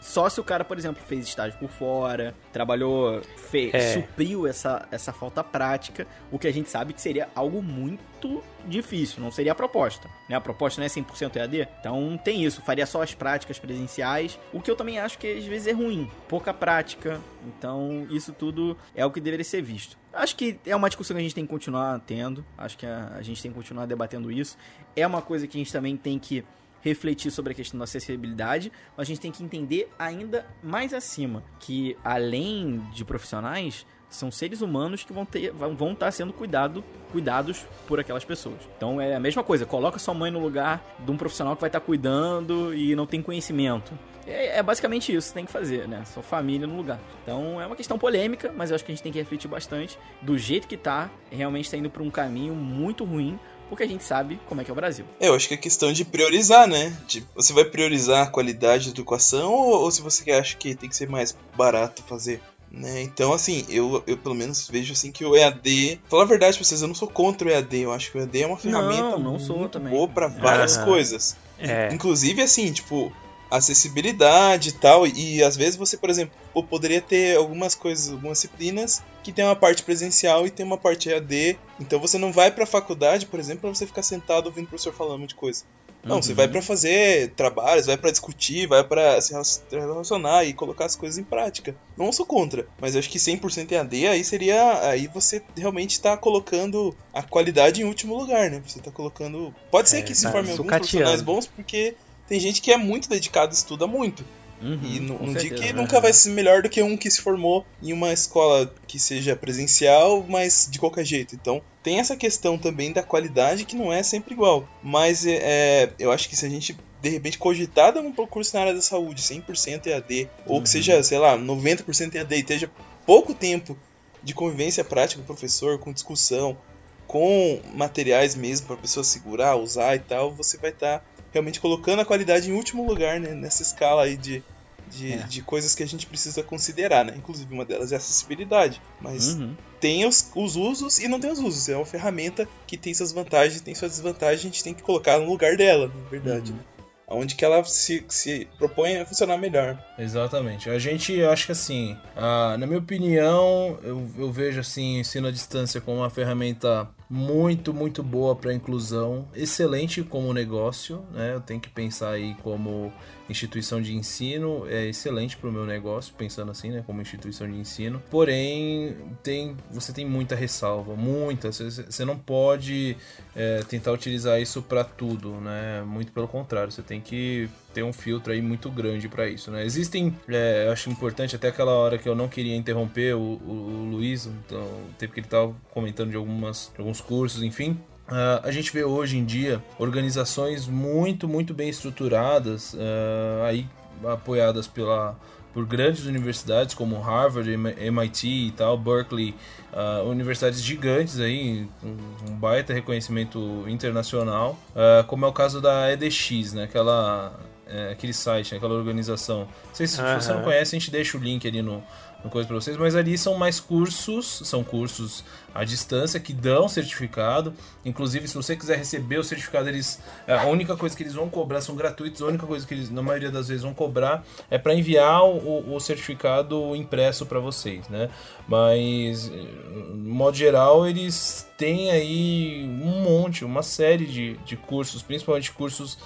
só 0.00 0.28
se 0.28 0.40
o 0.40 0.44
cara, 0.44 0.64
por 0.64 0.78
exemplo, 0.78 1.02
fez 1.06 1.26
estágio 1.26 1.58
por 1.58 1.68
fora, 1.68 2.34
trabalhou, 2.52 3.20
fez, 3.50 3.74
É. 3.74 3.94
supriu 3.94 4.46
essa, 4.46 4.86
essa 4.90 5.12
falta 5.12 5.42
prática, 5.42 6.06
o 6.30 6.38
que 6.38 6.46
a 6.46 6.52
gente 6.52 6.68
sabe 6.68 6.92
que 6.92 7.00
seria 7.00 7.28
algo 7.34 7.62
muito 7.62 8.42
difícil, 8.66 9.20
não 9.22 9.30
seria 9.30 9.52
a 9.52 9.54
proposta. 9.54 10.08
Né? 10.28 10.36
A 10.36 10.40
proposta 10.40 10.80
não 10.80 10.86
é 10.86 10.88
100% 10.88 11.36
EAD, 11.36 11.68
então 11.80 12.18
tem 12.22 12.44
isso, 12.44 12.60
faria 12.62 12.86
só 12.86 13.02
as 13.02 13.14
práticas 13.14 13.58
presenciais, 13.58 14.38
o 14.52 14.60
que 14.60 14.70
eu 14.70 14.76
também 14.76 14.98
acho 14.98 15.18
que 15.18 15.26
às 15.38 15.44
vezes 15.44 15.66
é 15.66 15.72
ruim, 15.72 16.10
pouca 16.28 16.52
prática, 16.52 17.20
então 17.46 18.06
isso 18.10 18.32
tudo 18.32 18.76
é 18.94 19.04
o 19.04 19.10
que 19.10 19.20
deveria 19.20 19.44
ser 19.44 19.62
visto. 19.62 19.96
Acho 20.12 20.34
que 20.36 20.58
é 20.66 20.74
uma 20.74 20.88
discussão 20.88 21.14
que 21.14 21.20
a 21.20 21.22
gente 21.22 21.34
tem 21.34 21.44
que 21.44 21.50
continuar 21.50 22.00
tendo, 22.06 22.44
acho 22.56 22.76
que 22.76 22.86
a, 22.86 23.12
a 23.16 23.22
gente 23.22 23.40
tem 23.42 23.50
que 23.50 23.56
continuar 23.56 23.86
debatendo 23.86 24.32
isso. 24.32 24.56
É 24.96 25.06
uma 25.06 25.22
coisa 25.22 25.46
que 25.46 25.56
a 25.56 25.60
gente 25.60 25.72
também 25.72 25.96
tem 25.96 26.18
que 26.18 26.44
refletir 26.82 27.30
sobre 27.30 27.52
a 27.52 27.54
questão 27.54 27.78
da 27.78 27.84
acessibilidade, 27.84 28.72
mas 28.96 29.06
a 29.06 29.08
gente 29.08 29.20
tem 29.20 29.32
que 29.32 29.42
entender 29.42 29.90
ainda 29.98 30.46
mais 30.62 30.94
acima 30.94 31.42
que 31.58 31.96
além 32.04 32.78
de 32.92 33.04
profissionais 33.04 33.86
são 34.08 34.30
seres 34.30 34.62
humanos 34.62 35.04
que 35.04 35.12
vão 35.12 35.24
ter 35.24 35.52
vão, 35.52 35.92
estar 35.92 36.10
sendo 36.10 36.32
cuidado, 36.32 36.82
cuidados 37.12 37.66
por 37.86 38.00
aquelas 38.00 38.24
pessoas. 38.24 38.56
Então 38.76 39.00
é 39.00 39.14
a 39.14 39.20
mesma 39.20 39.44
coisa, 39.44 39.66
coloca 39.66 39.98
sua 39.98 40.14
mãe 40.14 40.30
no 40.30 40.38
lugar 40.38 40.82
de 40.98 41.10
um 41.10 41.16
profissional 41.16 41.54
que 41.54 41.60
vai 41.60 41.68
estar 41.68 41.80
cuidando 41.80 42.74
e 42.74 42.94
não 42.94 43.06
tem 43.06 43.20
conhecimento. 43.20 43.92
É, 44.26 44.58
é 44.58 44.62
basicamente 44.62 45.14
isso 45.14 45.28
que 45.28 45.34
tem 45.34 45.46
que 45.46 45.52
fazer, 45.52 45.88
né? 45.88 46.04
Sua 46.04 46.22
família 46.22 46.66
no 46.66 46.76
lugar. 46.76 47.00
Então 47.22 47.60
é 47.60 47.66
uma 47.66 47.76
questão 47.76 47.98
polêmica, 47.98 48.52
mas 48.54 48.70
eu 48.70 48.74
acho 48.74 48.84
que 48.84 48.92
a 48.92 48.94
gente 48.94 49.02
tem 49.02 49.12
que 49.12 49.18
refletir 49.18 49.48
bastante. 49.48 49.98
Do 50.20 50.36
jeito 50.36 50.68
que 50.68 50.76
tá, 50.76 51.10
realmente 51.30 51.64
está 51.64 51.76
indo 51.76 51.90
para 51.90 52.02
um 52.02 52.10
caminho 52.10 52.54
muito 52.54 53.04
ruim, 53.04 53.38
porque 53.68 53.82
a 53.82 53.88
gente 53.88 54.04
sabe 54.04 54.40
como 54.46 54.60
é 54.60 54.64
que 54.64 54.70
é 54.70 54.72
o 54.72 54.76
Brasil. 54.76 55.04
É, 55.20 55.28
eu 55.28 55.34
acho 55.34 55.48
que 55.48 55.54
é 55.54 55.56
questão 55.56 55.92
de 55.92 56.04
priorizar, 56.04 56.66
né? 56.66 56.96
Tipo, 57.06 57.26
você 57.34 57.52
vai 57.52 57.64
priorizar 57.64 58.26
a 58.26 58.30
qualidade 58.30 58.86
da 58.86 58.90
educação 58.90 59.52
ou, 59.52 59.82
ou 59.82 59.90
se 59.90 60.02
você 60.02 60.30
acha 60.32 60.56
que 60.56 60.74
tem 60.74 60.88
que 60.88 60.96
ser 60.96 61.08
mais 61.08 61.36
barato 61.56 62.02
fazer? 62.02 62.40
Né? 62.70 63.00
Então, 63.00 63.32
assim, 63.32 63.64
eu, 63.68 64.02
eu 64.06 64.16
pelo 64.18 64.34
menos 64.34 64.68
vejo 64.68 64.92
assim 64.92 65.10
que 65.10 65.24
o 65.24 65.34
EAD. 65.34 66.00
Falar 66.08 66.24
a 66.24 66.26
verdade 66.26 66.58
pra 66.58 66.64
vocês, 66.66 66.82
eu 66.82 66.88
não 66.88 66.94
sou 66.94 67.08
contra 67.08 67.48
o 67.48 67.50
EAD. 67.50 67.80
Eu 67.80 67.92
acho 67.92 68.10
que 68.12 68.18
o 68.18 68.20
EAD 68.20 68.42
é 68.42 68.46
uma 68.46 68.58
ferramenta 68.58 69.02
Não, 69.02 69.18
não 69.18 69.38
sou 69.38 69.56
muito 69.56 69.72
também. 69.72 69.90
boa 69.92 70.06
pra 70.06 70.28
várias 70.28 70.76
Aham. 70.76 70.84
coisas. 70.84 71.36
É. 71.58 71.88
Inclusive, 71.92 72.42
assim, 72.42 72.70
tipo, 72.70 73.10
acessibilidade 73.50 74.70
e 74.70 74.72
tal. 74.72 75.06
E 75.06 75.42
às 75.42 75.56
vezes 75.56 75.76
você, 75.76 75.96
por 75.96 76.10
exemplo, 76.10 76.34
poderia 76.68 77.00
ter 77.00 77.36
algumas 77.36 77.74
coisas, 77.74 78.10
algumas 78.10 78.38
disciplinas 78.38 79.02
que 79.22 79.32
tem 79.32 79.44
uma 79.44 79.56
parte 79.56 79.82
presencial 79.82 80.46
e 80.46 80.50
tem 80.50 80.64
uma 80.66 80.78
parte 80.78 81.08
EAD. 81.08 81.58
Então 81.80 81.98
você 82.00 82.18
não 82.18 82.32
vai 82.32 82.50
pra 82.50 82.66
faculdade, 82.66 83.26
por 83.26 83.38
exemplo, 83.38 83.62
pra 83.62 83.70
você 83.74 83.86
ficar 83.86 84.02
sentado 84.02 84.46
ouvindo 84.46 84.64
o 84.66 84.68
professor 84.68 84.92
falando 84.92 85.26
de 85.26 85.34
coisa. 85.34 85.64
Não, 86.04 86.22
você 86.22 86.30
Uhum. 86.30 86.36
vai 86.36 86.48
pra 86.48 86.62
fazer 86.62 87.32
trabalhos, 87.34 87.86
vai 87.86 87.96
pra 87.96 88.10
discutir, 88.10 88.66
vai 88.66 88.82
pra 88.84 89.20
se 89.20 89.34
relacionar 89.70 90.44
e 90.44 90.54
colocar 90.54 90.84
as 90.86 90.94
coisas 90.96 91.18
em 91.18 91.24
prática. 91.24 91.74
Não 91.96 92.12
sou 92.12 92.24
contra, 92.24 92.66
mas 92.80 92.94
eu 92.94 93.00
acho 93.00 93.10
que 93.10 93.18
100% 93.18 93.72
EAD 93.72 94.06
aí 94.06 94.24
seria. 94.24 94.88
Aí 94.88 95.06
você 95.08 95.42
realmente 95.56 96.00
tá 96.00 96.16
colocando 96.16 96.96
a 97.12 97.22
qualidade 97.22 97.82
em 97.82 97.84
último 97.84 98.16
lugar, 98.16 98.48
né? 98.50 98.62
Você 98.66 98.80
tá 98.80 98.90
colocando. 98.90 99.52
Pode 99.70 99.90
ser 99.90 99.98
É, 99.98 100.02
que 100.02 100.14
se 100.14 100.22
tá 100.22 100.30
formem 100.32 100.52
alguns 100.52 100.68
profissionais 100.76 101.20
bons, 101.20 101.46
porque 101.46 101.96
tem 102.28 102.38
gente 102.38 102.60
que 102.60 102.70
é 102.72 102.76
muito 102.76 103.08
dedicado, 103.08 103.52
estuda 103.54 103.86
muito. 103.86 104.24
Uhum, 104.60 104.80
E 104.82 104.98
não, 104.98 105.32
digo 105.34 105.54
que 105.54 105.72
nunca 105.72 106.00
vai 106.00 106.12
ser 106.12 106.30
melhor 106.30 106.62
do 106.62 106.68
que 106.68 106.82
um 106.82 106.96
que 106.96 107.08
se 107.08 107.20
formou 107.20 107.64
em 107.80 107.92
uma 107.92 108.12
escola 108.12 108.72
que 108.88 108.98
seja 108.98 109.36
presencial, 109.36 110.26
mas 110.28 110.66
de 110.68 110.80
qualquer 110.80 111.04
jeito. 111.04 111.36
Então, 111.36 111.62
tem 111.80 112.00
essa 112.00 112.16
questão 112.16 112.58
também 112.58 112.92
da 112.92 113.02
qualidade 113.02 113.64
que 113.64 113.76
não 113.76 113.92
é 113.92 114.02
sempre 114.02 114.34
igual. 114.34 114.68
Mas 114.82 115.24
é, 115.24 115.90
eu 115.96 116.10
acho 116.10 116.28
que 116.28 116.34
se 116.34 116.44
a 116.44 116.48
gente 116.48 116.76
de 117.00 117.08
repente 117.08 117.38
cogitar 117.38 117.92
dar 117.94 118.00
um 118.00 118.12
curso 118.12 118.52
na 118.56 118.62
área 118.62 118.74
da 118.74 118.82
saúde 118.82 119.22
100% 119.22 119.86
EAD, 119.86 120.28
ou 120.44 120.56
Uhum. 120.56 120.62
que 120.64 120.68
seja, 120.68 121.00
sei 121.04 121.18
lá, 121.18 121.38
90% 121.38 122.16
EAD 122.16 122.34
e 122.34 122.40
esteja 122.40 122.68
pouco 123.06 123.32
tempo 123.32 123.78
de 124.20 124.34
convivência 124.34 124.82
prática 124.82 125.22
com 125.22 125.32
o 125.32 125.36
professor, 125.36 125.78
com 125.78 125.92
discussão, 125.92 126.58
com 127.06 127.60
materiais 127.74 128.34
mesmo 128.34 128.66
para 128.66 128.74
a 128.74 128.78
pessoa 128.80 129.04
segurar, 129.04 129.54
usar 129.54 129.94
e 129.94 130.00
tal, 130.00 130.32
você 130.34 130.58
vai 130.58 130.70
estar 130.70 131.04
realmente 131.32 131.60
colocando 131.60 132.00
a 132.00 132.04
qualidade 132.04 132.50
em 132.50 132.54
último 132.54 132.86
lugar 132.86 133.18
né, 133.20 133.34
nessa 133.34 133.62
escala 133.62 134.02
aí 134.04 134.16
de, 134.16 134.42
de, 134.88 135.12
É. 135.12 135.16
de 135.18 135.42
coisas 135.42 135.74
que 135.74 135.82
a 135.82 135.86
gente 135.86 136.06
precisa 136.06 136.42
considerar, 136.42 137.04
né? 137.04 137.14
Inclusive 137.16 137.52
uma 137.52 137.64
delas 137.64 137.92
é 137.92 137.96
a 137.96 137.98
acessibilidade. 137.98 138.80
Mas 139.00 139.34
Uhum. 139.34 139.54
tem 139.80 140.06
os, 140.06 140.30
os 140.34 140.56
usos 140.56 140.98
e 140.98 141.06
não 141.08 141.20
tem 141.20 141.30
os 141.30 141.38
usos. 141.38 141.68
É 141.68 141.76
uma 141.76 141.84
ferramenta 141.86 142.48
que 142.66 142.76
tem 142.76 142.94
suas 142.94 143.12
vantagens, 143.12 143.60
tem 143.60 143.74
suas 143.74 143.92
desvantagens, 143.92 144.40
a 144.40 144.44
gente 144.44 144.64
tem 144.64 144.74
que 144.74 144.82
colocar 144.82 145.18
no 145.18 145.26
lugar 145.30 145.56
dela, 145.56 145.92
na 145.94 146.08
verdade, 146.10 146.52
Uhum. 146.52 146.58
né? 146.58 146.64
Onde 147.10 147.36
que 147.36 147.42
ela 147.44 147.64
se, 147.64 148.04
se 148.10 148.46
propõe 148.58 148.98
a 148.98 149.06
funcionar 149.06 149.38
melhor. 149.38 149.82
Exatamente. 149.98 150.68
A 150.68 150.78
gente, 150.78 151.14
eu 151.14 151.30
acho 151.30 151.46
que 151.46 151.52
assim, 151.52 151.96
ah, 152.14 152.54
na 152.58 152.66
minha 152.66 152.78
opinião, 152.80 153.78
eu, 153.82 154.10
eu 154.18 154.30
vejo 154.30 154.60
assim, 154.60 154.98
ensino 155.00 155.26
à 155.28 155.30
distância 155.30 155.80
como 155.80 155.98
uma 155.98 156.10
ferramenta 156.10 156.86
muito, 157.08 157.72
muito 157.72 158.02
boa 158.02 158.36
para 158.36 158.52
inclusão, 158.52 159.26
excelente 159.34 160.02
como 160.02 160.32
negócio, 160.32 161.02
né? 161.12 161.34
Eu 161.34 161.40
tenho 161.40 161.60
que 161.60 161.68
pensar 161.68 162.10
aí 162.10 162.34
como 162.42 162.92
instituição 163.28 163.80
de 163.80 163.94
ensino, 163.94 164.66
é 164.68 164.86
excelente 164.86 165.36
para 165.36 165.48
o 165.48 165.52
meu 165.52 165.66
negócio, 165.66 166.14
pensando 166.16 166.50
assim, 166.50 166.70
né, 166.70 166.82
como 166.86 167.00
instituição 167.00 167.50
de 167.50 167.56
ensino. 167.58 168.02
Porém, 168.10 168.96
tem, 169.22 169.56
você 169.70 169.92
tem 169.92 170.06
muita 170.06 170.34
ressalva, 170.34 170.94
muita. 170.94 171.52
Você, 171.52 172.04
não 172.04 172.18
pode 172.18 172.96
é, 173.36 173.62
tentar 173.68 173.92
utilizar 173.92 174.40
isso 174.40 174.62
para 174.62 174.84
tudo, 174.84 175.32
né? 175.40 175.82
Muito 175.82 176.12
pelo 176.12 176.28
contrário, 176.28 176.72
você 176.72 176.82
tem 176.82 177.00
que 177.00 177.48
ter 177.74 177.82
um 177.82 177.92
filtro 177.92 178.32
aí 178.32 178.40
muito 178.40 178.70
grande 178.70 179.08
para 179.08 179.28
isso, 179.28 179.50
né? 179.50 179.64
Existem, 179.64 180.16
é, 180.28 180.66
eu 180.66 180.72
acho 180.72 180.90
importante 180.90 181.36
até 181.36 181.48
aquela 181.48 181.72
hora 181.72 181.98
que 181.98 182.08
eu 182.08 182.14
não 182.14 182.28
queria 182.28 182.56
interromper 182.56 183.14
o, 183.14 183.20
o, 183.20 183.52
o 183.52 183.90
Luiz, 183.90 184.26
então, 184.26 184.62
o 184.62 184.90
tempo 184.98 185.12
que 185.12 185.20
ele 185.20 185.26
estava 185.26 185.54
comentando 185.70 186.10
de 186.10 186.16
algumas, 186.16 186.72
alguns 186.78 187.00
cursos, 187.00 187.42
enfim. 187.42 187.78
Uh, 188.08 188.40
a 188.42 188.50
gente 188.50 188.72
vê 188.72 188.82
hoje 188.82 189.18
em 189.18 189.24
dia 189.24 189.62
organizações 189.78 190.66
muito, 190.66 191.28
muito 191.28 191.52
bem 191.52 191.68
estruturadas, 191.68 192.72
uh, 192.72 193.44
aí 193.46 193.66
apoiadas 194.02 194.66
pela, 194.66 195.14
por 195.52 195.66
grandes 195.66 196.06
universidades 196.06 196.74
como 196.74 196.98
Harvard, 197.00 197.50
MIT 197.50 198.26
e 198.26 198.50
tal, 198.52 198.78
Berkeley, 198.78 199.34
uh, 199.74 200.08
universidades 200.08 200.62
gigantes 200.62 201.20
aí, 201.20 201.68
com 201.82 201.88
um 202.30 202.34
baita 202.34 202.72
reconhecimento 202.72 203.64
internacional, 203.68 204.58
como 205.06 205.26
é 205.26 205.28
o 205.28 205.32
caso 205.32 205.60
da 205.60 205.92
EDX, 205.92 206.54
né? 206.54 206.64
Aquela, 206.64 207.38
é, 207.66 207.90
aquele 207.92 208.14
site, 208.14 208.52
né? 208.52 208.56
aquela 208.56 208.74
organização. 208.74 209.40
Não 209.40 209.74
sei 209.74 209.86
se 209.86 210.00
você 210.00 210.32
não 210.32 210.42
conhece, 210.42 210.74
a 210.74 210.78
gente 210.78 210.90
deixa 210.90 211.18
o 211.18 211.20
link 211.20 211.46
ali 211.46 211.60
no, 211.60 211.84
no 212.22 212.30
coisa 212.30 212.48
para 212.48 212.56
vocês, 212.56 212.76
mas 212.76 212.96
ali 212.96 213.16
são 213.16 213.34
mais 213.34 213.60
cursos, 213.60 214.42
são 214.44 214.64
cursos 214.64 215.24
à 215.54 215.64
distância 215.64 216.18
que 216.18 216.32
dão 216.32 216.68
certificado. 216.68 217.54
Inclusive, 217.84 218.26
se 218.26 218.34
você 218.34 218.56
quiser 218.56 218.76
receber 218.76 219.18
o 219.18 219.24
certificado, 219.24 219.68
eles 219.68 220.00
a 220.26 220.46
única 220.46 220.76
coisa 220.76 220.96
que 220.96 221.02
eles 221.02 221.14
vão 221.14 221.28
cobrar 221.28 221.60
são 221.60 221.76
gratuitos. 221.76 222.20
A 222.20 222.26
única 222.26 222.46
coisa 222.46 222.66
que 222.66 222.74
eles, 222.74 222.90
na 222.90 223.02
maioria 223.02 223.30
das 223.30 223.48
vezes, 223.48 223.62
vão 223.62 223.72
cobrar 223.72 224.24
é 224.50 224.58
para 224.58 224.74
enviar 224.74 225.24
o, 225.24 225.74
o, 225.74 225.80
certificado 225.80 226.74
impresso 226.74 227.24
para 227.24 227.38
vocês, 227.38 227.88
né? 227.88 228.10
Mas, 228.48 229.30
no 229.30 230.14
modo 230.14 230.36
geral, 230.36 230.86
eles 230.86 231.48
têm 231.56 231.90
aí 231.90 232.64
um 232.82 233.02
monte, 233.02 233.44
uma 233.44 233.62
série 233.62 234.06
de, 234.06 234.36
de 234.38 234.56
cursos, 234.56 235.02
principalmente 235.02 235.52
cursos 235.52 235.98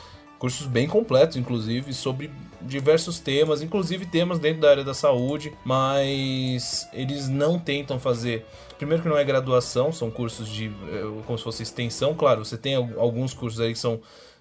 cursos 0.42 0.66
bem 0.66 0.88
completos, 0.88 1.36
inclusive, 1.36 1.94
sobre 1.94 2.28
diversos 2.60 3.20
temas, 3.20 3.62
inclusive 3.62 4.04
temas 4.06 4.40
dentro 4.40 4.60
da 4.60 4.70
área 4.70 4.82
da 4.82 4.92
saúde, 4.92 5.56
mas 5.64 6.88
eles 6.92 7.28
não 7.28 7.60
tentam 7.60 8.00
fazer. 8.00 8.44
Primeiro 8.76 9.04
que 9.04 9.08
não 9.08 9.16
é 9.16 9.22
graduação, 9.22 9.92
são 9.92 10.10
cursos 10.10 10.48
de 10.48 10.66
é, 10.66 11.22
como 11.28 11.38
se 11.38 11.44
fosse 11.44 11.62
extensão, 11.62 12.12
claro, 12.12 12.44
você 12.44 12.58
tem 12.58 12.74
alguns 12.74 13.32
cursos 13.32 13.60
aí 13.60 13.72
que 13.72 13.78
são 13.78 14.00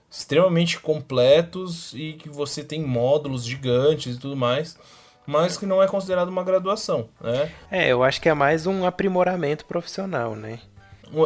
extremamente 0.09 0.79
completos 0.79 1.93
e 1.93 2.13
que 2.13 2.29
você 2.29 2.63
tem 2.63 2.81
módulos 2.81 3.45
gigantes 3.45 4.15
e 4.15 4.19
tudo 4.19 4.35
mais, 4.35 4.79
mas 5.27 5.55
que 5.55 5.67
não 5.67 5.83
é 5.83 5.87
considerado 5.87 6.29
uma 6.29 6.43
graduação, 6.43 7.09
né? 7.21 7.51
É, 7.69 7.89
eu 7.89 8.01
acho 8.01 8.19
que 8.19 8.27
é 8.27 8.33
mais 8.33 8.65
um 8.65 8.87
aprimoramento 8.87 9.65
profissional, 9.65 10.35
né? 10.35 10.61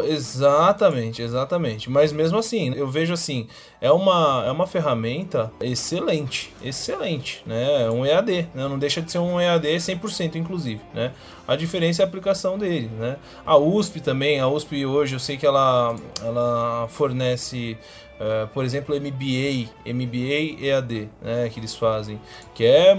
Exatamente, 0.07 1.21
exatamente. 1.21 1.89
Mas 1.89 2.11
mesmo 2.11 2.39
assim, 2.39 2.73
eu 2.75 2.87
vejo 2.87 3.13
assim, 3.13 3.47
é 3.79 3.91
uma, 3.91 4.43
é 4.45 4.51
uma 4.51 4.65
ferramenta 4.65 5.51
excelente, 5.61 6.51
excelente, 6.63 7.43
né? 7.45 7.83
É 7.83 7.91
um 7.91 8.05
EAD, 8.05 8.47
né? 8.53 8.67
Não 8.67 8.79
deixa 8.79 9.01
de 9.01 9.11
ser 9.11 9.19
um 9.19 9.39
EAD 9.39 9.67
100% 9.67 10.35
inclusive, 10.35 10.81
né? 10.93 11.11
A 11.47 11.55
diferença 11.55 12.01
é 12.01 12.05
a 12.05 12.07
aplicação 12.07 12.57
dele, 12.57 12.89
né? 12.97 13.17
A 13.45 13.57
USP 13.57 14.01
também, 14.01 14.39
a 14.39 14.47
USP 14.47 14.85
hoje 14.85 15.15
eu 15.15 15.19
sei 15.19 15.37
que 15.37 15.45
ela, 15.45 15.95
ela 16.23 16.87
fornece 16.89 17.77
Uh, 18.15 18.47
por 18.53 18.63
exemplo, 18.63 18.95
MBA, 18.95 19.69
MBA 19.85 20.65
EAD, 20.65 21.09
né, 21.21 21.49
que 21.49 21.59
eles 21.59 21.75
fazem, 21.75 22.17
que 22.53 22.63
é 22.63 22.97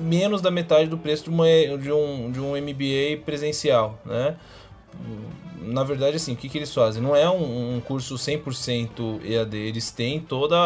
menos 0.00 0.40
da 0.40 0.50
metade 0.50 0.88
do 0.88 0.96
preço 0.96 1.24
de, 1.24 1.28
uma, 1.28 1.44
de, 1.78 1.92
um, 1.92 2.30
de 2.30 2.40
um 2.40 2.56
MBA 2.56 3.22
presencial, 3.22 3.98
né? 4.02 4.36
Na 5.60 5.84
verdade, 5.84 6.16
assim, 6.16 6.32
o 6.32 6.36
que, 6.36 6.48
que 6.48 6.58
eles 6.58 6.72
fazem? 6.72 7.02
Não 7.02 7.14
é 7.14 7.28
um, 7.28 7.76
um 7.76 7.80
curso 7.80 8.14
100% 8.14 9.20
EAD, 9.24 9.56
eles 9.56 9.90
têm 9.90 10.20
toda 10.20 10.56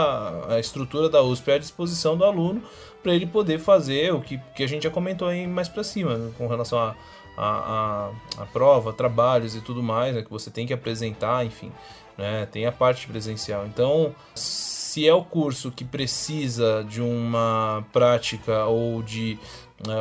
a 0.49 0.59
estrutura 0.59 1.09
da 1.09 1.23
USP 1.23 1.51
à 1.53 1.59
disposição 1.59 2.17
do 2.17 2.25
aluno 2.25 2.63
para 3.03 3.15
ele 3.15 3.27
poder 3.27 3.59
fazer 3.59 4.15
o 4.15 4.21
que, 4.21 4.41
que 4.55 4.63
a 4.63 4.67
gente 4.67 4.85
já 4.85 4.91
comentou 4.91 5.29
aí 5.29 5.47
mais 5.47 5.69
para 5.69 5.85
cima, 5.85 6.17
né? 6.17 6.31
com 6.39 6.47
relação 6.47 6.79
a, 6.79 6.95
a, 7.37 7.47
a, 7.47 8.11
a, 8.43 8.47
prova, 8.47 8.93
trabalhos 8.93 9.55
e 9.55 9.61
tudo 9.61 9.83
mais, 9.83 10.15
né? 10.15 10.23
que 10.23 10.31
você 10.31 10.51
tem 10.51 10.67
que 10.67 10.73
apresentar, 10.73 11.45
enfim, 11.45 11.71
né? 12.17 12.47
tem 12.51 12.65
a 12.65 12.73
parte 12.73 13.07
presencial. 13.07 13.67
Então, 13.67 14.15
se 14.35 15.07
é 15.07 15.13
o 15.13 15.23
curso 15.23 15.71
que 15.71 15.85
precisa 15.85 16.85
de 16.89 17.03
uma 17.03 17.85
prática 17.93 18.65
ou 18.67 19.03
de 19.03 19.39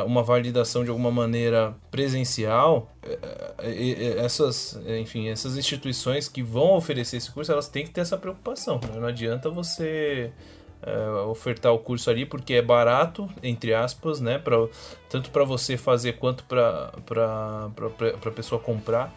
uma 0.06 0.22
validação 0.22 0.84
de 0.84 0.90
alguma 0.90 1.10
maneira 1.10 1.74
presencial, 1.90 2.90
é, 3.02 3.18
é, 3.58 3.70
é, 3.70 4.24
essas, 4.24 4.78
enfim, 5.00 5.28
essas 5.28 5.56
instituições 5.56 6.28
que 6.28 6.42
vão 6.42 6.74
oferecer 6.74 7.16
esse 7.16 7.30
curso, 7.30 7.50
elas 7.50 7.68
têm 7.68 7.84
que 7.84 7.90
ter 7.90 8.00
essa 8.00 8.16
preocupação. 8.16 8.80
Né? 8.82 8.98
Não 9.00 9.06
adianta 9.06 9.50
você 9.50 10.32
ofertar 11.30 11.72
o 11.72 11.78
curso 11.78 12.10
ali 12.10 12.26
porque 12.26 12.52
é 12.52 12.62
barato, 12.62 13.26
entre 13.42 13.72
aspas, 13.72 14.20
né? 14.20 14.38
Pra, 14.38 14.68
tanto 15.08 15.30
para 15.30 15.42
você 15.42 15.78
fazer 15.78 16.18
quanto 16.18 16.44
para 16.44 16.92
a 18.26 18.30
pessoa 18.30 18.60
comprar. 18.60 19.10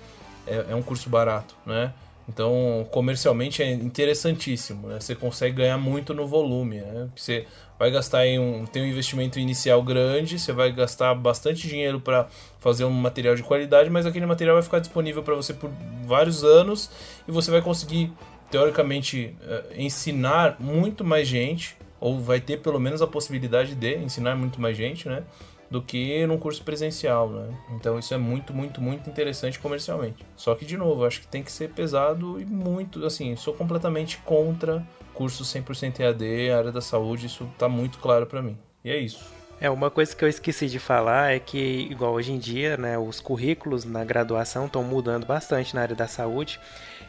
É, 0.45 0.68
é 0.70 0.76
um 0.76 0.82
curso 0.82 1.10
barato, 1.10 1.58
né? 1.66 1.93
Então, 2.30 2.86
comercialmente 2.91 3.64
é 3.64 3.72
interessantíssimo, 3.72 4.88
né? 4.88 4.99
Você 4.99 5.16
consegue 5.16 5.58
ganhar 5.58 5.78
muito 5.78 6.14
no 6.14 6.28
volume, 6.28 6.80
né? 6.80 7.10
Você 7.16 7.45
vai 7.80 7.91
gastar 7.91 8.25
em 8.25 8.39
um, 8.39 8.65
tem 8.65 8.84
um 8.84 8.86
investimento 8.86 9.39
inicial 9.39 9.82
grande, 9.84 10.39
você 10.39 10.51
vai 10.51 10.71
gastar 10.71 11.13
bastante 11.15 11.67
dinheiro 11.67 11.99
para 11.99 12.28
fazer 12.59 12.86
um 12.86 12.91
material 12.91 13.36
de 13.36 13.43
qualidade, 13.43 13.89
mas 13.89 14.05
aquele 14.05 14.25
material 14.25 14.55
vai 14.55 14.63
ficar 14.63 14.80
disponível 14.80 15.23
para 15.23 15.36
você 15.36 15.53
por 15.53 15.69
vários 16.05 16.43
anos 16.43 16.89
e 17.28 17.32
você 17.32 17.51
vai 17.51 17.61
conseguir 17.61 18.11
teoricamente 18.49 19.36
eh, 19.41 19.63
ensinar 19.78 20.55
muito 20.59 21.03
mais 21.03 21.28
gente 21.28 21.78
ou 21.99 22.19
vai 22.19 22.39
ter 22.39 22.57
pelo 22.57 22.80
menos 22.80 23.01
a 23.01 23.07
possibilidade 23.07 23.75
de 23.75 23.97
ensinar 23.97 24.36
muito 24.36 24.61
mais 24.61 24.78
gente, 24.78 25.07
né? 25.07 25.23
do 25.69 25.82
que 25.82 26.25
num 26.25 26.38
curso 26.38 26.63
presencial, 26.63 27.30
né? 27.30 27.49
Então 27.75 27.99
isso 27.99 28.13
é 28.13 28.17
muito, 28.17 28.53
muito, 28.53 28.82
muito 28.82 29.09
interessante 29.09 29.59
comercialmente. 29.59 30.25
Só 30.36 30.55
que 30.55 30.65
de 30.65 30.78
novo, 30.78 31.05
acho 31.05 31.21
que 31.21 31.28
tem 31.28 31.43
que 31.43 31.51
ser 31.51 31.69
pesado 31.71 32.39
e 32.39 32.45
muito, 32.45 33.05
assim, 33.05 33.36
sou 33.36 33.53
completamente 33.53 34.17
contra 34.19 34.86
curso 35.18 35.43
100% 35.43 35.99
EAD, 35.99 36.51
área 36.51 36.72
da 36.72 36.80
saúde, 36.80 37.26
isso 37.26 37.49
tá 37.57 37.68
muito 37.68 37.97
claro 37.97 38.28
para 38.28 38.39
mim. 38.39 38.55
E 38.86 38.91
é 38.91 38.97
isso. 38.99 39.26
É, 39.59 39.68
uma 39.68 39.89
coisa 39.89 40.15
que 40.15 40.24
eu 40.24 40.30
esqueci 40.30 40.68
de 40.68 40.78
falar 40.78 41.34
é 41.34 41.39
que, 41.39 41.88
igual 41.89 42.13
hoje 42.13 42.32
em 42.32 42.38
dia, 42.38 42.78
né, 42.78 42.95
os 42.99 43.20
currículos 43.20 43.84
na 43.84 44.05
graduação 44.05 44.68
estão 44.68 44.84
mudando 44.84 45.26
bastante 45.26 45.74
na 45.74 45.82
área 45.82 45.95
da 45.95 46.07
saúde 46.07 46.59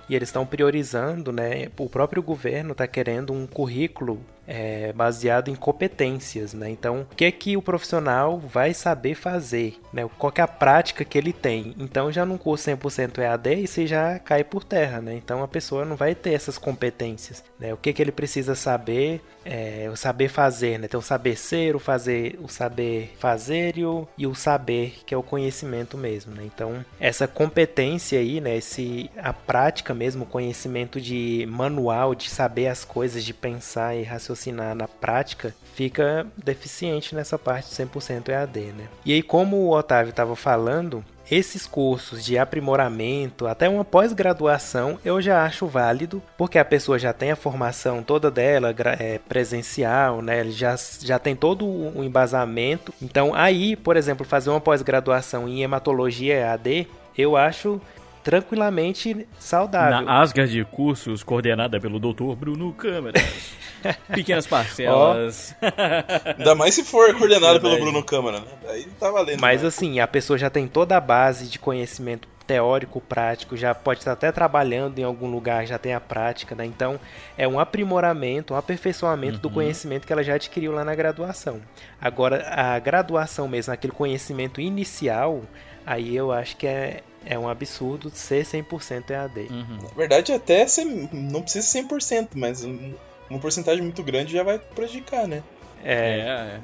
e 0.09 0.17
eles 0.17 0.31
estão 0.31 0.47
priorizando, 0.47 1.31
né? 1.31 1.69
O 1.77 1.91
próprio 1.91 2.23
governo 2.23 2.73
está 2.73 2.87
querendo 2.87 3.35
um 3.35 3.47
currículo 3.47 4.25
é, 4.49 4.93
baseado 4.95 5.51
em 5.51 5.55
competências, 5.55 6.55
né? 6.55 6.71
Então, 6.71 7.07
o 7.13 7.15
que 7.15 7.27
é 7.27 7.31
que 7.31 7.57
o 7.57 7.63
profissional 7.63 8.39
vai 8.39 8.73
saber 8.73 9.15
fazer, 9.15 9.79
né? 9.93 10.09
Qual 10.19 10.33
é 10.35 10.41
a 10.41 10.49
prática 10.49 11.05
que 11.05 11.19
ele 11.19 11.35
tem? 11.35 11.75
Então, 11.79 12.11
já 12.11 12.25
num 12.25 12.39
curso 12.39 12.71
100% 12.71 13.19
EAD, 13.19 13.55
isso 13.63 13.87
já 13.87 14.19
cai 14.19 14.43
por 14.43 14.65
terra, 14.65 15.03
né? 15.03 15.15
Então, 15.15 15.43
a 15.43 15.49
pessoa 15.49 15.85
não 15.85 15.97
vai 15.97 16.15
ter 16.15 16.33
essas 16.33 16.57
competências, 16.57 17.45
né? 17.61 17.75
O 17.75 17.77
que 17.77 17.91
é 17.91 17.93
que 17.93 18.01
ele 18.01 18.11
precisa 18.11 18.55
saber, 18.55 19.21
é, 19.45 19.87
o 19.93 19.97
saber 19.97 20.29
fazer, 20.29 20.79
né? 20.79 20.89
Tem 20.89 20.99
o 20.99 21.03
saber 21.03 21.37
ser, 21.37 21.77
o 21.77 21.79
fazer, 21.79 22.39
o 22.43 22.49
saber 22.49 23.15
fazer 23.19 23.77
e 23.77 23.85
o, 23.85 24.09
e 24.17 24.27
o 24.27 24.35
saber, 24.35 25.01
que 25.05 25.13
é 25.13 25.19
o 25.19 25.23
conhecimento 25.23 25.99
mesmo, 25.99 26.35
né? 26.35 26.43
Então, 26.47 26.83
essa 26.99 27.29
competência 27.29 28.19
aí, 28.19 28.41
né? 28.41 28.57
Esse, 28.57 29.11
a 29.19 29.35
prática 29.35 29.93
mesmo, 29.93 30.25
o 30.25 30.27
conhecimento 30.27 30.99
de 30.99 31.47
manual, 31.51 32.15
de 32.15 32.31
saber 32.31 32.69
as 32.69 32.83
coisas, 32.83 33.23
de 33.23 33.35
pensar 33.35 33.95
e 33.95 34.03
raciocinar 34.03 34.38
raciocinar 34.39 34.75
na 34.75 34.87
prática 34.87 35.55
fica 35.75 36.27
deficiente 36.37 37.15
nessa 37.15 37.39
parte 37.39 37.69
100% 37.69 38.29
EAD, 38.29 38.61
né? 38.73 38.89
E 39.05 39.13
aí, 39.13 39.23
como 39.23 39.57
o 39.57 39.77
Otávio 39.77 40.11
estava 40.11 40.35
falando, 40.37 41.05
esses 41.31 41.67
cursos 41.67 42.25
de 42.25 42.39
aprimoramento, 42.39 43.47
até 43.47 43.69
uma 43.69 43.85
pós-graduação, 43.85 44.99
eu 45.05 45.21
já 45.21 45.45
acho 45.45 45.67
válido, 45.67 46.23
porque 46.37 46.59
a 46.59 46.65
pessoa 46.65 46.99
já 46.99 47.13
tem 47.13 47.31
a 47.31 47.37
formação 47.37 48.03
toda 48.03 48.31
dela 48.31 48.75
é, 48.99 49.19
presencial, 49.29 50.23
né? 50.23 50.45
Já, 50.51 50.75
já 51.01 51.19
tem 51.19 51.37
todo 51.37 51.67
o 51.67 52.03
embasamento. 52.03 52.95
Então, 53.03 53.35
aí, 53.35 53.77
por 53.77 53.97
exemplo, 53.97 54.25
fazer 54.25 54.51
uma 54.51 54.61
pós-graduação 54.61 55.49
em 55.49 55.63
hematologia 55.63 56.35
EAD, 56.35 56.89
eu 57.17 57.37
acho 57.37 57.81
tranquilamente 58.29 59.27
saudável. 59.39 60.03
Na 60.03 60.21
Asgard 60.21 60.63
Cursos, 60.67 61.23
coordenada 61.23 61.81
pelo 61.81 61.99
Dr. 61.99 62.37
Bruno 62.37 62.75
Câmara. 62.75 63.19
Pequenas 64.13 64.47
parcelas. 64.47 65.57
Oh. 65.63 66.37
Ainda 66.37 66.55
mais 66.55 66.75
se 66.75 66.85
for 66.85 67.17
coordenado 67.17 67.59
pelo 67.59 67.79
Bruno 67.79 68.05
Câmara, 68.05 68.41
né? 68.41 68.47
Aí 68.69 68.85
tá 69.01 69.11
valendo. 69.11 69.41
Mas 69.41 69.63
né? 69.63 69.69
assim, 69.69 69.99
a 69.99 70.07
pessoa 70.07 70.39
já 70.39 70.51
tem 70.51 70.69
toda 70.69 70.95
a 70.95 71.01
base 71.01 71.47
de 71.47 71.59
conhecimento 71.59 72.29
teórico, 72.47 73.01
prático, 73.01 73.57
já 73.57 73.75
pode 73.75 74.01
estar 74.01 74.13
até 74.13 74.31
trabalhando 74.31 74.99
em 74.99 75.05
algum 75.05 75.31
lugar, 75.31 75.67
já 75.67 75.79
tem 75.79 75.95
a 75.95 76.01
prática, 76.01 76.55
né? 76.55 76.67
Então, 76.67 77.01
é 77.37 77.49
um 77.49 77.59
aprimoramento, 77.59 78.53
um 78.53 78.59
aperfeiçoamento 78.59 79.37
uhum. 79.37 79.41
do 79.41 79.51
conhecimento 79.51 80.07
que 80.07 80.13
ela 80.13 80.23
já 80.23 80.35
adquiriu 80.35 80.73
lá 80.73 80.85
na 80.85 80.95
graduação. 80.95 81.63
Agora, 81.99 82.47
a 82.47 82.79
graduação 82.79 83.49
mesmo, 83.49 83.73
aquele 83.73 83.93
conhecimento 83.95 84.61
inicial, 84.61 85.43
aí 85.87 86.15
eu 86.15 86.31
acho 86.31 86.57
que 86.59 86.67
é, 86.67 87.03
é 87.25 87.39
um 87.39 87.49
absurdo 87.49 88.11
ser 88.11 88.45
100% 88.45 89.11
EAD. 89.11 89.41
Uhum. 89.51 89.79
Na 89.83 89.89
verdade, 89.97 90.33
até 90.33 90.67
ser, 90.67 90.85
não 90.85 91.43
precisa 91.43 91.67
ser 91.67 91.85
100%, 91.85 92.31
mas 92.35 92.65
uma 92.65 93.39
porcentagem 93.41 93.83
muito 93.83 94.03
grande 94.03 94.33
já 94.33 94.43
vai 94.43 94.59
prejudicar, 94.59 95.27
né? 95.27 95.43
É. 95.85 96.21
é. 96.21 96.61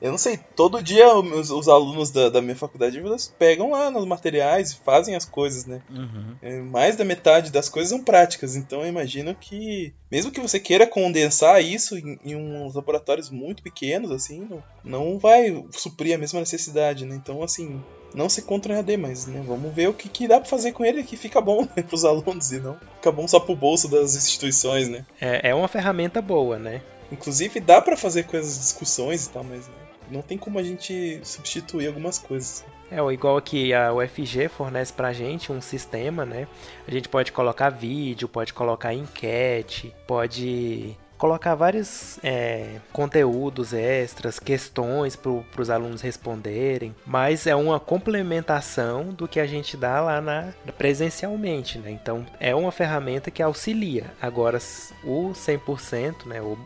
Eu 0.00 0.12
não 0.12 0.18
sei, 0.18 0.38
todo 0.54 0.82
dia 0.82 1.12
os, 1.12 1.50
os 1.50 1.68
alunos 1.68 2.10
da, 2.10 2.28
da, 2.28 2.40
minha 2.40 2.54
faculdade 2.54 2.98
eles 2.98 3.34
pegam 3.38 3.72
lá 3.72 3.90
nos 3.90 4.06
materiais 4.06 4.70
e 4.70 4.76
fazem 4.76 5.16
as 5.16 5.24
coisas, 5.24 5.66
né? 5.66 5.82
Uhum. 5.90 6.36
É, 6.40 6.60
mais 6.60 6.94
da 6.96 7.04
metade 7.04 7.50
das 7.50 7.68
coisas 7.68 7.90
são 7.90 8.02
práticas, 8.02 8.54
então 8.54 8.82
eu 8.82 8.88
imagino 8.88 9.34
que, 9.34 9.92
mesmo 10.10 10.30
que 10.30 10.40
você 10.40 10.60
queira 10.60 10.86
condensar 10.86 11.62
isso 11.62 11.98
em, 11.98 12.18
em 12.24 12.36
uns 12.36 12.74
laboratórios 12.74 13.28
muito 13.28 13.62
pequenos, 13.62 14.12
assim, 14.12 14.46
não, 14.48 14.62
não 14.84 15.18
vai 15.18 15.64
suprir 15.72 16.14
a 16.14 16.18
mesma 16.18 16.40
necessidade, 16.40 17.04
né? 17.04 17.16
Então, 17.16 17.42
assim, 17.42 17.82
não 18.14 18.28
se 18.28 18.42
contra 18.42 18.72
o 18.72 18.76
EAD, 18.76 18.96
mas 18.96 19.26
né, 19.26 19.42
vamos 19.46 19.74
ver 19.74 19.88
o 19.88 19.94
que, 19.94 20.08
que 20.08 20.28
dá 20.28 20.40
para 20.40 20.48
fazer 20.48 20.72
com 20.72 20.84
ele 20.84 21.02
que 21.02 21.16
fica 21.16 21.40
bom 21.40 21.62
né, 21.76 21.82
para 21.82 21.94
os 21.94 22.04
alunos 22.04 22.52
e 22.52 22.60
não 22.60 22.78
fica 22.96 23.10
bom 23.10 23.26
só 23.26 23.40
pro 23.40 23.56
bolso 23.56 23.88
das 23.88 24.14
instituições, 24.14 24.88
né? 24.88 25.04
É, 25.20 25.50
é 25.50 25.54
uma 25.54 25.68
ferramenta 25.68 26.22
boa, 26.22 26.58
né? 26.58 26.82
Inclusive 27.10 27.58
dá 27.60 27.80
para 27.80 27.96
fazer 27.96 28.24
com 28.24 28.36
as 28.36 28.58
discussões 28.58 29.26
e 29.26 29.30
tal, 29.30 29.42
mas 29.42 29.66
né, 29.66 29.87
não 30.10 30.22
tem 30.22 30.38
como 30.38 30.58
a 30.58 30.62
gente 30.62 31.20
substituir 31.24 31.86
algumas 31.86 32.18
coisas. 32.18 32.64
É, 32.90 32.96
igual 33.12 33.40
que 33.40 33.74
a 33.74 33.92
UFG 33.92 34.48
fornece 34.48 34.92
pra 34.92 35.12
gente 35.12 35.52
um 35.52 35.60
sistema, 35.60 36.24
né? 36.24 36.48
A 36.86 36.90
gente 36.90 37.08
pode 37.08 37.32
colocar 37.32 37.68
vídeo, 37.68 38.28
pode 38.28 38.54
colocar 38.54 38.94
enquete, 38.94 39.94
pode 40.06 40.96
colocar 41.18 41.54
vários 41.54 42.18
é, 42.22 42.76
conteúdos 42.92 43.72
extras, 43.72 44.38
questões 44.38 45.16
para 45.16 45.60
os 45.60 45.68
alunos 45.68 46.00
responderem, 46.00 46.94
mas 47.04 47.46
é 47.46 47.54
uma 47.54 47.80
complementação 47.80 49.12
do 49.12 49.26
que 49.26 49.40
a 49.40 49.46
gente 49.46 49.76
dá 49.76 50.00
lá 50.00 50.20
na 50.20 50.52
presencialmente, 50.76 51.78
né? 51.78 51.90
Então 51.90 52.24
é 52.38 52.54
uma 52.54 52.70
ferramenta 52.70 53.30
que 53.30 53.42
auxilia. 53.42 54.12
Agora 54.22 54.58
o 55.04 55.30
100%, 55.30 56.26
né, 56.26 56.40
o, 56.40 56.56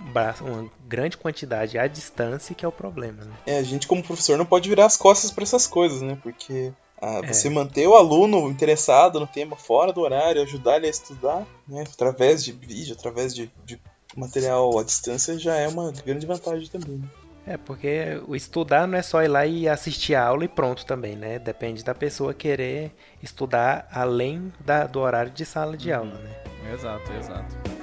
uma 0.42 0.70
grande 0.86 1.16
quantidade 1.16 1.78
à 1.78 1.86
distância 1.86 2.54
que 2.54 2.64
é 2.64 2.68
o 2.68 2.72
problema. 2.72 3.24
Né? 3.24 3.32
É, 3.46 3.58
a 3.58 3.62
gente 3.62 3.86
como 3.86 4.02
professor 4.02 4.36
não 4.36 4.44
pode 4.44 4.68
virar 4.68 4.84
as 4.84 4.96
costas 4.96 5.30
para 5.30 5.44
essas 5.44 5.66
coisas, 5.66 6.02
né? 6.02 6.18
Porque 6.22 6.72
ah, 7.00 7.20
você 7.26 7.48
é. 7.48 7.50
manter 7.50 7.86
o 7.88 7.96
aluno 7.96 8.48
interessado 8.48 9.18
no 9.18 9.26
tema 9.26 9.56
fora 9.56 9.92
do 9.92 10.00
horário, 10.00 10.40
ajudar 10.42 10.76
ele 10.76 10.86
a 10.86 10.90
estudar, 10.90 11.44
né, 11.66 11.84
através 11.92 12.44
de 12.44 12.52
vídeo, 12.52 12.94
através 12.96 13.34
de, 13.34 13.50
de 13.64 13.80
material 14.16 14.78
à 14.78 14.82
distância 14.82 15.38
já 15.38 15.56
é 15.56 15.68
uma 15.68 15.92
grande 15.92 16.26
vantagem 16.26 16.68
também. 16.68 16.98
Né? 16.98 17.08
É, 17.44 17.56
porque 17.56 18.20
o 18.28 18.36
estudar 18.36 18.86
não 18.86 18.96
é 18.96 19.02
só 19.02 19.22
ir 19.22 19.28
lá 19.28 19.44
e 19.44 19.68
assistir 19.68 20.14
a 20.14 20.24
aula 20.24 20.44
e 20.44 20.48
pronto 20.48 20.86
também, 20.86 21.16
né? 21.16 21.40
Depende 21.40 21.82
da 21.82 21.94
pessoa 21.94 22.32
querer 22.32 22.92
estudar 23.20 23.88
além 23.90 24.52
da, 24.60 24.86
do 24.86 25.00
horário 25.00 25.32
de 25.32 25.44
sala 25.44 25.76
de 25.76 25.92
aula, 25.92 26.14
né? 26.14 26.42
Exato, 26.72 27.12
exato. 27.12 27.81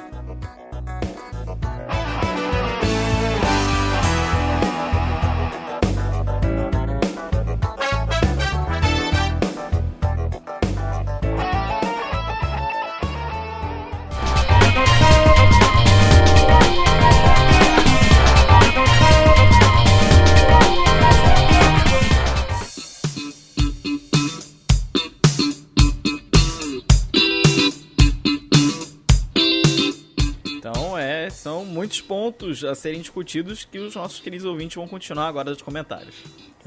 Muitos 31.89 32.01
pontos 32.01 32.63
a 32.63 32.75
serem 32.75 33.01
discutidos 33.01 33.65
que 33.65 33.79
os 33.79 33.95
nossos 33.95 34.19
queridos 34.19 34.45
ouvintes 34.45 34.75
vão 34.75 34.87
continuar 34.87 35.27
agora 35.27 35.49
nos 35.49 35.61
comentários. 35.61 36.15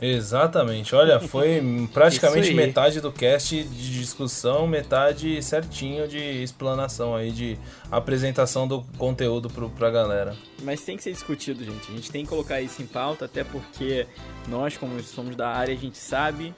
Exatamente. 0.00 0.94
Olha, 0.96 1.20
foi 1.20 1.62
praticamente 1.94 2.52
metade 2.52 3.00
do 3.00 3.12
cast 3.12 3.62
de 3.62 4.00
discussão, 4.00 4.66
metade 4.66 5.40
certinho 5.40 6.08
de 6.08 6.18
explanação 6.18 7.14
aí, 7.14 7.30
de 7.30 7.56
apresentação 7.90 8.66
do 8.66 8.82
conteúdo 8.98 9.48
pro, 9.48 9.70
pra 9.70 9.90
galera. 9.90 10.36
Mas 10.62 10.80
tem 10.80 10.96
que 10.96 11.04
ser 11.04 11.12
discutido, 11.12 11.64
gente. 11.64 11.88
A 11.88 11.94
gente 11.94 12.10
tem 12.10 12.24
que 12.24 12.28
colocar 12.28 12.60
isso 12.60 12.82
em 12.82 12.86
pauta, 12.86 13.26
até 13.26 13.44
porque 13.44 14.06
nós, 14.48 14.76
como 14.76 15.00
somos 15.02 15.36
da 15.36 15.48
área, 15.48 15.72
a 15.72 15.78
gente 15.78 15.98
sabe 15.98 16.52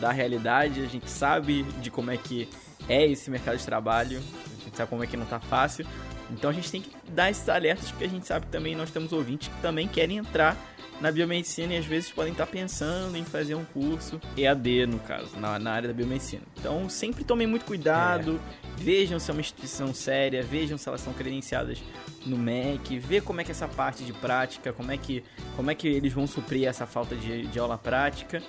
da 0.00 0.12
realidade, 0.12 0.80
a 0.80 0.86
gente 0.86 1.10
sabe 1.10 1.62
de 1.82 1.90
como 1.90 2.10
é 2.10 2.16
que 2.16 2.48
é 2.88 3.06
esse 3.06 3.30
mercado 3.30 3.58
de 3.58 3.64
trabalho, 3.66 4.22
a 4.46 4.64
gente 4.64 4.76
sabe 4.76 4.88
como 4.88 5.04
é 5.04 5.06
que 5.06 5.16
não 5.16 5.26
tá 5.26 5.40
fácil. 5.40 5.86
Então 6.30 6.50
a 6.50 6.52
gente 6.52 6.70
tem 6.70 6.82
que 6.82 6.90
dar 7.10 7.30
esses 7.30 7.48
alertas 7.48 7.90
porque 7.90 8.04
a 8.04 8.08
gente 8.08 8.26
sabe 8.26 8.46
que 8.46 8.52
também 8.52 8.74
nós 8.76 8.90
temos 8.90 9.12
ouvintes 9.12 9.48
que 9.48 9.62
também 9.62 9.88
querem 9.88 10.18
entrar 10.18 10.56
na 11.00 11.12
biomedicina 11.12 11.74
e 11.74 11.76
às 11.76 11.86
vezes 11.86 12.10
podem 12.10 12.32
estar 12.32 12.46
pensando 12.46 13.16
em 13.16 13.24
fazer 13.24 13.54
um 13.54 13.64
curso 13.64 14.20
EAD, 14.36 14.86
no 14.86 14.98
caso, 14.98 15.36
na, 15.38 15.58
na 15.58 15.72
área 15.72 15.88
da 15.88 15.94
biomedicina. 15.94 16.42
Então 16.58 16.88
sempre 16.88 17.24
tomem 17.24 17.46
muito 17.46 17.64
cuidado, 17.64 18.40
é. 18.78 18.82
vejam 18.82 19.18
se 19.18 19.30
é 19.30 19.34
uma 19.34 19.40
instituição 19.40 19.94
séria, 19.94 20.42
vejam 20.42 20.76
se 20.76 20.88
elas 20.88 21.00
são 21.00 21.12
credenciadas 21.12 21.78
no 22.26 22.36
MEC, 22.36 22.98
vê 22.98 23.20
como 23.20 23.40
é 23.40 23.44
que 23.44 23.50
é 23.50 23.52
essa 23.52 23.68
parte 23.68 24.04
de 24.04 24.12
prática, 24.12 24.72
como 24.72 24.90
é 24.90 24.96
que, 24.96 25.22
como 25.56 25.70
é 25.70 25.74
que 25.74 25.86
eles 25.86 26.12
vão 26.12 26.26
suprir 26.26 26.66
essa 26.66 26.86
falta 26.86 27.14
de, 27.14 27.46
de 27.46 27.58
aula 27.58 27.78
prática 27.78 28.42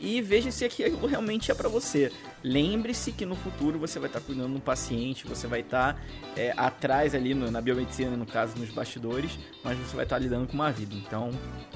e 0.00 0.20
veja 0.20 0.50
se 0.50 0.64
aquilo 0.64 1.04
realmente 1.06 1.50
é 1.50 1.54
para 1.54 1.68
você. 1.68 2.12
Lembre-se 2.42 3.12
que 3.12 3.26
no 3.26 3.34
futuro 3.36 3.78
você 3.78 3.98
vai 3.98 4.08
estar 4.08 4.20
cuidando 4.20 4.50
de 4.50 4.56
um 4.56 4.60
paciente, 4.60 5.26
você 5.26 5.46
vai 5.46 5.60
estar 5.60 6.00
é, 6.36 6.52
atrás 6.56 7.14
ali 7.14 7.34
no, 7.34 7.50
na 7.50 7.60
biomedicina, 7.60 8.16
no 8.16 8.26
caso, 8.26 8.56
nos 8.58 8.70
bastidores, 8.70 9.38
mas 9.64 9.78
você 9.78 9.96
vai 9.96 10.04
estar 10.04 10.18
lidando 10.18 10.46
com 10.46 10.54
uma 10.54 10.70
vida. 10.70 10.94
Então, 10.94 11.30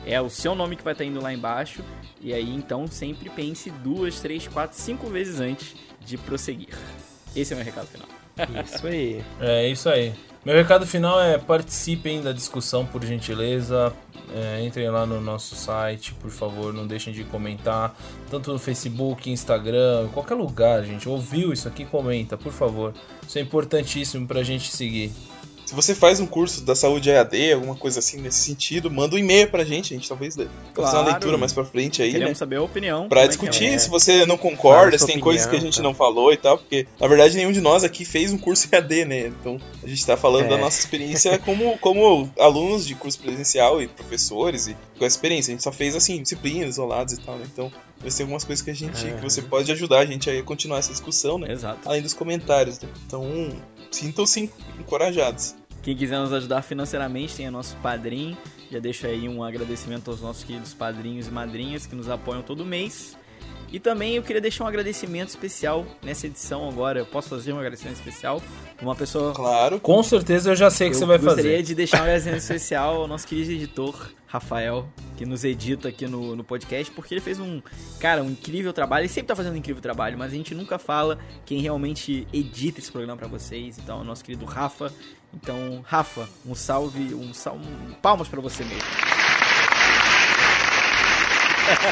é 0.07 0.21
o 0.21 0.31
seu 0.31 0.55
nome 0.55 0.77
que 0.77 0.85
vai 0.85 0.93
estar 0.93 1.05
indo 1.05 1.21
lá 1.21 1.33
embaixo, 1.33 1.83
e 2.21 2.33
aí 2.33 2.55
então 2.55 2.87
sempre 2.87 3.29
pense 3.31 3.71
duas, 3.71 4.21
três, 4.21 4.47
quatro, 4.47 4.79
cinco 4.79 5.09
vezes 5.09 5.41
antes 5.41 5.75
de 6.05 6.17
prosseguir. 6.17 6.69
Esse 7.35 7.53
é 7.53 7.55
o 7.55 7.59
meu 7.59 7.65
recado 7.65 7.87
final. 7.87 8.09
Isso 8.65 8.87
aí. 8.87 9.25
É 9.41 9.69
isso 9.69 9.89
aí. 9.89 10.15
Meu 10.43 10.55
recado 10.55 10.87
final 10.87 11.21
é 11.21 11.37
participem 11.37 12.23
da 12.23 12.33
discussão, 12.33 12.87
por 12.87 13.05
gentileza. 13.05 13.93
É, 14.35 14.65
entrem 14.65 14.89
lá 14.89 15.05
no 15.05 15.21
nosso 15.21 15.55
site, 15.55 16.15
por 16.15 16.31
favor, 16.31 16.73
não 16.73 16.87
deixem 16.87 17.13
de 17.13 17.25
comentar, 17.25 17.95
tanto 18.31 18.53
no 18.53 18.61
Facebook, 18.61 19.29
Instagram, 19.29 20.09
qualquer 20.15 20.35
lugar, 20.35 20.85
gente. 20.85 21.09
Ouviu 21.09 21.53
isso 21.53 21.67
aqui, 21.69 21.85
comenta, 21.85 22.39
por 22.39 22.53
favor. 22.53 22.95
Isso 23.27 23.39
é 23.39 23.43
importantíssimo 23.43 24.27
pra 24.27 24.43
gente 24.43 24.71
seguir. 24.71 25.13
Se 25.71 25.77
você 25.77 25.95
faz 25.95 26.19
um 26.19 26.27
curso 26.27 26.63
da 26.63 26.75
saúde 26.75 27.11
EAD, 27.11 27.53
alguma 27.53 27.77
coisa 27.77 28.01
assim 28.01 28.21
nesse 28.21 28.41
sentido, 28.41 28.91
manda 28.91 29.15
um 29.15 29.19
e-mail 29.21 29.49
pra 29.49 29.63
gente, 29.63 29.95
a 29.95 29.97
gente 29.97 30.09
talvez 30.09 30.35
claro. 30.35 30.51
fazer 30.75 30.97
uma 30.97 31.13
leitura 31.13 31.39
mais 31.39 31.53
pra 31.53 31.65
frente 31.65 32.03
aí, 32.03 32.11
Queremos 32.11 32.31
né? 32.31 32.35
saber 32.35 32.57
a 32.57 32.63
opinião. 32.63 33.09
Pra 33.09 33.25
discutir 33.25 33.67
é. 33.67 33.79
se 33.79 33.89
você 33.89 34.27
não 34.27 34.37
concorda, 34.37 34.99
se 34.99 35.07
tem 35.07 35.15
opinião, 35.15 35.25
coisas 35.27 35.47
que 35.47 35.55
a 35.55 35.61
gente 35.61 35.77
tá. 35.77 35.83
não 35.85 35.95
falou 35.95 36.33
e 36.33 36.37
tal, 36.37 36.59
porque 36.59 36.89
na 36.99 37.07
verdade 37.07 37.37
nenhum 37.37 37.53
de 37.53 37.61
nós 37.61 37.85
aqui 37.85 38.05
fez 38.05 38.33
um 38.33 38.39
curso 38.39 38.67
EAD, 38.75 39.05
né? 39.05 39.27
Então 39.29 39.61
a 39.81 39.87
gente 39.87 40.05
tá 40.05 40.17
falando 40.17 40.47
é. 40.47 40.49
da 40.49 40.59
nossa 40.59 40.81
experiência 40.81 41.39
como, 41.47 41.79
como 41.79 42.29
alunos 42.37 42.85
de 42.85 42.97
curso 42.97 43.21
presencial 43.21 43.81
e 43.81 43.87
professores 43.87 44.67
e 44.67 44.77
com 44.99 45.05
a 45.05 45.07
experiência. 45.07 45.53
A 45.53 45.55
gente 45.55 45.63
só 45.63 45.71
fez 45.71 45.95
assim, 45.95 46.21
disciplinas 46.21 46.71
isoladas 46.71 47.13
e 47.13 47.21
tal, 47.21 47.37
né? 47.37 47.47
Então 47.47 47.71
vai 48.01 48.11
ser 48.11 48.23
algumas 48.23 48.45
coisas 48.45 48.65
que 48.65 48.71
a 48.71 48.75
gente. 48.75 49.07
É. 49.07 49.13
que 49.13 49.23
você 49.23 49.43
pode 49.43 49.71
ajudar 49.71 50.01
a 50.01 50.07
gente 50.07 50.29
a 50.31 50.43
continuar 50.43 50.79
essa 50.79 50.91
discussão, 50.91 51.39
né? 51.39 51.53
Exato. 51.53 51.89
Além 51.89 52.03
dos 52.03 52.15
comentários, 52.15 52.81
né? 52.81 52.89
Então, 53.07 53.25
sintam-se 53.91 54.51
encorajados. 54.79 55.55
Quem 55.83 55.97
quiser 55.97 56.19
nos 56.19 56.33
ajudar 56.33 56.63
financeiramente 56.63 57.37
tem 57.37 57.49
o 57.49 57.53
nosso 57.53 57.77
padrinho. 57.77 58.37
Já 58.71 58.79
deixo 58.79 59.07
aí 59.07 59.29
um 59.29 59.43
agradecimento 59.43 60.11
aos 60.11 60.21
nossos 60.21 60.45
queridos 60.45 60.75
padrinhos 60.75 61.27
e 61.27 61.31
madrinhas 61.31 61.87
que 61.87 61.95
nos 61.95 62.09
apoiam 62.09 62.43
todo 62.43 62.65
mês. 62.65 63.17
E 63.73 63.79
também 63.79 64.17
eu 64.17 64.23
queria 64.23 64.41
deixar 64.41 64.65
um 64.65 64.67
agradecimento 64.67 65.29
especial 65.29 65.87
nessa 66.03 66.27
edição 66.27 66.69
agora. 66.69 66.99
Eu 66.99 67.07
posso 67.07 67.29
fazer 67.29 67.53
um 67.53 67.59
agradecimento 67.59 67.97
especial? 67.97 68.43
Uma 68.83 68.97
pessoa. 68.97 69.33
Claro. 69.33 69.79
Com 69.79 70.03
certeza 70.03 70.51
eu 70.51 70.57
já 70.57 70.71
sei 70.71 70.89
o 70.89 70.91
que 70.91 70.97
você 70.97 71.05
vai 71.05 71.19
fazer. 71.19 71.31
Eu 71.31 71.37
gostaria 71.37 71.63
de 71.63 71.75
deixar 71.75 71.99
um 71.99 72.03
agradecimento 72.03 72.41
especial 72.41 73.03
ao 73.03 73.07
nosso 73.07 73.27
querido 73.27 73.53
editor, 73.53 74.11
Rafael, 74.27 74.89
que 75.17 75.25
nos 75.25 75.45
edita 75.45 75.89
aqui 75.89 76.07
no, 76.09 76.35
no 76.35 76.43
podcast, 76.43 76.93
porque 76.93 77.15
ele 77.15 77.21
fez 77.21 77.39
um, 77.39 77.63
cara, 78.01 78.23
um 78.23 78.31
incrível 78.31 78.73
trabalho. 78.73 79.03
Ele 79.03 79.09
sempre 79.09 79.29
tá 79.29 79.37
fazendo 79.37 79.55
um 79.55 79.59
incrível 79.59 79.81
trabalho, 79.81 80.19
mas 80.19 80.33
a 80.33 80.37
gente 80.37 80.55
nunca 80.55 80.79
fala 80.79 81.19
quem 81.47 81.61
realmente 81.61 82.27
edita 82.33 82.81
esse 82.81 82.91
programa 82.91 83.19
para 83.19 83.29
vocês. 83.29 83.79
Então, 83.79 84.01
o 84.01 84.05
nosso 84.05 84.25
querido 84.25 84.45
Rafa. 84.45 84.93
Então, 85.33 85.81
Rafa, 85.85 86.29
um 86.45 86.57
salve, 86.57 87.15
um 87.15 87.33
salve, 87.33 87.65
um 87.65 87.93
palmas 87.95 88.27
para 88.27 88.41
você 88.41 88.65
mesmo. 88.65 89.20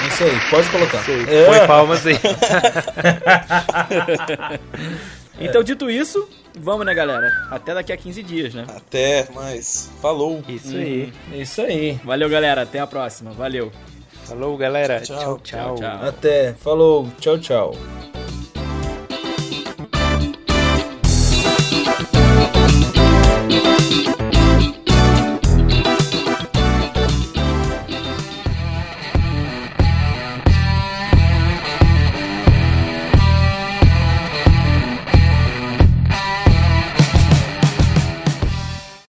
Isso 0.08 0.24
aí, 0.24 0.40
pode 0.50 0.68
colocar. 0.70 1.00
Aí, 1.00 1.46
Põe 1.46 1.66
palmas 1.66 2.06
aí. 2.06 2.18
então, 5.40 5.62
dito 5.62 5.90
isso, 5.90 6.28
vamos, 6.58 6.86
né, 6.86 6.94
galera? 6.94 7.30
Até 7.50 7.74
daqui 7.74 7.92
a 7.92 7.96
15 7.96 8.22
dias, 8.22 8.54
né? 8.54 8.64
Até 8.68 9.26
mais. 9.34 9.90
Falou. 10.00 10.42
Isso 10.48 10.76
hum. 10.76 10.80
aí. 10.80 11.12
Isso 11.32 11.62
aí. 11.62 12.00
Valeu, 12.04 12.28
galera. 12.28 12.62
Até 12.62 12.80
a 12.80 12.86
próxima. 12.86 13.30
Valeu. 13.32 13.72
Falou, 14.24 14.56
galera. 14.56 15.00
tchau. 15.00 15.16
tchau. 15.16 15.40
tchau, 15.42 15.74
tchau. 15.76 16.08
Até. 16.08 16.54
Falou. 16.54 17.08
Tchau, 17.18 17.38
tchau. 17.38 17.74